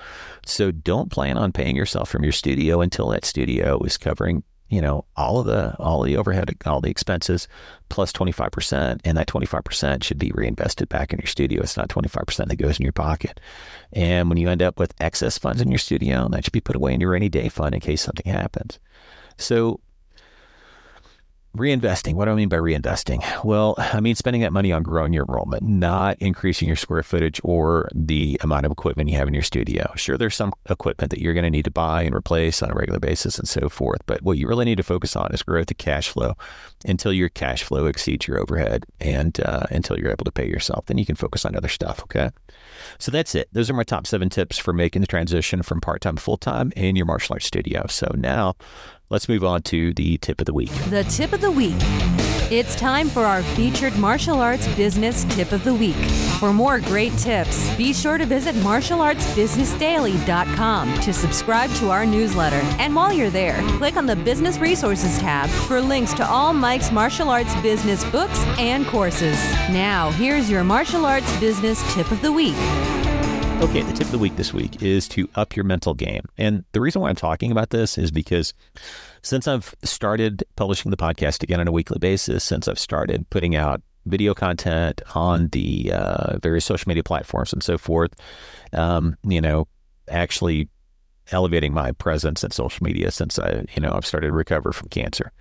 So 0.45 0.71
don't 0.71 1.11
plan 1.11 1.37
on 1.37 1.51
paying 1.51 1.75
yourself 1.75 2.07
from 2.09 2.23
your 2.23 2.31
studio 2.31 2.79
until 2.79 3.09
that 3.09 3.25
studio 3.25 3.83
is 3.83 3.97
covering 3.97 4.43
you 4.73 4.81
know, 4.81 5.05
all 5.15 5.39
of 5.39 5.45
the 5.45 5.75
all 5.77 6.01
the 6.01 6.17
overhead, 6.17 6.55
all 6.65 6.81
the 6.81 6.89
expenses, 6.89 7.47
plus 7.89 8.11
twenty 8.11 8.31
five 8.31 8.51
percent, 8.51 9.01
and 9.05 9.17
that 9.17 9.27
twenty 9.27 9.45
five 9.45 9.63
percent 9.63 10.03
should 10.03 10.17
be 10.17 10.31
reinvested 10.33 10.89
back 10.89 11.13
in 11.13 11.19
your 11.19 11.27
studio. 11.27 11.61
It's 11.61 11.77
not 11.77 11.89
twenty 11.89 12.09
five 12.09 12.25
percent 12.25 12.49
that 12.49 12.55
goes 12.55 12.79
in 12.79 12.83
your 12.83 12.91
pocket. 12.91 13.39
And 13.91 14.29
when 14.29 14.37
you 14.39 14.49
end 14.49 14.63
up 14.63 14.79
with 14.79 14.95
excess 14.99 15.37
funds 15.37 15.61
in 15.61 15.69
your 15.69 15.77
studio, 15.77 16.27
that 16.29 16.43
should 16.43 16.53
be 16.53 16.61
put 16.61 16.75
away 16.75 16.93
in 16.93 17.01
your 17.01 17.11
rainy 17.11 17.29
day 17.29 17.49
fund 17.49 17.75
in 17.75 17.81
case 17.81 18.01
something 18.01 18.31
happens. 18.31 18.79
So 19.37 19.79
Reinvesting. 21.55 22.15
What 22.15 22.25
do 22.25 22.31
I 22.31 22.33
mean 22.33 22.49
by 22.49 22.57
reinvesting? 22.57 23.23
Well, 23.43 23.75
I 23.77 23.99
mean 23.99 24.15
spending 24.15 24.41
that 24.41 24.51
money 24.51 24.71
on 24.71 24.81
growing 24.81 25.13
your 25.13 25.23
enrollment, 25.25 25.61
not 25.61 26.17
increasing 26.19 26.67
your 26.67 26.75
square 26.75 27.03
footage 27.03 27.39
or 27.43 27.87
the 27.93 28.39
amount 28.41 28.65
of 28.65 28.71
equipment 28.71 29.11
you 29.11 29.17
have 29.17 29.27
in 29.27 29.35
your 29.35 29.43
studio. 29.43 29.93
Sure, 29.95 30.17
there's 30.17 30.35
some 30.35 30.51
equipment 30.67 31.11
that 31.11 31.21
you're 31.21 31.35
going 31.35 31.43
to 31.43 31.51
need 31.51 31.65
to 31.65 31.71
buy 31.71 32.01
and 32.01 32.15
replace 32.15 32.63
on 32.63 32.71
a 32.71 32.73
regular 32.73 32.99
basis 32.99 33.37
and 33.37 33.47
so 33.47 33.69
forth. 33.69 34.01
But 34.07 34.23
what 34.23 34.39
you 34.39 34.47
really 34.47 34.65
need 34.65 34.77
to 34.77 34.83
focus 34.83 35.15
on 35.15 35.31
is 35.31 35.43
growth 35.43 35.69
of 35.69 35.77
cash 35.77 36.09
flow 36.09 36.33
until 36.85 37.13
your 37.13 37.29
cash 37.29 37.61
flow 37.61 37.85
exceeds 37.85 38.27
your 38.27 38.39
overhead 38.39 38.85
and 38.99 39.39
uh, 39.41 39.67
until 39.69 39.99
you're 39.99 40.09
able 40.09 40.25
to 40.25 40.31
pay 40.31 40.47
yourself. 40.47 40.87
Then 40.87 40.97
you 40.97 41.05
can 41.05 41.15
focus 41.15 41.45
on 41.45 41.55
other 41.55 41.69
stuff. 41.69 42.01
Okay. 42.01 42.31
So 42.97 43.11
that's 43.11 43.35
it. 43.35 43.49
Those 43.51 43.69
are 43.69 43.73
my 43.73 43.83
top 43.83 44.07
seven 44.07 44.31
tips 44.31 44.57
for 44.57 44.73
making 44.73 45.01
the 45.01 45.07
transition 45.07 45.61
from 45.61 45.81
part 45.81 46.01
time 46.01 46.15
to 46.15 46.21
full 46.21 46.37
time 46.37 46.73
in 46.75 46.95
your 46.95 47.05
martial 47.05 47.35
arts 47.35 47.45
studio. 47.45 47.85
So 47.87 48.11
now 48.17 48.55
Let's 49.09 49.27
move 49.29 49.43
on 49.43 49.61
to 49.63 49.93
the 49.93 50.17
tip 50.17 50.39
of 50.39 50.45
the 50.45 50.53
week. 50.53 50.71
The 50.89 51.03
tip 51.03 51.33
of 51.33 51.41
the 51.41 51.51
week. 51.51 51.75
It's 52.51 52.75
time 52.75 53.07
for 53.09 53.25
our 53.25 53.41
featured 53.41 53.97
martial 53.97 54.39
arts 54.39 54.67
business 54.75 55.23
tip 55.35 55.51
of 55.53 55.63
the 55.63 55.73
week. 55.73 55.95
For 56.39 56.53
more 56.53 56.79
great 56.79 57.17
tips, 57.17 57.73
be 57.75 57.93
sure 57.93 58.17
to 58.17 58.25
visit 58.25 58.53
martialartsbusinessdaily.com 58.55 60.99
to 60.99 61.13
subscribe 61.13 61.71
to 61.75 61.89
our 61.89 62.05
newsletter. 62.05 62.59
And 62.79 62.93
while 62.95 63.13
you're 63.13 63.29
there, 63.29 63.61
click 63.77 63.95
on 63.97 64.05
the 64.05 64.15
Business 64.17 64.57
Resources 64.59 65.17
tab 65.19 65.49
for 65.49 65.81
links 65.81 66.13
to 66.15 66.27
all 66.27 66.53
Mike's 66.53 66.91
martial 66.91 67.29
arts 67.29 67.55
business 67.61 68.03
books 68.11 68.39
and 68.59 68.85
courses. 68.85 69.37
Now, 69.71 70.11
here's 70.11 70.49
your 70.49 70.63
martial 70.63 71.05
arts 71.05 71.39
business 71.39 71.81
tip 71.93 72.11
of 72.11 72.21
the 72.21 72.31
week. 72.31 72.55
Okay, 73.63 73.81
the 73.81 73.93
tip 73.93 74.07
of 74.07 74.11
the 74.11 74.17
week 74.17 74.35
this 74.35 74.53
week 74.53 74.83
is 74.83 75.07
to 75.07 75.29
up 75.35 75.55
your 75.55 75.63
mental 75.63 75.93
game. 75.93 76.25
And 76.37 76.65
the 76.73 76.81
reason 76.81 77.01
why 77.01 77.07
I'm 77.07 77.15
talking 77.15 77.49
about 77.49 77.69
this 77.69 77.97
is 77.97 78.11
because 78.11 78.53
since 79.21 79.47
I've 79.47 79.73
started 79.83 80.43
publishing 80.57 80.91
the 80.91 80.97
podcast 80.97 81.43
again 81.43 81.61
on 81.61 81.69
a 81.69 81.71
weekly 81.71 81.97
basis, 81.97 82.43
since 82.43 82.67
I've 82.67 82.77
started 82.77 83.29
putting 83.29 83.55
out 83.55 83.81
video 84.05 84.33
content 84.33 85.01
on 85.15 85.47
the 85.53 85.93
uh, 85.93 86.39
various 86.39 86.65
social 86.65 86.89
media 86.89 87.03
platforms 87.03 87.53
and 87.53 87.63
so 87.63 87.77
forth, 87.77 88.11
um, 88.73 89.15
you 89.23 89.39
know, 89.39 89.69
actually 90.09 90.67
elevating 91.31 91.73
my 91.73 91.93
presence 91.93 92.43
in 92.43 92.51
social 92.51 92.83
media 92.83 93.11
since 93.11 93.39
I, 93.39 93.63
you 93.75 93.81
know, 93.81 93.93
I've 93.93 94.05
started 94.05 94.27
to 94.27 94.33
recover 94.33 94.73
from 94.73 94.89
cancer. 94.89 95.31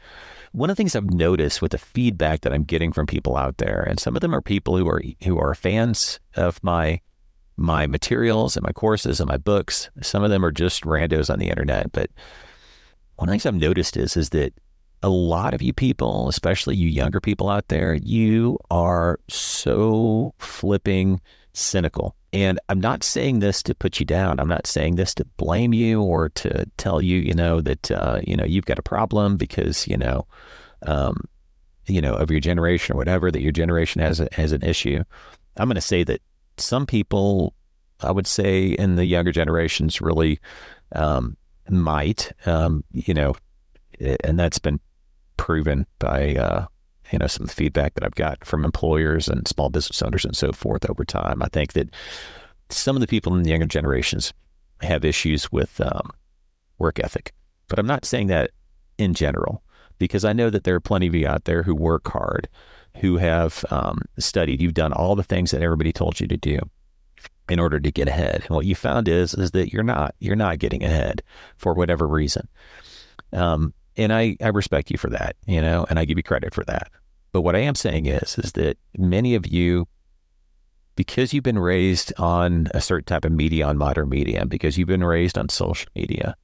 One 0.53 0.71
of 0.71 0.77
the 0.77 0.81
things 0.81 0.95
I've 0.95 1.13
noticed 1.13 1.61
with 1.61 1.73
the 1.73 1.79
feedback 1.79 2.43
that 2.43 2.53
I'm 2.53 2.63
getting 2.63 2.93
from 2.93 3.07
people 3.07 3.37
out 3.37 3.57
there, 3.57 3.83
and 3.83 3.99
some 3.99 4.15
of 4.15 4.21
them 4.21 4.33
are 4.33 4.41
people 4.41 4.77
who 4.77 4.87
are 4.89 5.03
who 5.25 5.41
are 5.41 5.57
fans 5.57 6.21
of 6.37 6.63
my 6.63 7.01
my 7.57 7.87
materials 7.87 8.57
and 8.57 8.65
my 8.65 8.73
courses 8.73 9.21
and 9.21 9.29
my 9.29 9.37
books. 9.37 9.91
Some 10.01 10.23
of 10.23 10.31
them 10.31 10.45
are 10.45 10.53
just 10.53 10.85
randos 10.85 11.33
on 11.33 11.39
the 11.39 11.49
internet, 11.49 11.93
but 11.93 12.11
one 13.17 13.29
of 13.29 13.31
the 13.31 13.33
things 13.35 13.47
I've 13.47 13.55
noticed 13.55 13.97
is 13.97 14.17
is 14.17 14.31
that 14.31 14.53
a 15.03 15.09
lot 15.09 15.53
of 15.53 15.63
you 15.63 15.73
people, 15.73 16.29
especially 16.29 16.77
you 16.77 16.89
younger 16.89 17.21
people 17.21 17.49
out 17.49 17.69
there, 17.69 17.95
you 17.95 18.59
are 18.71 19.19
so 19.29 20.35
flipping 20.39 21.21
cynical. 21.53 22.15
And 22.33 22.59
I'm 22.69 22.81
not 22.81 23.03
saying 23.03 23.41
this 23.41 23.63
to 23.65 23.75
put 23.75 24.01
you 24.01 24.07
down. 24.07 24.41
I'm 24.41 24.49
not 24.49 24.67
saying 24.67 24.95
this 24.95 25.15
to 25.17 25.25
blame 25.37 25.75
you 25.75 26.01
or 26.01 26.31
to 26.31 26.67
tell 26.79 27.03
you, 27.03 27.19
you 27.19 27.35
know, 27.35 27.61
that 27.61 27.91
uh, 27.91 28.21
you 28.23 28.37
know 28.37 28.45
you've 28.45 28.65
got 28.65 28.79
a 28.79 28.83
problem 28.83 29.37
because 29.37 29.87
you 29.87 29.97
know, 29.97 30.27
um, 30.87 31.29
you 31.87 32.01
know, 32.01 32.15
of 32.15 32.31
your 32.31 32.41
generation 32.41 32.95
or 32.95 32.97
whatever 32.97 33.31
that 33.31 33.43
your 33.43 33.53
generation 33.53 34.01
has 34.01 34.21
a, 34.21 34.29
has 34.33 34.53
an 34.53 34.63
issue. 34.63 35.03
I'm 35.59 35.69
going 35.69 35.75
to 35.75 35.83
say 35.83 36.05
that 36.05 36.23
some 36.57 36.87
people, 36.87 37.55
I 38.01 38.11
would 38.11 38.27
say, 38.27 38.69
in 38.69 38.97
the 38.97 39.05
younger 39.05 39.33
generations, 39.33 40.01
really 40.01 40.41
um, 40.93 41.37
might, 41.69 42.33
um, 42.47 42.85
you 42.93 43.15
know, 43.15 43.35
and 44.25 44.39
that's 44.39 44.59
been 44.59 44.81
proven 45.37 45.87
by 45.99 46.35
uh, 46.37 46.67
you 47.11 47.19
know 47.19 47.27
some 47.27 47.45
of 47.45 47.49
the 47.49 47.55
feedback 47.55 47.95
that 47.95 48.05
I've 48.05 48.15
got 48.15 48.45
from 48.45 48.65
employers 48.65 49.29
and 49.29 49.47
small 49.47 49.71
business 49.71 50.03
owners 50.03 50.25
and 50.25 50.37
so 50.37 50.53
forth 50.53 50.89
over 50.89 51.05
time. 51.05 51.43
I 51.43 51.49
think 51.49 51.73
that 51.75 51.91
some 52.69 52.97
of 52.97 53.01
the 53.01 53.07
people 53.07 53.35
in 53.35 53.43
the 53.43 53.51
younger 53.51 53.67
generations 53.67 54.33
have 54.81 55.05
issues 55.05 55.53
with 55.53 55.81
um, 55.81 56.11
work 56.79 56.99
ethic, 56.99 57.33
but 57.69 57.79
I'm 57.79 57.87
not 57.87 58.05
saying 58.05 58.29
that 58.29 58.51
in 58.99 59.15
general 59.15 59.63
because 59.99 60.25
I 60.25 60.33
know 60.33 60.51
that 60.51 60.65
there 60.65 60.75
are 60.75 60.81
plenty 60.81 61.07
of 61.07 61.15
you 61.15 61.27
out 61.27 61.45
there 61.45 61.63
who 61.63 61.75
work 61.75 62.09
hard 62.09 62.49
who 62.99 63.17
have 63.17 63.65
um, 63.71 64.03
studied. 64.19 64.61
You've 64.61 64.75
done 64.75 64.93
all 64.93 65.15
the 65.17 65.23
things 65.23 65.51
that 65.51 65.63
everybody 65.63 65.93
told 65.93 66.21
you 66.21 66.27
to 66.29 66.37
do 66.37 66.59
in 67.49 67.59
order 67.59 67.81
to 67.81 67.91
get 67.91 68.09
ahead. 68.09 68.43
And 68.47 68.51
what 68.51 68.67
you 68.67 68.75
found 68.75 69.09
is 69.09 69.35
is 69.35 69.51
that 69.53 69.73
you're 69.73 69.83
not 69.83 70.15
you're 70.21 70.37
not 70.37 70.59
getting 70.59 70.85
ahead 70.85 71.23
for 71.57 71.75
whatever 71.75 72.07
reason. 72.07 72.49
Um, 73.33 73.75
and 73.97 74.13
I, 74.13 74.37
I 74.41 74.49
respect 74.49 74.91
you 74.91 74.99
for 74.99 75.11
that, 75.11 75.37
you 75.47 75.61
know, 75.61 75.87
and 75.91 75.99
I 75.99 76.05
give 76.05 76.17
you 76.17 76.23
credit 76.23 76.55
for 76.55 76.65
that. 76.65 76.91
But 77.33 77.43
what 77.43 77.57
I 77.57 77.61
am 77.61 77.75
saying 77.75 78.07
is 78.07 78.39
is 78.39 78.53
that 78.53 78.79
many 78.97 79.35
of 79.35 79.47
you 79.47 79.87
because 80.95 81.33
you've 81.33 81.45
been 81.45 81.59
raised 81.59 82.13
on 82.19 82.69
a 82.75 82.81
certain 82.81 83.07
type 83.07 83.25
of 83.25 83.33
media 83.33 83.67
on 83.67 83.79
modern 83.79 84.09
media, 84.09 84.41
and 84.41 84.51
because 84.51 84.77
you've 84.77 84.89
been 84.89 85.05
raised 85.05 85.39
on 85.39 85.49
social 85.49 85.91
media, 85.95 86.37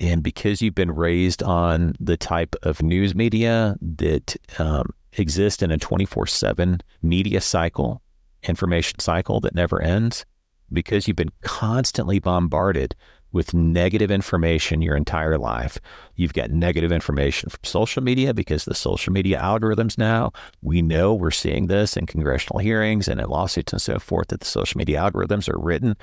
and 0.00 0.22
because 0.22 0.62
you've 0.62 0.74
been 0.74 0.90
raised 0.90 1.42
on 1.42 1.94
the 2.00 2.16
type 2.16 2.56
of 2.62 2.82
news 2.82 3.14
media 3.14 3.76
that 3.80 4.36
um, 4.58 4.90
exist 5.16 5.62
in 5.62 5.70
a 5.70 5.78
24 5.78 6.26
7 6.26 6.80
media 7.02 7.40
cycle, 7.40 8.02
information 8.42 8.98
cycle 8.98 9.40
that 9.40 9.54
never 9.54 9.80
ends 9.80 10.24
because 10.72 11.06
you've 11.06 11.16
been 11.16 11.32
constantly 11.42 12.18
bombarded 12.18 12.94
with 13.34 13.52
negative 13.52 14.12
information 14.12 14.80
your 14.80 14.96
entire 14.96 15.36
life. 15.36 15.76
You've 16.14 16.32
got 16.32 16.50
negative 16.50 16.92
information 16.92 17.50
from 17.50 17.64
social 17.64 18.00
media 18.00 18.32
because 18.32 18.64
the 18.64 18.76
social 18.76 19.12
media 19.12 19.40
algorithms 19.40 19.98
now, 19.98 20.32
we 20.62 20.80
know 20.80 21.12
we're 21.12 21.32
seeing 21.32 21.66
this 21.66 21.96
in 21.96 22.06
congressional 22.06 22.60
hearings 22.60 23.08
and 23.08 23.20
in 23.20 23.28
lawsuits 23.28 23.72
and 23.72 23.82
so 23.82 23.98
forth 23.98 24.28
that 24.28 24.38
the 24.38 24.46
social 24.46 24.78
media 24.78 25.00
algorithms 25.00 25.52
are 25.52 25.58
written 25.58 25.96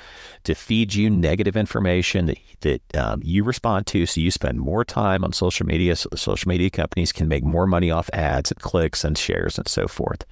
to 0.43 0.53
feed 0.53 0.93
you 0.93 1.09
negative 1.09 1.55
information 1.55 2.25
that, 2.25 2.37
that 2.59 2.95
um, 2.97 3.21
you 3.23 3.45
respond 3.45 3.87
to. 3.87 4.05
So 4.05 4.19
you 4.19 4.29
spend 4.29 4.59
more 4.59 4.83
time 4.83 5.23
on 5.23 5.31
social 5.31 5.65
media 5.65 5.95
so 5.95 6.09
the 6.11 6.17
social 6.17 6.49
media 6.49 6.69
companies 6.69 7.13
can 7.13 7.29
make 7.29 7.45
more 7.45 7.65
money 7.65 7.89
off 7.89 8.09
ads 8.11 8.51
and 8.51 8.59
clicks 8.59 9.05
and 9.05 9.17
shares 9.17 9.57
and 9.57 9.69
so 9.69 9.87
forth. 9.87 10.25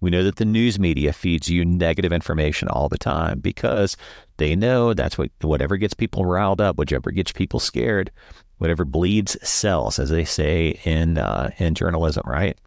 We 0.00 0.10
know 0.10 0.22
that 0.22 0.36
the 0.36 0.44
news 0.44 0.78
media 0.78 1.12
feeds 1.12 1.48
you 1.48 1.64
negative 1.64 2.12
information 2.12 2.68
all 2.68 2.88
the 2.88 2.98
time 2.98 3.40
because 3.40 3.96
they 4.38 4.56
know 4.56 4.94
that's 4.94 5.18
what 5.18 5.30
whatever 5.42 5.76
gets 5.76 5.94
people 5.94 6.24
riled 6.24 6.60
up, 6.60 6.78
whatever 6.78 7.10
gets 7.10 7.32
people 7.32 7.60
scared, 7.60 8.10
whatever 8.58 8.84
bleeds 8.84 9.36
sells, 9.46 9.98
as 9.98 10.10
they 10.10 10.24
say 10.24 10.80
in 10.84 11.18
uh, 11.18 11.50
in 11.58 11.74
journalism, 11.74 12.22
right? 12.26 12.58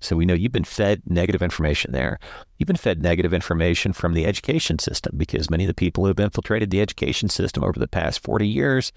So 0.00 0.16
we 0.16 0.26
know 0.26 0.34
you've 0.34 0.52
been 0.52 0.64
fed 0.64 1.02
negative 1.06 1.42
information 1.42 1.92
there. 1.92 2.18
You've 2.56 2.68
been 2.68 2.76
fed 2.76 3.02
negative 3.02 3.34
information 3.34 3.92
from 3.92 4.14
the 4.14 4.26
education 4.26 4.78
system 4.78 5.16
because 5.16 5.50
many 5.50 5.64
of 5.64 5.68
the 5.68 5.74
people 5.74 6.04
who 6.04 6.08
have 6.08 6.20
infiltrated 6.20 6.70
the 6.70 6.80
education 6.80 7.28
system 7.28 7.64
over 7.64 7.78
the 7.78 7.88
past 7.88 8.22
40 8.22 8.46
years 8.46 8.92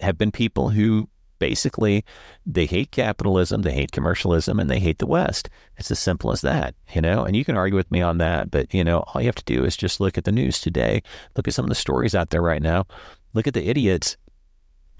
have 0.00 0.18
been 0.18 0.32
people 0.32 0.70
who 0.70 1.08
basically 1.40 2.04
they 2.46 2.66
hate 2.66 2.92
capitalism, 2.92 3.62
they 3.62 3.72
hate 3.72 3.90
commercialism, 3.90 4.60
and 4.60 4.70
they 4.70 4.78
hate 4.78 4.98
the 4.98 5.06
West. 5.06 5.50
It's 5.76 5.90
as 5.90 5.98
simple 5.98 6.30
as 6.30 6.42
that, 6.42 6.76
you 6.94 7.00
know. 7.00 7.24
And 7.24 7.34
you 7.34 7.44
can 7.44 7.56
argue 7.56 7.76
with 7.76 7.90
me 7.90 8.00
on 8.00 8.18
that, 8.18 8.52
but 8.52 8.72
you 8.72 8.84
know, 8.84 9.00
all 9.00 9.20
you 9.20 9.26
have 9.26 9.34
to 9.34 9.44
do 9.44 9.64
is 9.64 9.76
just 9.76 9.98
look 9.98 10.16
at 10.16 10.22
the 10.22 10.30
news 10.30 10.60
today, 10.60 11.02
look 11.36 11.48
at 11.48 11.54
some 11.54 11.64
of 11.64 11.70
the 11.70 11.74
stories 11.74 12.14
out 12.14 12.30
there 12.30 12.42
right 12.42 12.62
now, 12.62 12.86
look 13.34 13.48
at 13.48 13.54
the 13.54 13.68
idiots 13.68 14.16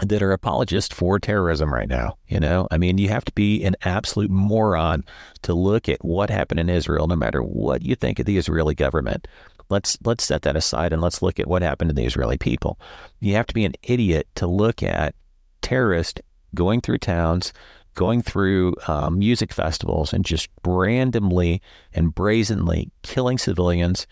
that 0.00 0.22
are 0.22 0.32
apologists 0.32 0.94
for 0.94 1.18
terrorism 1.18 1.72
right 1.72 1.88
now. 1.88 2.16
You 2.26 2.40
know, 2.40 2.66
I 2.70 2.78
mean, 2.78 2.98
you 2.98 3.08
have 3.08 3.24
to 3.26 3.32
be 3.32 3.62
an 3.64 3.76
absolute 3.82 4.30
moron 4.30 5.04
to 5.42 5.54
look 5.54 5.88
at 5.88 6.04
what 6.04 6.30
happened 6.30 6.60
in 6.60 6.70
Israel, 6.70 7.06
no 7.06 7.16
matter 7.16 7.42
what 7.42 7.82
you 7.82 7.94
think 7.94 8.18
of 8.18 8.26
the 8.26 8.38
Israeli 8.38 8.74
government. 8.74 9.28
Let's 9.68 9.98
let's 10.04 10.24
set 10.24 10.42
that 10.42 10.56
aside 10.56 10.92
and 10.92 11.00
let's 11.00 11.22
look 11.22 11.38
at 11.38 11.46
what 11.46 11.62
happened 11.62 11.90
to 11.90 11.94
the 11.94 12.04
Israeli 12.04 12.38
people. 12.38 12.78
You 13.20 13.34
have 13.34 13.46
to 13.46 13.54
be 13.54 13.64
an 13.64 13.74
idiot 13.82 14.26
to 14.36 14.46
look 14.46 14.82
at 14.82 15.14
terrorists 15.62 16.20
going 16.54 16.80
through 16.80 16.98
towns, 16.98 17.52
going 17.94 18.22
through 18.22 18.74
um, 18.86 19.18
music 19.18 19.52
festivals, 19.52 20.12
and 20.12 20.24
just 20.24 20.48
randomly 20.64 21.60
and 21.92 22.14
brazenly 22.14 22.90
killing 23.02 23.38
civilians, 23.38 24.06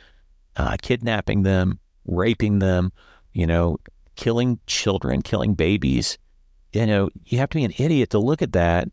uh, 0.57 0.77
kidnapping 0.83 1.43
them, 1.43 1.79
raping 2.07 2.59
them, 2.59 2.93
you 3.33 3.47
know, 3.47 3.79
killing 4.17 4.59
children, 4.67 5.23
killing 5.23 5.55
babies. 5.55 6.19
You 6.73 6.87
know, 6.87 7.11
you 7.25 7.39
have 7.39 7.51
to 7.51 7.57
be 7.57 7.65
an 7.65 7.75
idiot 7.79 8.11
to 8.11 8.19
look 8.19 8.43
at 8.43 8.53
that 8.53 8.89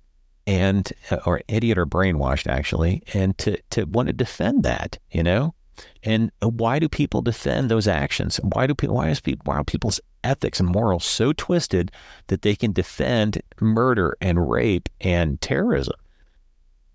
and, 0.48 0.92
uh, 1.10 1.18
or 1.26 1.42
idiot 1.48 1.78
or 1.78 1.86
brainwashed 1.86 2.48
actually, 2.48 3.02
and 3.14 3.38
to, 3.40 3.58
to 3.72 3.86
want 3.86 4.08
to 4.08 4.14
defend 4.14 4.64
that, 4.64 5.00
you 5.12 5.24
know? 5.24 5.56
And 6.04 6.32
why 6.42 6.80
do 6.80 6.88
people 6.88 7.22
defend 7.22 7.70
those 7.70 7.88
actions? 7.88 8.38
Why 8.38 8.68
do 8.68 8.76
people, 8.76 8.96
why 8.96 9.10
is 9.10 9.20
people, 9.20 9.42
why 9.46 9.58
are 9.58 9.64
people's 9.64 10.00
ethics 10.26 10.60
and 10.60 10.70
morals 10.70 11.06
so 11.06 11.34
twisted 11.34 11.92
that 12.28 12.42
they 12.42 12.56
can 12.56 12.72
defend 12.72 13.42
murder 13.60 14.18
and 14.20 14.50
rape 14.50 14.90
and 15.00 15.40
terrorism? 15.40 15.96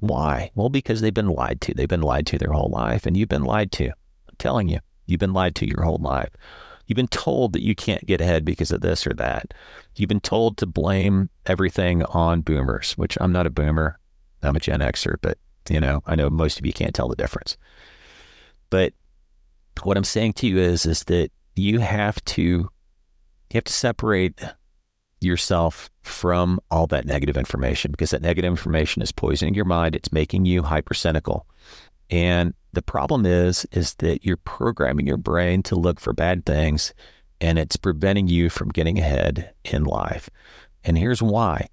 Why? 0.00 0.50
Well, 0.54 0.68
because 0.68 1.00
they've 1.00 1.14
been 1.14 1.28
lied 1.28 1.60
to. 1.62 1.74
They've 1.74 1.88
been 1.88 2.00
lied 2.02 2.26
to 2.28 2.38
their 2.38 2.52
whole 2.52 2.70
life, 2.70 3.06
and 3.06 3.16
you've 3.16 3.28
been 3.28 3.44
lied 3.44 3.70
to. 3.72 3.86
I'm 3.86 4.36
telling 4.38 4.68
you, 4.68 4.80
you've 5.06 5.20
been 5.20 5.32
lied 5.32 5.54
to 5.56 5.68
your 5.68 5.82
whole 5.82 6.00
life. 6.00 6.30
You've 6.86 6.96
been 6.96 7.08
told 7.08 7.52
that 7.52 7.62
you 7.62 7.74
can't 7.74 8.06
get 8.06 8.20
ahead 8.20 8.44
because 8.44 8.72
of 8.72 8.80
this 8.80 9.06
or 9.06 9.14
that. 9.14 9.54
You've 9.94 10.08
been 10.08 10.20
told 10.20 10.56
to 10.56 10.66
blame 10.66 11.30
everything 11.46 12.02
on 12.04 12.40
boomers, 12.40 12.94
which 12.94 13.16
I'm 13.20 13.30
not 13.30 13.46
a 13.46 13.50
boomer. 13.50 13.98
I'm 14.42 14.56
a 14.56 14.60
Gen 14.60 14.80
Xer, 14.80 15.16
but 15.20 15.38
you 15.68 15.78
know, 15.78 16.02
I 16.06 16.16
know 16.16 16.30
most 16.30 16.58
of 16.58 16.66
you 16.66 16.72
can't 16.72 16.94
tell 16.94 17.08
the 17.08 17.14
difference. 17.14 17.56
But 18.70 18.94
what 19.82 19.96
I'm 19.96 20.04
saying 20.04 20.32
to 20.34 20.46
you 20.46 20.58
is, 20.58 20.86
is 20.86 21.04
that 21.04 21.30
you 21.54 21.78
have 21.80 22.24
to, 22.24 22.70
you 23.50 23.58
have 23.58 23.64
to 23.64 23.72
separate 23.72 24.40
yourself 25.20 25.90
from 26.02 26.60
all 26.70 26.86
that 26.86 27.04
negative 27.04 27.36
information 27.36 27.90
because 27.90 28.10
that 28.10 28.22
negative 28.22 28.50
information 28.50 29.02
is 29.02 29.12
poisoning 29.12 29.54
your 29.54 29.64
mind. 29.64 29.94
It's 29.94 30.12
making 30.12 30.46
you 30.46 30.62
hypercynical. 30.62 31.42
And 32.08 32.54
the 32.72 32.82
problem 32.82 33.26
is, 33.26 33.66
is 33.72 33.94
that 33.94 34.24
you're 34.24 34.36
programming 34.36 35.06
your 35.06 35.16
brain 35.16 35.62
to 35.64 35.76
look 35.76 36.00
for 36.00 36.12
bad 36.12 36.46
things 36.46 36.94
and 37.40 37.58
it's 37.58 37.76
preventing 37.76 38.28
you 38.28 38.50
from 38.50 38.68
getting 38.68 38.98
ahead 38.98 39.52
in 39.64 39.84
life. 39.84 40.30
And 40.84 40.96
here's 40.96 41.22
why. 41.22 41.68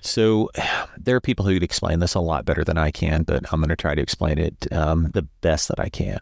So 0.00 0.50
there 0.98 1.16
are 1.16 1.20
people 1.20 1.44
who 1.44 1.54
could 1.54 1.62
explain 1.62 1.98
this 2.00 2.14
a 2.14 2.20
lot 2.20 2.44
better 2.44 2.64
than 2.64 2.78
I 2.78 2.90
can, 2.90 3.22
but 3.22 3.44
I'm 3.52 3.60
going 3.60 3.68
to 3.70 3.76
try 3.76 3.94
to 3.94 4.02
explain 4.02 4.38
it 4.38 4.72
um, 4.72 5.10
the 5.12 5.22
best 5.40 5.68
that 5.68 5.80
I 5.80 5.88
can. 5.88 6.20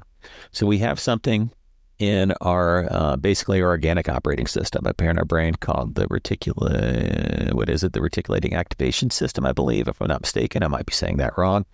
So 0.53 0.66
we 0.66 0.78
have 0.78 1.00
something 1.00 1.50
in 2.03 2.32
our 2.40 2.88
uh, 2.90 3.16
basically 3.16 3.62
our 3.62 3.68
organic 3.68 4.09
operating 4.09 4.48
system 4.48 4.88
up 4.88 5.00
here 5.00 5.09
in 5.09 5.18
our 5.18 5.24
brain 5.24 5.55
called 5.55 5.94
the 5.94 6.09
reticula. 6.09 7.53
What 7.53 7.68
is 7.68 7.84
it? 7.84 7.92
The 7.92 8.03
reticulating 8.03 8.55
activation 8.55 9.11
system 9.11 9.46
i 9.46 9.53
believe 9.53 9.86
if 9.86 10.00
i'm 10.03 10.09
not 10.09 10.22
mistaken. 10.22 10.64
I 10.64 10.68
might 10.68 10.86
be 10.86 10.92
saying 10.92 11.18
that 11.18 11.38
wrong. 11.38 11.64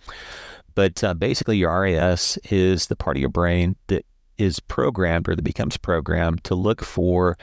But 0.74 1.02
uh, 1.02 1.14
basically 1.14 1.56
your 1.56 1.80
ras 1.80 2.36
is 2.50 2.88
the 2.88 2.96
part 2.96 3.16
of 3.16 3.22
your 3.22 3.30
brain 3.30 3.76
that 3.86 4.04
is 4.36 4.60
programmed 4.60 5.28
or 5.30 5.34
that 5.34 5.42
becomes 5.42 5.78
programmed 5.78 6.44
to 6.44 6.54
look 6.54 6.84
for 6.84 7.38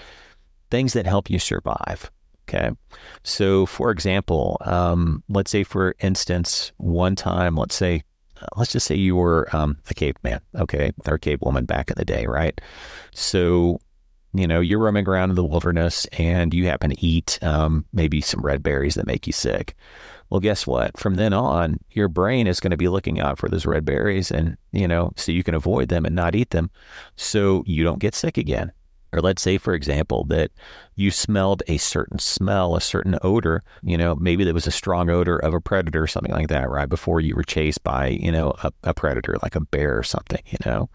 things 0.70 0.94
that 0.94 1.08
help 1.08 1.30
you 1.30 1.40
survive 1.40 2.12
okay? 2.48 2.70
So 3.24 3.66
for 3.66 3.90
example 3.90 4.58
um, 4.62 5.24
let's 5.28 5.50
say 5.50 5.64
for 5.64 5.96
instance 6.00 6.72
one 6.78 7.16
time 7.16 7.56
let's 7.56 7.76
say 7.76 8.04
let's 8.56 8.72
just 8.72 8.88
say 8.88 8.96
you 8.96 9.16
were 9.16 9.48
um, 9.56 9.78
a 9.90 9.94
caveman, 9.94 10.42
okay, 10.56 10.92
or 11.06 11.16
a 11.16 11.20
cave 11.20 11.40
woman 11.42 11.66
back 11.66 11.90
in 11.90 11.96
the 11.98 12.06
day, 12.06 12.26
right? 12.26 12.60
So, 13.14 13.80
you 14.34 14.48
know, 14.48 14.60
you're 14.60 14.80
roaming 14.80 15.08
around 15.08 15.30
in 15.30 15.36
the 15.36 15.46
wilderness 15.46 16.06
and 16.18 16.54
you 16.54 16.68
happen 16.68 16.90
to 16.90 17.06
eat 17.06 17.40
um, 17.42 17.86
maybe 17.94 18.22
some 18.22 18.42
red 18.42 18.62
berries 18.62 18.96
that 18.96 19.08
make 19.08 19.28
you 19.28 19.34
sick. 19.34 19.76
Well, 20.30 20.40
guess 20.40 20.66
what? 20.66 20.98
From 20.98 21.16
then 21.16 21.34
on, 21.34 21.80
your 21.92 22.08
brain 22.08 22.48
is 22.48 22.60
going 22.60 22.72
to 22.72 22.78
be 22.78 22.90
looking 22.90 23.20
out 23.20 23.38
for 23.38 23.48
those 23.48 23.66
red 23.66 23.86
berries 23.86 24.32
and, 24.32 24.58
you 24.72 24.88
know, 24.88 25.12
so 25.16 25.32
you 25.32 25.44
can 25.44 25.54
avoid 25.54 25.90
them 25.90 26.06
and 26.06 26.16
not 26.16 26.36
eat 26.36 26.50
them 26.50 26.72
so 27.16 27.64
you 27.66 27.84
don't 27.84 28.00
get 28.00 28.16
sick 28.16 28.38
again. 28.38 28.72
Or 29.16 29.22
let's 29.22 29.42
say, 29.42 29.58
for 29.58 29.74
example, 29.74 30.26
that 30.26 30.52
you 30.96 31.10
smelled 31.10 31.64
a 31.68 31.78
certain 31.78 32.20
smell, 32.20 32.76
a 32.76 32.82
certain 32.82 33.18
odor, 33.22 33.64
you 33.82 33.98
know, 33.98 34.16
maybe 34.16 34.44
there 34.44 34.54
was 34.54 34.68
a 34.68 34.72
strong 34.72 35.10
odor 35.10 35.38
of 35.38 35.54
a 35.54 35.62
predator 35.62 36.04
or 36.04 36.08
something 36.08 36.34
like 36.34 36.50
that, 36.50 36.70
right? 36.70 36.90
Before 36.90 37.22
you 37.22 37.36
were 37.36 37.44
chased 37.44 37.84
by, 37.84 38.08
you 38.08 38.32
know, 38.32 38.54
a, 38.64 38.72
a 38.84 38.94
predator 38.94 39.38
like 39.42 39.56
a 39.56 39.62
bear 39.62 39.98
or 39.98 40.04
something, 40.04 40.42
you 40.48 40.58
know? 40.66 40.90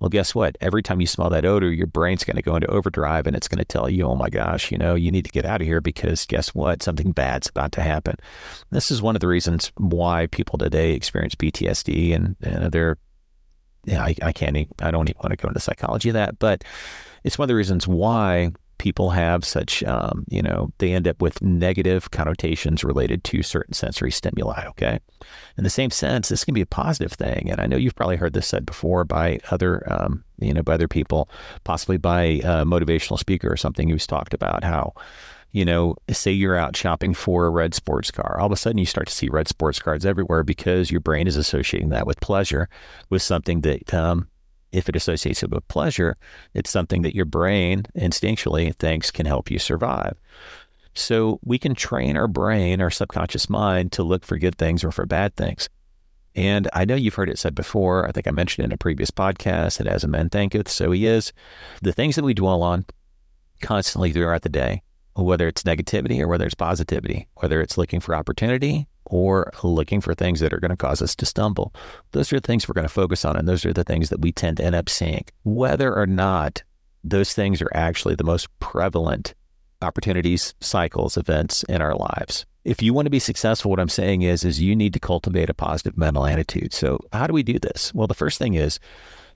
Well, 0.00 0.08
guess 0.08 0.34
what? 0.34 0.56
Every 0.60 0.82
time 0.82 1.00
you 1.00 1.06
smell 1.06 1.28
that 1.30 1.44
odor, 1.44 1.70
your 1.70 1.86
brain's 1.86 2.24
going 2.24 2.36
to 2.36 2.42
go 2.42 2.56
into 2.56 2.68
overdrive 2.68 3.26
and 3.26 3.36
it's 3.36 3.48
going 3.48 3.58
to 3.58 3.64
tell 3.64 3.90
you, 3.90 4.06
oh 4.06 4.14
my 4.14 4.30
gosh, 4.30 4.72
you 4.72 4.78
know, 4.78 4.94
you 4.94 5.10
need 5.10 5.26
to 5.26 5.30
get 5.30 5.44
out 5.44 5.60
of 5.60 5.66
here 5.66 5.82
because 5.82 6.24
guess 6.24 6.54
what? 6.54 6.82
Something 6.82 7.12
bad's 7.12 7.48
about 7.48 7.72
to 7.72 7.82
happen. 7.82 8.16
This 8.70 8.90
is 8.90 9.02
one 9.02 9.16
of 9.16 9.20
the 9.20 9.28
reasons 9.28 9.70
why 9.76 10.28
people 10.28 10.58
today 10.58 10.92
experience 10.92 11.34
PTSD 11.34 12.14
and, 12.14 12.36
and 12.42 12.72
they're 12.72 12.96
yeah, 13.86 14.02
I, 14.02 14.16
I 14.20 14.32
can't, 14.32 14.56
I 14.80 14.90
don't 14.90 15.08
even 15.08 15.20
want 15.22 15.30
to 15.30 15.36
go 15.36 15.48
into 15.48 15.60
psychology 15.60 16.08
of 16.08 16.14
that, 16.14 16.38
but 16.40 16.64
it's 17.26 17.38
one 17.38 17.44
of 17.44 17.48
the 17.48 17.56
reasons 17.56 17.88
why 17.88 18.52
people 18.78 19.10
have 19.10 19.44
such, 19.44 19.82
um, 19.82 20.24
you 20.28 20.40
know, 20.40 20.70
they 20.78 20.92
end 20.92 21.08
up 21.08 21.20
with 21.20 21.42
negative 21.42 22.12
connotations 22.12 22.84
related 22.84 23.24
to 23.24 23.42
certain 23.42 23.74
sensory 23.74 24.12
stimuli. 24.12 24.64
Okay. 24.68 25.00
In 25.58 25.64
the 25.64 25.70
same 25.70 25.90
sense, 25.90 26.28
this 26.28 26.44
can 26.44 26.54
be 26.54 26.60
a 26.60 26.66
positive 26.66 27.12
thing. 27.12 27.50
And 27.50 27.60
I 27.60 27.66
know 27.66 27.76
you've 27.76 27.96
probably 27.96 28.14
heard 28.14 28.32
this 28.32 28.46
said 28.46 28.64
before 28.64 29.04
by 29.04 29.40
other, 29.50 29.82
um, 29.92 30.22
you 30.38 30.54
know, 30.54 30.62
by 30.62 30.74
other 30.74 30.86
people, 30.86 31.28
possibly 31.64 31.96
by 31.96 32.22
a 32.22 32.64
motivational 32.64 33.18
speaker 33.18 33.52
or 33.52 33.56
something 33.56 33.88
who's 33.88 34.06
talked 34.06 34.32
about 34.32 34.62
how, 34.62 34.92
you 35.50 35.64
know, 35.64 35.96
say 36.10 36.30
you're 36.30 36.56
out 36.56 36.76
shopping 36.76 37.12
for 37.12 37.46
a 37.46 37.50
red 37.50 37.74
sports 37.74 38.12
car. 38.12 38.38
All 38.38 38.46
of 38.46 38.52
a 38.52 38.56
sudden, 38.56 38.78
you 38.78 38.86
start 38.86 39.08
to 39.08 39.14
see 39.14 39.28
red 39.28 39.48
sports 39.48 39.80
cars 39.80 40.06
everywhere 40.06 40.44
because 40.44 40.92
your 40.92 41.00
brain 41.00 41.26
is 41.26 41.36
associating 41.36 41.88
that 41.88 42.06
with 42.06 42.20
pleasure, 42.20 42.68
with 43.10 43.22
something 43.22 43.62
that 43.62 43.92
um, 43.92 44.28
if 44.72 44.88
it 44.88 44.96
associates 44.96 45.42
it 45.42 45.50
with 45.50 45.66
pleasure, 45.68 46.16
it's 46.54 46.70
something 46.70 47.02
that 47.02 47.14
your 47.14 47.24
brain 47.24 47.84
instinctually 47.96 48.74
thinks 48.74 49.10
can 49.10 49.26
help 49.26 49.50
you 49.50 49.58
survive. 49.58 50.16
So 50.94 51.38
we 51.44 51.58
can 51.58 51.74
train 51.74 52.16
our 52.16 52.28
brain, 52.28 52.80
our 52.80 52.90
subconscious 52.90 53.50
mind, 53.50 53.92
to 53.92 54.02
look 54.02 54.24
for 54.24 54.38
good 54.38 54.56
things 54.56 54.82
or 54.82 54.90
for 54.90 55.06
bad 55.06 55.36
things. 55.36 55.68
And 56.34 56.68
I 56.72 56.84
know 56.84 56.94
you've 56.94 57.14
heard 57.14 57.30
it 57.30 57.38
said 57.38 57.54
before. 57.54 58.06
I 58.06 58.12
think 58.12 58.26
I 58.26 58.30
mentioned 58.30 58.64
in 58.64 58.72
a 58.72 58.78
previous 58.78 59.10
podcast 59.10 59.78
that 59.78 59.86
as 59.86 60.04
a 60.04 60.08
man 60.08 60.28
thinketh, 60.28 60.68
so 60.68 60.92
he 60.92 61.06
is. 61.06 61.32
The 61.82 61.92
things 61.92 62.16
that 62.16 62.24
we 62.24 62.34
dwell 62.34 62.62
on 62.62 62.84
constantly 63.62 64.12
throughout 64.12 64.42
the 64.42 64.48
day, 64.48 64.82
whether 65.14 65.48
it's 65.48 65.62
negativity 65.62 66.20
or 66.20 66.28
whether 66.28 66.44
it's 66.44 66.54
positivity, 66.54 67.28
whether 67.36 67.60
it's 67.62 67.78
looking 67.78 68.00
for 68.00 68.14
opportunity 68.14 68.86
or 69.06 69.52
looking 69.62 70.00
for 70.00 70.14
things 70.14 70.40
that 70.40 70.52
are 70.52 70.60
going 70.60 70.70
to 70.70 70.76
cause 70.76 71.02
us 71.02 71.14
to 71.16 71.26
stumble. 71.26 71.74
Those 72.12 72.32
are 72.32 72.40
the 72.40 72.46
things 72.46 72.68
we're 72.68 72.74
going 72.74 72.88
to 72.88 72.92
focus 72.92 73.24
on, 73.24 73.36
and 73.36 73.48
those 73.48 73.64
are 73.64 73.72
the 73.72 73.84
things 73.84 74.08
that 74.10 74.20
we 74.20 74.32
tend 74.32 74.58
to 74.58 74.64
end 74.64 74.74
up 74.74 74.88
seeing. 74.88 75.24
Whether 75.44 75.94
or 75.94 76.06
not 76.06 76.62
those 77.02 77.32
things 77.32 77.62
are 77.62 77.70
actually 77.74 78.14
the 78.14 78.24
most 78.24 78.48
prevalent 78.58 79.34
opportunities, 79.82 80.54
cycles, 80.60 81.16
events 81.16 81.62
in 81.64 81.82
our 81.82 81.94
lives. 81.94 82.46
If 82.64 82.82
you 82.82 82.92
want 82.92 83.06
to 83.06 83.10
be 83.10 83.20
successful, 83.20 83.70
what 83.70 83.78
I'm 83.78 83.88
saying 83.88 84.22
is, 84.22 84.44
is 84.44 84.60
you 84.60 84.74
need 84.74 84.92
to 84.94 85.00
cultivate 85.00 85.50
a 85.50 85.54
positive 85.54 85.96
mental 85.96 86.26
attitude. 86.26 86.72
So 86.72 86.98
how 87.12 87.26
do 87.26 87.32
we 87.32 87.44
do 87.44 87.58
this? 87.58 87.94
Well, 87.94 88.08
the 88.08 88.14
first 88.14 88.38
thing 88.38 88.54
is 88.54 88.80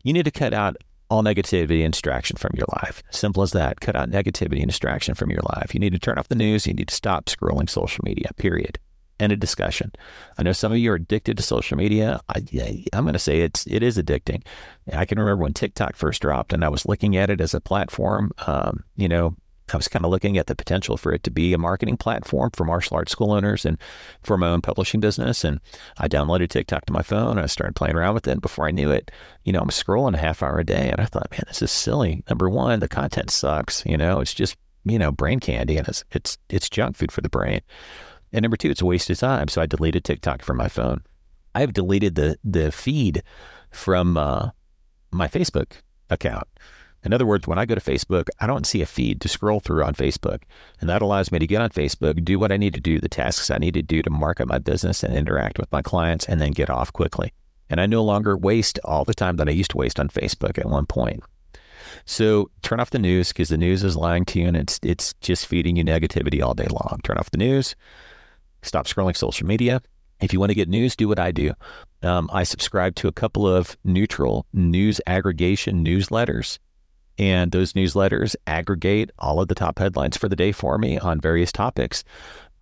you 0.02 0.12
need 0.12 0.24
to 0.24 0.32
cut 0.32 0.52
out 0.52 0.76
all 1.10 1.22
negativity 1.22 1.84
and 1.84 1.92
distraction 1.92 2.36
from 2.36 2.52
your 2.54 2.66
life. 2.82 3.02
Simple 3.10 3.42
as 3.42 3.52
that. 3.52 3.80
Cut 3.80 3.96
out 3.96 4.10
negativity 4.10 4.58
and 4.58 4.68
distraction 4.68 5.14
from 5.14 5.30
your 5.30 5.42
life. 5.54 5.74
You 5.74 5.80
need 5.80 5.92
to 5.92 5.98
turn 5.98 6.18
off 6.18 6.28
the 6.28 6.34
news. 6.34 6.66
You 6.66 6.74
need 6.74 6.88
to 6.88 6.94
stop 6.94 7.26
scrolling 7.26 7.68
social 7.68 8.02
media, 8.04 8.30
period 8.36 8.78
end 9.20 9.32
of 9.32 9.40
discussion. 9.40 9.92
I 10.38 10.42
know 10.42 10.52
some 10.52 10.72
of 10.72 10.78
you 10.78 10.92
are 10.92 10.96
addicted 10.96 11.36
to 11.36 11.42
social 11.42 11.76
media. 11.76 12.20
I, 12.28 12.42
am 12.92 13.04
going 13.04 13.12
to 13.12 13.18
say 13.18 13.40
it's 13.40 13.66
it 13.66 13.82
is 13.82 13.98
addicting. 13.98 14.42
I 14.92 15.04
can 15.04 15.18
remember 15.18 15.42
when 15.42 15.52
TikTok 15.52 15.96
first 15.96 16.22
dropped, 16.22 16.52
and 16.52 16.64
I 16.64 16.68
was 16.68 16.86
looking 16.86 17.16
at 17.16 17.30
it 17.30 17.40
as 17.40 17.54
a 17.54 17.60
platform. 17.60 18.32
Um, 18.46 18.84
you 18.96 19.08
know, 19.08 19.36
I 19.74 19.76
was 19.76 19.88
kind 19.88 20.04
of 20.04 20.10
looking 20.10 20.38
at 20.38 20.46
the 20.46 20.54
potential 20.54 20.96
for 20.96 21.12
it 21.12 21.22
to 21.24 21.30
be 21.30 21.52
a 21.52 21.58
marketing 21.58 21.96
platform 21.96 22.50
for 22.54 22.64
martial 22.64 22.96
arts 22.96 23.12
school 23.12 23.32
owners 23.32 23.64
and 23.64 23.78
for 24.22 24.36
my 24.36 24.48
own 24.48 24.60
publishing 24.60 25.00
business. 25.00 25.44
And 25.44 25.60
I 25.98 26.08
downloaded 26.08 26.48
TikTok 26.48 26.86
to 26.86 26.92
my 26.92 27.02
phone 27.02 27.32
and 27.32 27.40
I 27.40 27.46
started 27.46 27.76
playing 27.76 27.96
around 27.96 28.14
with 28.14 28.26
it. 28.26 28.32
And 28.32 28.40
before 28.40 28.66
I 28.66 28.72
knew 28.72 28.90
it, 28.90 29.10
you 29.44 29.52
know, 29.52 29.60
I'm 29.60 29.68
scrolling 29.68 30.14
a 30.14 30.18
half 30.18 30.42
hour 30.42 30.58
a 30.58 30.64
day. 30.64 30.90
And 30.90 31.00
I 31.00 31.04
thought, 31.04 31.30
man, 31.30 31.44
this 31.46 31.62
is 31.62 31.70
silly. 31.70 32.24
Number 32.28 32.48
one, 32.48 32.80
the 32.80 32.88
content 32.88 33.30
sucks. 33.30 33.84
You 33.86 33.96
know, 33.96 34.20
it's 34.20 34.34
just, 34.34 34.56
you 34.84 34.98
know, 34.98 35.12
brain 35.12 35.40
candy 35.40 35.76
and 35.76 35.88
it's, 35.88 36.04
it's, 36.10 36.38
it's 36.48 36.68
junk 36.68 36.96
food 36.96 37.12
for 37.12 37.20
the 37.20 37.28
brain. 37.28 37.60
And 38.32 38.42
number 38.42 38.56
two, 38.56 38.70
it's 38.70 38.82
a 38.82 38.86
waste 38.86 39.10
of 39.10 39.18
time. 39.18 39.48
So 39.48 39.60
I 39.60 39.66
deleted 39.66 40.04
TikTok 40.04 40.42
from 40.42 40.56
my 40.56 40.68
phone. 40.68 41.02
I've 41.54 41.72
deleted 41.72 42.14
the 42.14 42.38
the 42.44 42.70
feed 42.70 43.22
from 43.70 44.16
uh, 44.16 44.50
my 45.10 45.28
Facebook 45.28 45.80
account. 46.08 46.46
In 47.02 47.14
other 47.14 47.24
words, 47.26 47.46
when 47.46 47.58
I 47.58 47.64
go 47.64 47.74
to 47.74 47.80
Facebook, 47.80 48.28
I 48.40 48.46
don't 48.46 48.66
see 48.66 48.82
a 48.82 48.86
feed 48.86 49.20
to 49.22 49.28
scroll 49.28 49.60
through 49.60 49.84
on 49.84 49.94
Facebook. 49.94 50.42
And 50.80 50.90
that 50.90 51.00
allows 51.00 51.32
me 51.32 51.38
to 51.38 51.46
get 51.46 51.62
on 51.62 51.70
Facebook, 51.70 52.22
do 52.24 52.38
what 52.38 52.52
I 52.52 52.58
need 52.58 52.74
to 52.74 52.80
do, 52.80 53.00
the 53.00 53.08
tasks 53.08 53.50
I 53.50 53.56
need 53.56 53.74
to 53.74 53.82
do 53.82 54.02
to 54.02 54.10
market 54.10 54.46
my 54.46 54.58
business 54.58 55.02
and 55.02 55.16
interact 55.16 55.58
with 55.58 55.72
my 55.72 55.80
clients, 55.80 56.26
and 56.26 56.40
then 56.40 56.50
get 56.50 56.68
off 56.68 56.92
quickly. 56.92 57.32
And 57.70 57.80
I 57.80 57.86
no 57.86 58.02
longer 58.04 58.36
waste 58.36 58.78
all 58.84 59.04
the 59.04 59.14
time 59.14 59.36
that 59.36 59.48
I 59.48 59.52
used 59.52 59.70
to 59.70 59.78
waste 59.78 59.98
on 59.98 60.08
Facebook 60.08 60.58
at 60.58 60.66
one 60.66 60.86
point. 60.86 61.22
So 62.04 62.50
turn 62.62 62.80
off 62.80 62.90
the 62.90 62.98
news 62.98 63.28
because 63.28 63.48
the 63.48 63.56
news 63.56 63.82
is 63.82 63.96
lying 63.96 64.24
to 64.26 64.40
you 64.40 64.46
and 64.46 64.56
it's 64.56 64.78
it's 64.82 65.14
just 65.20 65.46
feeding 65.46 65.76
you 65.76 65.84
negativity 65.84 66.42
all 66.42 66.54
day 66.54 66.66
long. 66.66 67.00
Turn 67.02 67.16
off 67.16 67.30
the 67.30 67.38
news, 67.38 67.74
Stop 68.62 68.86
scrolling 68.86 69.16
social 69.16 69.46
media. 69.46 69.80
If 70.20 70.32
you 70.32 70.40
want 70.40 70.50
to 70.50 70.54
get 70.54 70.68
news, 70.68 70.96
do 70.96 71.08
what 71.08 71.18
I 71.18 71.32
do. 71.32 71.54
Um, 72.02 72.28
I 72.32 72.42
subscribe 72.42 72.94
to 72.96 73.08
a 73.08 73.12
couple 73.12 73.46
of 73.46 73.76
neutral 73.84 74.46
news 74.52 75.00
aggregation 75.06 75.84
newsletters. 75.84 76.58
And 77.18 77.52
those 77.52 77.74
newsletters 77.74 78.34
aggregate 78.46 79.10
all 79.18 79.40
of 79.40 79.48
the 79.48 79.54
top 79.54 79.78
headlines 79.78 80.16
for 80.16 80.28
the 80.28 80.36
day 80.36 80.52
for 80.52 80.78
me 80.78 80.98
on 80.98 81.20
various 81.20 81.52
topics. 81.52 82.02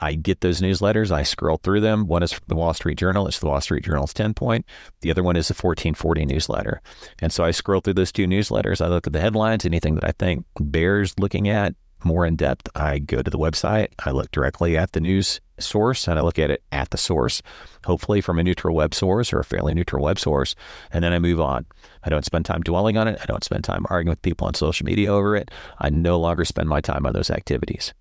I 0.00 0.14
get 0.14 0.40
those 0.40 0.60
newsletters. 0.60 1.10
I 1.10 1.24
scroll 1.24 1.58
through 1.58 1.80
them. 1.80 2.06
One 2.06 2.22
is 2.22 2.38
the 2.46 2.54
Wall 2.54 2.74
Street 2.74 2.98
Journal. 2.98 3.26
It's 3.26 3.40
the 3.40 3.46
Wall 3.46 3.60
Street 3.60 3.84
Journal's 3.84 4.14
10 4.14 4.34
point. 4.34 4.64
The 5.00 5.10
other 5.10 5.24
one 5.24 5.36
is 5.36 5.48
the 5.48 5.54
1440 5.54 6.26
newsletter. 6.26 6.80
And 7.20 7.32
so 7.32 7.44
I 7.44 7.50
scroll 7.50 7.80
through 7.80 7.94
those 7.94 8.12
two 8.12 8.26
newsletters. 8.26 8.80
I 8.80 8.88
look 8.88 9.06
at 9.06 9.12
the 9.12 9.20
headlines, 9.20 9.64
anything 9.64 9.96
that 9.96 10.04
I 10.04 10.12
think 10.12 10.44
bears 10.60 11.14
looking 11.18 11.48
at 11.48 11.74
more 12.04 12.24
in 12.24 12.36
depth. 12.36 12.68
I 12.76 13.00
go 13.00 13.22
to 13.22 13.30
the 13.30 13.38
website. 13.38 13.88
I 14.04 14.12
look 14.12 14.30
directly 14.30 14.76
at 14.76 14.92
the 14.92 15.00
news 15.00 15.40
source 15.62 16.08
and 16.08 16.18
I 16.18 16.22
look 16.22 16.38
at 16.38 16.50
it 16.50 16.62
at 16.72 16.90
the 16.90 16.96
source, 16.96 17.42
hopefully 17.84 18.20
from 18.20 18.38
a 18.38 18.42
neutral 18.42 18.74
web 18.74 18.94
source 18.94 19.32
or 19.32 19.40
a 19.40 19.44
fairly 19.44 19.74
neutral 19.74 20.04
web 20.04 20.18
source. 20.18 20.54
And 20.92 21.02
then 21.02 21.12
I 21.12 21.18
move 21.18 21.40
on. 21.40 21.66
I 22.04 22.10
don't 22.10 22.24
spend 22.24 22.44
time 22.44 22.62
dwelling 22.62 22.96
on 22.96 23.08
it. 23.08 23.18
I 23.22 23.26
don't 23.26 23.44
spend 23.44 23.64
time 23.64 23.86
arguing 23.90 24.10
with 24.10 24.22
people 24.22 24.46
on 24.46 24.54
social 24.54 24.84
media 24.86 25.12
over 25.12 25.36
it. 25.36 25.50
I 25.78 25.90
no 25.90 26.18
longer 26.18 26.44
spend 26.44 26.68
my 26.68 26.80
time 26.80 27.06
on 27.06 27.12
those 27.12 27.30
activities. 27.30 27.94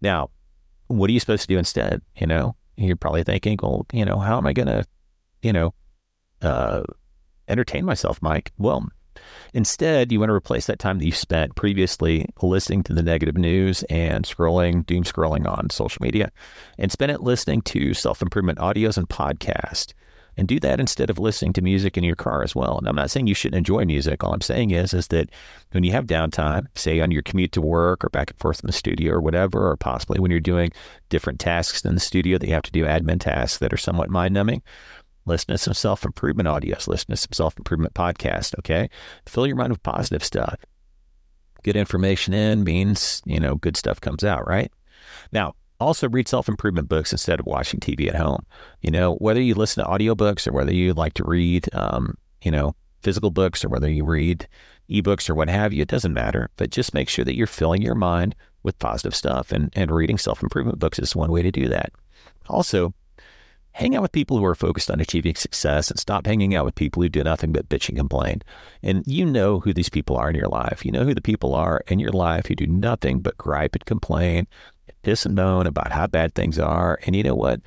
Now, 0.00 0.30
what 0.88 1.10
are 1.10 1.12
you 1.12 1.20
supposed 1.20 1.42
to 1.42 1.48
do 1.48 1.58
instead? 1.58 2.02
You 2.16 2.26
know, 2.26 2.56
You're 2.76 2.96
probably 2.96 3.24
thinking, 3.24 3.58
well, 3.62 3.86
you 3.92 4.04
know, 4.04 4.18
how 4.18 4.36
am 4.38 4.46
I 4.46 4.52
going 4.52 4.68
to, 4.68 4.84
you 5.42 5.52
know, 5.52 5.74
uh, 6.42 6.82
entertain 7.48 7.84
myself, 7.84 8.20
Mike? 8.20 8.52
Well, 8.58 8.88
instead, 9.56 10.12
you 10.12 10.20
want 10.20 10.28
to 10.28 10.34
replace 10.34 10.66
that 10.66 10.78
time 10.78 10.98
that 10.98 11.06
you 11.06 11.12
spent 11.12 11.56
previously 11.56 12.26
listening 12.42 12.82
to 12.84 12.92
the 12.92 13.02
negative 13.02 13.38
news 13.38 13.82
and 13.84 14.24
scrolling, 14.26 14.84
doom 14.84 15.02
scrolling 15.02 15.48
on 15.50 15.70
social 15.70 16.02
media, 16.02 16.30
and 16.78 16.92
spend 16.92 17.10
it 17.10 17.22
listening 17.22 17.62
to 17.62 17.94
self 17.94 18.20
improvement 18.20 18.58
audios 18.58 18.98
and 18.98 19.08
podcasts 19.08 19.94
and 20.36 20.46
do 20.46 20.60
that 20.60 20.78
instead 20.78 21.08
of 21.08 21.18
listening 21.18 21.54
to 21.54 21.62
music 21.62 21.96
in 21.96 22.04
your 22.04 22.16
car 22.16 22.42
as 22.42 22.54
well. 22.54 22.76
And 22.76 22.86
I'm 22.86 22.94
not 22.94 23.10
saying 23.10 23.26
you 23.26 23.34
shouldn't 23.34 23.56
enjoy 23.56 23.86
music. 23.86 24.22
All 24.22 24.34
I'm 24.34 24.42
saying 24.42 24.70
is, 24.70 24.92
is 24.92 25.08
that 25.08 25.30
when 25.70 25.82
you 25.82 25.92
have 25.92 26.06
downtime, 26.06 26.66
say 26.74 27.00
on 27.00 27.10
your 27.10 27.22
commute 27.22 27.52
to 27.52 27.62
work 27.62 28.04
or 28.04 28.10
back 28.10 28.32
and 28.32 28.38
forth 28.38 28.60
in 28.60 28.66
the 28.66 28.72
studio 28.74 29.14
or 29.14 29.20
whatever, 29.22 29.70
or 29.70 29.76
possibly 29.78 30.20
when 30.20 30.30
you're 30.30 30.40
doing 30.40 30.70
different 31.08 31.40
tasks 31.40 31.84
in 31.84 31.94
the 31.94 32.00
studio 32.00 32.36
that 32.36 32.46
you 32.46 32.52
have 32.52 32.62
to 32.62 32.72
do 32.72 32.84
admin 32.84 33.18
tasks 33.18 33.56
that 33.58 33.72
are 33.72 33.78
somewhat 33.78 34.10
mind 34.10 34.34
numbing, 34.34 34.62
listen 35.26 35.54
to 35.54 35.58
some 35.58 35.74
self 35.74 36.04
improvement 36.04 36.48
audios, 36.48 36.88
listen 36.88 37.10
to 37.10 37.16
some 37.16 37.32
self 37.32 37.56
improvement 37.58 37.94
podcast. 37.94 38.58
Okay. 38.60 38.88
Fill 39.26 39.46
your 39.46 39.56
mind 39.56 39.72
with 39.72 39.82
positive 39.82 40.24
stuff. 40.24 40.56
Good 41.62 41.76
information 41.76 42.32
in 42.32 42.64
means, 42.64 43.22
you 43.26 43.40
know, 43.40 43.56
good 43.56 43.76
stuff 43.76 44.00
comes 44.00 44.24
out, 44.24 44.46
right? 44.46 44.72
Now, 45.32 45.54
also, 45.78 46.08
read 46.08 46.26
self 46.26 46.48
improvement 46.48 46.88
books 46.88 47.12
instead 47.12 47.38
of 47.38 47.46
watching 47.46 47.80
TV 47.80 48.08
at 48.08 48.16
home. 48.16 48.46
You 48.80 48.90
know, 48.90 49.16
whether 49.16 49.42
you 49.42 49.54
listen 49.54 49.84
to 49.84 49.90
audiobooks 49.90 50.48
or 50.48 50.52
whether 50.52 50.72
you 50.72 50.94
like 50.94 51.12
to 51.14 51.24
read, 51.24 51.68
um, 51.74 52.16
you 52.42 52.50
know, 52.50 52.74
physical 53.02 53.30
books 53.30 53.64
or 53.64 53.68
whether 53.68 53.90
you 53.90 54.04
read 54.04 54.48
ebooks 54.88 55.28
or 55.28 55.34
what 55.34 55.50
have 55.50 55.72
you, 55.72 55.82
it 55.82 55.88
doesn't 55.88 56.14
matter. 56.14 56.48
But 56.56 56.70
just 56.70 56.94
make 56.94 57.08
sure 57.08 57.24
that 57.24 57.36
you're 57.36 57.46
filling 57.46 57.82
your 57.82 57.94
mind 57.94 58.34
with 58.62 58.78
positive 58.78 59.14
stuff. 59.14 59.52
And, 59.52 59.70
and 59.76 59.90
reading 59.90 60.16
self 60.16 60.42
improvement 60.42 60.78
books 60.78 60.98
is 60.98 61.14
one 61.14 61.30
way 61.30 61.42
to 61.42 61.50
do 61.50 61.68
that. 61.68 61.92
Also, 62.48 62.94
hang 63.76 63.94
out 63.94 64.00
with 64.00 64.12
people 64.12 64.38
who 64.38 64.44
are 64.44 64.54
focused 64.54 64.90
on 64.90 65.00
achieving 65.00 65.34
success 65.34 65.90
and 65.90 66.00
stop 66.00 66.26
hanging 66.26 66.54
out 66.54 66.64
with 66.64 66.74
people 66.74 67.02
who 67.02 67.10
do 67.10 67.22
nothing 67.22 67.52
but 67.52 67.68
bitch 67.68 67.90
and 67.90 67.98
complain. 67.98 68.40
And 68.82 69.04
you 69.06 69.26
know 69.26 69.60
who 69.60 69.74
these 69.74 69.90
people 69.90 70.16
are 70.16 70.30
in 70.30 70.34
your 70.34 70.48
life. 70.48 70.84
You 70.84 70.92
know 70.92 71.04
who 71.04 71.14
the 71.14 71.20
people 71.20 71.54
are 71.54 71.82
in 71.86 71.98
your 71.98 72.10
life 72.10 72.46
who 72.46 72.54
do 72.54 72.66
nothing 72.66 73.20
but 73.20 73.36
gripe 73.36 73.74
and 73.74 73.84
complain 73.84 74.46
piss 75.06 75.24
and 75.24 75.36
moan 75.36 75.68
about 75.68 75.92
how 75.92 76.06
bad 76.08 76.34
things 76.34 76.58
are. 76.58 76.98
And 77.06 77.14
you 77.14 77.22
know 77.22 77.36
what? 77.36 77.60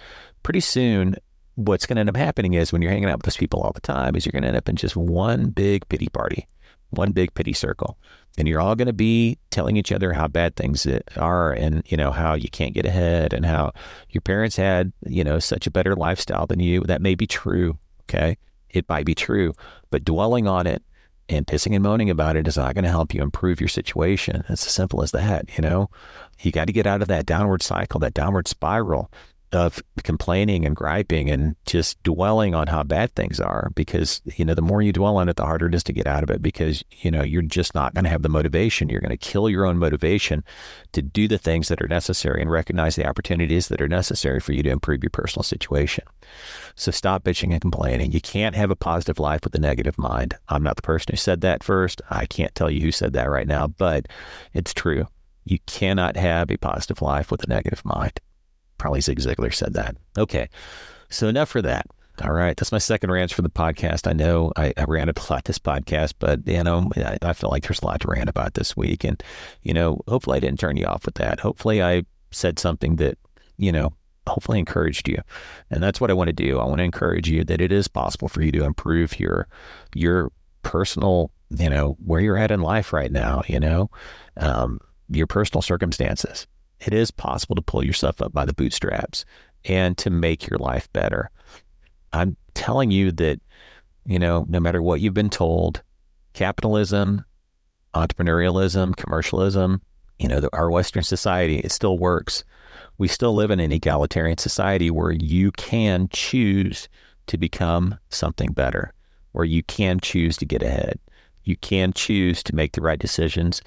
Pretty 0.43 0.59
soon, 0.59 1.15
what's 1.55 1.85
going 1.85 1.95
to 1.95 2.01
end 2.01 2.09
up 2.09 2.17
happening 2.17 2.53
is 2.53 2.73
when 2.73 2.81
you're 2.81 2.91
hanging 2.91 3.09
out 3.09 3.19
with 3.19 3.25
those 3.25 3.37
people 3.37 3.61
all 3.61 3.71
the 3.71 3.79
time, 3.79 4.15
is 4.15 4.25
you're 4.25 4.31
going 4.31 4.41
to 4.41 4.49
end 4.49 4.57
up 4.57 4.67
in 4.67 4.75
just 4.75 4.97
one 4.97 5.49
big 5.51 5.87
pity 5.87 6.09
party, 6.09 6.47
one 6.89 7.13
big 7.13 7.33
pity 7.35 7.53
circle. 7.53 7.97
And 8.37 8.47
you're 8.47 8.61
all 8.61 8.75
going 8.75 8.87
to 8.87 8.93
be 8.93 9.37
telling 9.51 9.75
each 9.75 9.91
other 9.91 10.13
how 10.13 10.27
bad 10.27 10.55
things 10.55 10.87
are 11.17 11.51
and, 11.51 11.83
you 11.87 11.97
know, 11.97 12.11
how 12.11 12.35
you 12.35 12.49
can't 12.49 12.73
get 12.73 12.85
ahead 12.85 13.33
and 13.33 13.45
how 13.45 13.73
your 14.09 14.21
parents 14.21 14.55
had, 14.55 14.93
you 15.05 15.25
know, 15.25 15.39
such 15.39 15.67
a 15.67 15.71
better 15.71 15.95
lifestyle 15.95 16.47
than 16.47 16.61
you. 16.61 16.81
That 16.81 17.01
may 17.01 17.15
be 17.15 17.27
true. 17.27 17.77
Okay. 18.03 18.37
It 18.69 18.87
might 18.87 19.05
be 19.05 19.15
true, 19.15 19.53
but 19.89 20.05
dwelling 20.05 20.47
on 20.47 20.67
it 20.67 20.83
and 21.27 21.45
pissing 21.45 21.73
and 21.73 21.83
moaning 21.83 22.09
about 22.09 22.35
it 22.35 22.47
is 22.47 22.55
not 22.55 22.75
going 22.75 22.83
to 22.83 22.89
help 22.89 23.13
you 23.13 23.21
improve 23.21 23.59
your 23.59 23.67
situation. 23.67 24.43
It's 24.47 24.65
as 24.65 24.73
simple 24.73 25.01
as 25.03 25.11
that, 25.11 25.57
you 25.57 25.61
know? 25.61 25.89
You 26.41 26.51
got 26.51 26.67
to 26.67 26.73
get 26.73 26.87
out 26.87 27.01
of 27.01 27.07
that 27.09 27.25
downward 27.25 27.61
cycle, 27.61 27.99
that 27.99 28.13
downward 28.13 28.47
spiral 28.47 29.11
of 29.51 29.81
complaining 30.03 30.65
and 30.65 30.75
griping 30.75 31.29
and 31.29 31.55
just 31.65 32.01
dwelling 32.03 32.53
on 32.53 32.67
how 32.67 32.83
bad 32.83 33.13
things 33.15 33.39
are 33.39 33.71
because 33.75 34.21
you 34.35 34.45
know 34.45 34.53
the 34.53 34.61
more 34.61 34.81
you 34.81 34.93
dwell 34.93 35.17
on 35.17 35.27
it 35.27 35.35
the 35.35 35.45
harder 35.45 35.67
it 35.67 35.75
is 35.75 35.83
to 35.83 35.93
get 35.93 36.05
out 36.05 36.23
of 36.23 36.29
it 36.29 36.41
because 36.41 36.83
you 36.99 37.09
know 37.09 37.23
you're 37.23 37.41
just 37.41 37.73
not 37.73 37.93
going 37.93 38.03
to 38.03 38.09
have 38.09 38.21
the 38.21 38.29
motivation. 38.29 38.89
You're 38.89 39.01
going 39.01 39.09
to 39.09 39.17
kill 39.17 39.49
your 39.49 39.65
own 39.65 39.77
motivation 39.77 40.43
to 40.91 41.01
do 41.01 41.27
the 41.27 41.37
things 41.37 41.67
that 41.67 41.81
are 41.81 41.87
necessary 41.87 42.41
and 42.41 42.51
recognize 42.51 42.95
the 42.95 43.07
opportunities 43.07 43.67
that 43.67 43.81
are 43.81 43.87
necessary 43.87 44.39
for 44.39 44.53
you 44.53 44.63
to 44.63 44.69
improve 44.69 45.03
your 45.03 45.09
personal 45.09 45.43
situation. 45.43 46.05
So 46.75 46.91
stop 46.91 47.23
bitching 47.23 47.51
and 47.51 47.61
complaining. 47.61 48.11
You 48.11 48.21
can't 48.21 48.55
have 48.55 48.71
a 48.71 48.75
positive 48.75 49.19
life 49.19 49.41
with 49.43 49.55
a 49.55 49.59
negative 49.59 49.97
mind. 49.97 50.35
I'm 50.47 50.63
not 50.63 50.75
the 50.75 50.81
person 50.81 51.11
who 51.11 51.17
said 51.17 51.41
that 51.41 51.63
first. 51.63 52.01
I 52.09 52.25
can't 52.25 52.55
tell 52.55 52.69
you 52.69 52.81
who 52.81 52.91
said 52.91 53.13
that 53.13 53.29
right 53.29 53.47
now 53.47 53.67
but 53.67 54.07
it's 54.53 54.73
true. 54.73 55.07
You 55.45 55.59
cannot 55.65 56.15
have 56.15 56.51
a 56.51 56.57
positive 56.57 57.01
life 57.01 57.31
with 57.31 57.43
a 57.43 57.47
negative 57.47 57.83
mind 57.83 58.19
Probably 58.79 59.01
Zig 59.01 59.19
Ziglar 59.19 59.53
said 59.53 59.73
that. 59.73 59.95
Okay. 60.17 60.49
So 61.09 61.27
enough 61.27 61.49
for 61.49 61.61
that. 61.61 61.85
All 62.23 62.33
right. 62.33 62.57
That's 62.57 62.71
my 62.71 62.79
second 62.79 63.11
rant 63.11 63.31
for 63.31 63.43
the 63.43 63.49
podcast. 63.49 64.07
I 64.07 64.13
know 64.13 64.51
I, 64.57 64.73
I 64.75 64.83
ranted 64.85 65.17
a 65.17 65.33
lot 65.33 65.45
this 65.45 65.59
podcast, 65.59 66.15
but, 66.19 66.45
you 66.45 66.63
know, 66.63 66.89
I, 66.97 67.17
I 67.21 67.33
feel 67.33 67.49
like 67.49 67.63
there's 67.63 67.81
a 67.81 67.85
lot 67.85 68.01
to 68.01 68.09
rant 68.09 68.29
about 68.29 68.55
this 68.55 68.75
week. 68.75 69.03
And, 69.05 69.21
you 69.61 69.73
know, 69.73 70.01
hopefully 70.07 70.37
I 70.37 70.39
didn't 70.39 70.59
turn 70.59 70.75
you 70.75 70.85
off 70.85 71.05
with 71.05 71.15
that. 71.15 71.39
Hopefully 71.39 71.81
I 71.81 72.03
said 72.31 72.59
something 72.59 72.97
that, 72.97 73.17
you 73.57 73.71
know, 73.71 73.93
hopefully 74.27 74.59
encouraged 74.59 75.07
you. 75.07 75.21
And 75.71 75.81
that's 75.81 76.01
what 76.01 76.11
I 76.11 76.13
want 76.13 76.27
to 76.27 76.33
do. 76.33 76.59
I 76.59 76.65
want 76.65 76.79
to 76.79 76.83
encourage 76.83 77.29
you 77.29 77.45
that 77.45 77.61
it 77.61 77.71
is 77.71 77.87
possible 77.87 78.27
for 78.27 78.41
you 78.41 78.51
to 78.51 78.65
improve 78.65 79.17
your, 79.17 79.47
your 79.95 80.31
personal, 80.61 81.31
you 81.49 81.69
know, 81.69 81.95
where 82.03 82.19
you're 82.19 82.37
at 82.37 82.51
in 82.51 82.61
life 82.61 82.91
right 82.91 83.11
now, 83.11 83.43
you 83.47 83.61
know, 83.61 83.89
um, 84.35 84.79
your 85.09 85.27
personal 85.27 85.61
circumstances 85.61 86.47
it 86.81 86.93
is 86.93 87.11
possible 87.11 87.55
to 87.55 87.61
pull 87.61 87.83
yourself 87.83 88.21
up 88.21 88.33
by 88.33 88.45
the 88.45 88.53
bootstraps 88.53 89.25
and 89.65 89.97
to 89.97 90.09
make 90.09 90.49
your 90.49 90.59
life 90.59 90.91
better. 90.93 91.29
I'm 92.13 92.37
telling 92.53 92.91
you 92.91 93.11
that, 93.13 93.39
you 94.05 94.19
know, 94.19 94.45
no 94.49 94.59
matter 94.59 94.81
what 94.81 95.01
you've 95.01 95.13
been 95.13 95.29
told, 95.29 95.81
capitalism, 96.33 97.25
entrepreneurialism, 97.93 98.95
commercialism, 98.95 99.81
you 100.17 100.27
know, 100.27 100.47
our 100.53 100.69
Western 100.69 101.03
society, 101.03 101.59
it 101.59 101.71
still 101.71 101.97
works. 101.97 102.43
We 102.97 103.07
still 103.07 103.33
live 103.33 103.51
in 103.51 103.59
an 103.59 103.71
egalitarian 103.71 104.37
society 104.37 104.91
where 104.91 105.11
you 105.11 105.51
can 105.53 106.09
choose 106.11 106.89
to 107.27 107.37
become 107.37 107.97
something 108.09 108.51
better, 108.51 108.93
where 109.31 109.45
you 109.45 109.63
can 109.63 109.99
choose 109.99 110.35
to 110.37 110.45
get 110.45 110.63
ahead. 110.63 110.99
You 111.43 111.55
can 111.57 111.93
choose 111.93 112.43
to 112.43 112.55
make 112.55 112.73
the 112.73 112.81
right 112.81 112.99
decisions 112.99 113.61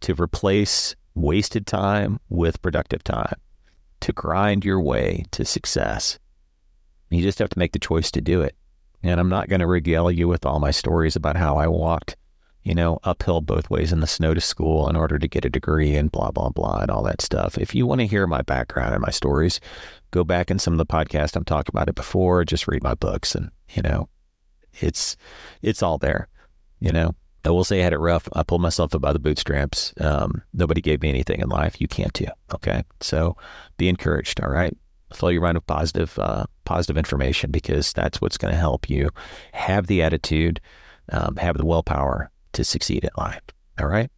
to 0.00 0.14
replace 0.14 0.94
wasted 1.16 1.66
time 1.66 2.20
with 2.28 2.62
productive 2.62 3.02
time 3.02 3.34
to 4.00 4.12
grind 4.12 4.64
your 4.64 4.80
way 4.80 5.24
to 5.32 5.44
success. 5.44 6.18
You 7.10 7.22
just 7.22 7.38
have 7.38 7.48
to 7.48 7.58
make 7.58 7.72
the 7.72 7.78
choice 7.78 8.10
to 8.12 8.20
do 8.20 8.42
it. 8.42 8.54
And 9.02 9.18
I'm 9.18 9.28
not 9.28 9.48
going 9.48 9.60
to 9.60 9.66
regale 9.66 10.10
you 10.10 10.28
with 10.28 10.44
all 10.44 10.60
my 10.60 10.70
stories 10.70 11.16
about 11.16 11.36
how 11.36 11.56
I 11.56 11.68
walked, 11.68 12.16
you 12.62 12.74
know, 12.74 12.98
uphill 13.04 13.40
both 13.40 13.70
ways 13.70 13.92
in 13.92 14.00
the 14.00 14.06
snow 14.06 14.34
to 14.34 14.40
school 14.40 14.88
in 14.88 14.96
order 14.96 15.18
to 15.18 15.28
get 15.28 15.44
a 15.44 15.50
degree 15.50 15.96
and 15.96 16.12
blah, 16.12 16.30
blah, 16.30 16.50
blah, 16.50 16.80
and 16.80 16.90
all 16.90 17.02
that 17.04 17.22
stuff. 17.22 17.56
If 17.56 17.74
you 17.74 17.86
want 17.86 18.00
to 18.00 18.06
hear 18.06 18.26
my 18.26 18.42
background 18.42 18.92
and 18.92 19.02
my 19.02 19.10
stories, 19.10 19.60
go 20.10 20.24
back 20.24 20.50
in 20.50 20.58
some 20.58 20.74
of 20.74 20.78
the 20.78 20.86
podcasts 20.86 21.36
I'm 21.36 21.44
talking 21.44 21.72
about 21.72 21.88
it 21.88 21.94
before, 21.94 22.44
just 22.44 22.68
read 22.68 22.82
my 22.82 22.94
books 22.94 23.34
and, 23.34 23.50
you 23.72 23.82
know, 23.82 24.08
it's, 24.80 25.16
it's 25.62 25.82
all 25.82 25.96
there, 25.96 26.28
you 26.80 26.92
know. 26.92 27.14
I 27.46 27.50
will 27.50 27.64
say 27.64 27.80
I 27.80 27.84
had 27.84 27.92
it 27.92 27.98
rough. 27.98 28.28
I 28.32 28.42
pulled 28.42 28.60
myself 28.60 28.94
up 28.94 29.00
by 29.00 29.12
the 29.12 29.18
bootstraps. 29.18 29.94
Um, 30.00 30.42
nobody 30.52 30.80
gave 30.80 31.02
me 31.02 31.08
anything 31.08 31.40
in 31.40 31.48
life. 31.48 31.80
You 31.80 31.88
can't 31.88 32.12
too. 32.12 32.26
Okay. 32.54 32.84
So 33.00 33.36
be 33.76 33.88
encouraged. 33.88 34.40
All 34.40 34.50
right. 34.50 34.76
Fill 35.14 35.30
your 35.30 35.42
mind 35.42 35.56
with 35.56 35.66
positive, 35.66 36.18
uh, 36.18 36.46
positive 36.64 36.96
information 36.96 37.50
because 37.52 37.92
that's 37.92 38.20
what's 38.20 38.36
going 38.36 38.52
to 38.52 38.58
help 38.58 38.90
you 38.90 39.10
have 39.52 39.86
the 39.86 40.02
attitude, 40.02 40.60
um, 41.12 41.36
have 41.36 41.56
the 41.56 41.64
willpower 41.64 42.30
to 42.52 42.64
succeed 42.64 43.04
in 43.04 43.10
life. 43.16 43.40
All 43.78 43.88
right. 43.88 44.10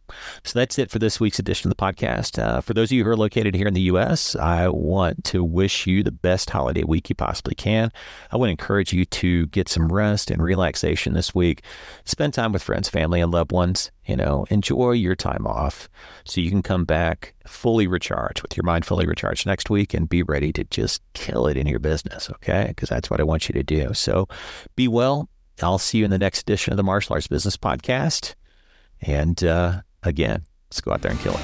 So 0.45 0.57
that's 0.57 0.79
it 0.79 0.89
for 0.89 0.99
this 0.99 1.19
week's 1.19 1.37
edition 1.37 1.69
of 1.69 1.75
the 1.75 1.81
podcast. 1.81 2.41
Uh, 2.41 2.61
for 2.61 2.73
those 2.73 2.89
of 2.89 2.93
you 2.93 3.03
who 3.03 3.09
are 3.09 3.17
located 3.17 3.55
here 3.55 3.67
in 3.67 3.73
the 3.73 3.81
U.S., 3.81 4.33
I 4.37 4.69
want 4.69 5.25
to 5.25 5.43
wish 5.43 5.85
you 5.85 6.01
the 6.01 6.13
best 6.13 6.49
holiday 6.49 6.83
week 6.83 7.09
you 7.09 7.15
possibly 7.15 7.55
can. 7.55 7.91
I 8.31 8.37
want 8.37 8.47
to 8.47 8.51
encourage 8.51 8.93
you 8.93 9.03
to 9.03 9.47
get 9.47 9.67
some 9.67 9.91
rest 9.91 10.31
and 10.31 10.41
relaxation 10.41 11.13
this 11.13 11.35
week. 11.35 11.61
Spend 12.05 12.33
time 12.33 12.53
with 12.53 12.63
friends, 12.63 12.87
family, 12.87 13.19
and 13.19 13.33
loved 13.33 13.51
ones. 13.51 13.91
You 14.05 14.15
know, 14.15 14.45
enjoy 14.49 14.93
your 14.93 15.15
time 15.15 15.45
off 15.45 15.89
so 16.23 16.39
you 16.39 16.49
can 16.49 16.63
come 16.63 16.85
back 16.85 17.35
fully 17.45 17.85
recharged 17.85 18.41
with 18.41 18.55
your 18.55 18.63
mind 18.63 18.85
fully 18.85 19.05
recharged 19.05 19.45
next 19.45 19.69
week 19.69 19.93
and 19.93 20.07
be 20.07 20.23
ready 20.23 20.53
to 20.53 20.63
just 20.65 21.01
kill 21.13 21.47
it 21.47 21.57
in 21.57 21.67
your 21.67 21.79
business. 21.79 22.29
Okay. 22.29 22.67
Because 22.69 22.89
that's 22.89 23.09
what 23.09 23.19
I 23.19 23.23
want 23.23 23.49
you 23.49 23.53
to 23.53 23.63
do. 23.63 23.93
So 23.93 24.27
be 24.77 24.87
well. 24.87 25.29
I'll 25.61 25.77
see 25.77 25.97
you 25.97 26.05
in 26.05 26.11
the 26.11 26.17
next 26.17 26.41
edition 26.41 26.71
of 26.71 26.77
the 26.77 26.83
Martial 26.83 27.13
Arts 27.13 27.27
Business 27.27 27.57
Podcast. 27.57 28.35
And 29.01 29.43
uh, 29.43 29.81
again, 30.03 30.43
let's 30.69 30.81
go 30.81 30.91
out 30.91 31.01
there 31.01 31.11
and 31.11 31.19
kill 31.19 31.33
it. 31.35 31.41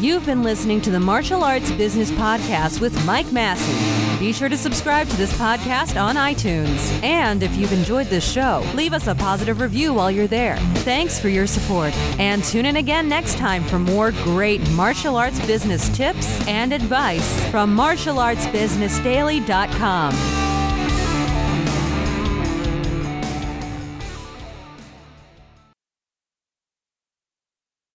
You've 0.00 0.26
been 0.26 0.44
listening 0.44 0.80
to 0.82 0.92
the 0.92 1.00
Martial 1.00 1.42
Arts 1.42 1.72
Business 1.72 2.12
Podcast 2.12 2.80
with 2.80 3.04
Mike 3.04 3.32
Massie. 3.32 4.18
Be 4.20 4.32
sure 4.32 4.48
to 4.48 4.56
subscribe 4.56 5.08
to 5.08 5.16
this 5.16 5.32
podcast 5.32 6.00
on 6.00 6.14
iTunes. 6.16 7.02
And 7.02 7.42
if 7.42 7.56
you've 7.56 7.72
enjoyed 7.72 8.06
this 8.06 8.30
show, 8.30 8.62
leave 8.74 8.92
us 8.92 9.08
a 9.08 9.14
positive 9.14 9.60
review 9.60 9.92
while 9.94 10.08
you're 10.10 10.26
there. 10.28 10.56
Thanks 10.78 11.18
for 11.18 11.28
your 11.28 11.48
support. 11.48 11.92
And 12.20 12.44
tune 12.44 12.66
in 12.66 12.76
again 12.76 13.08
next 13.08 13.38
time 13.38 13.64
for 13.64 13.78
more 13.80 14.12
great 14.12 14.60
martial 14.70 15.16
arts 15.16 15.44
business 15.46 15.88
tips 15.96 16.46
and 16.46 16.72
advice 16.72 17.50
from 17.50 17.76
martialartsbusinessdaily.com. 17.76 20.57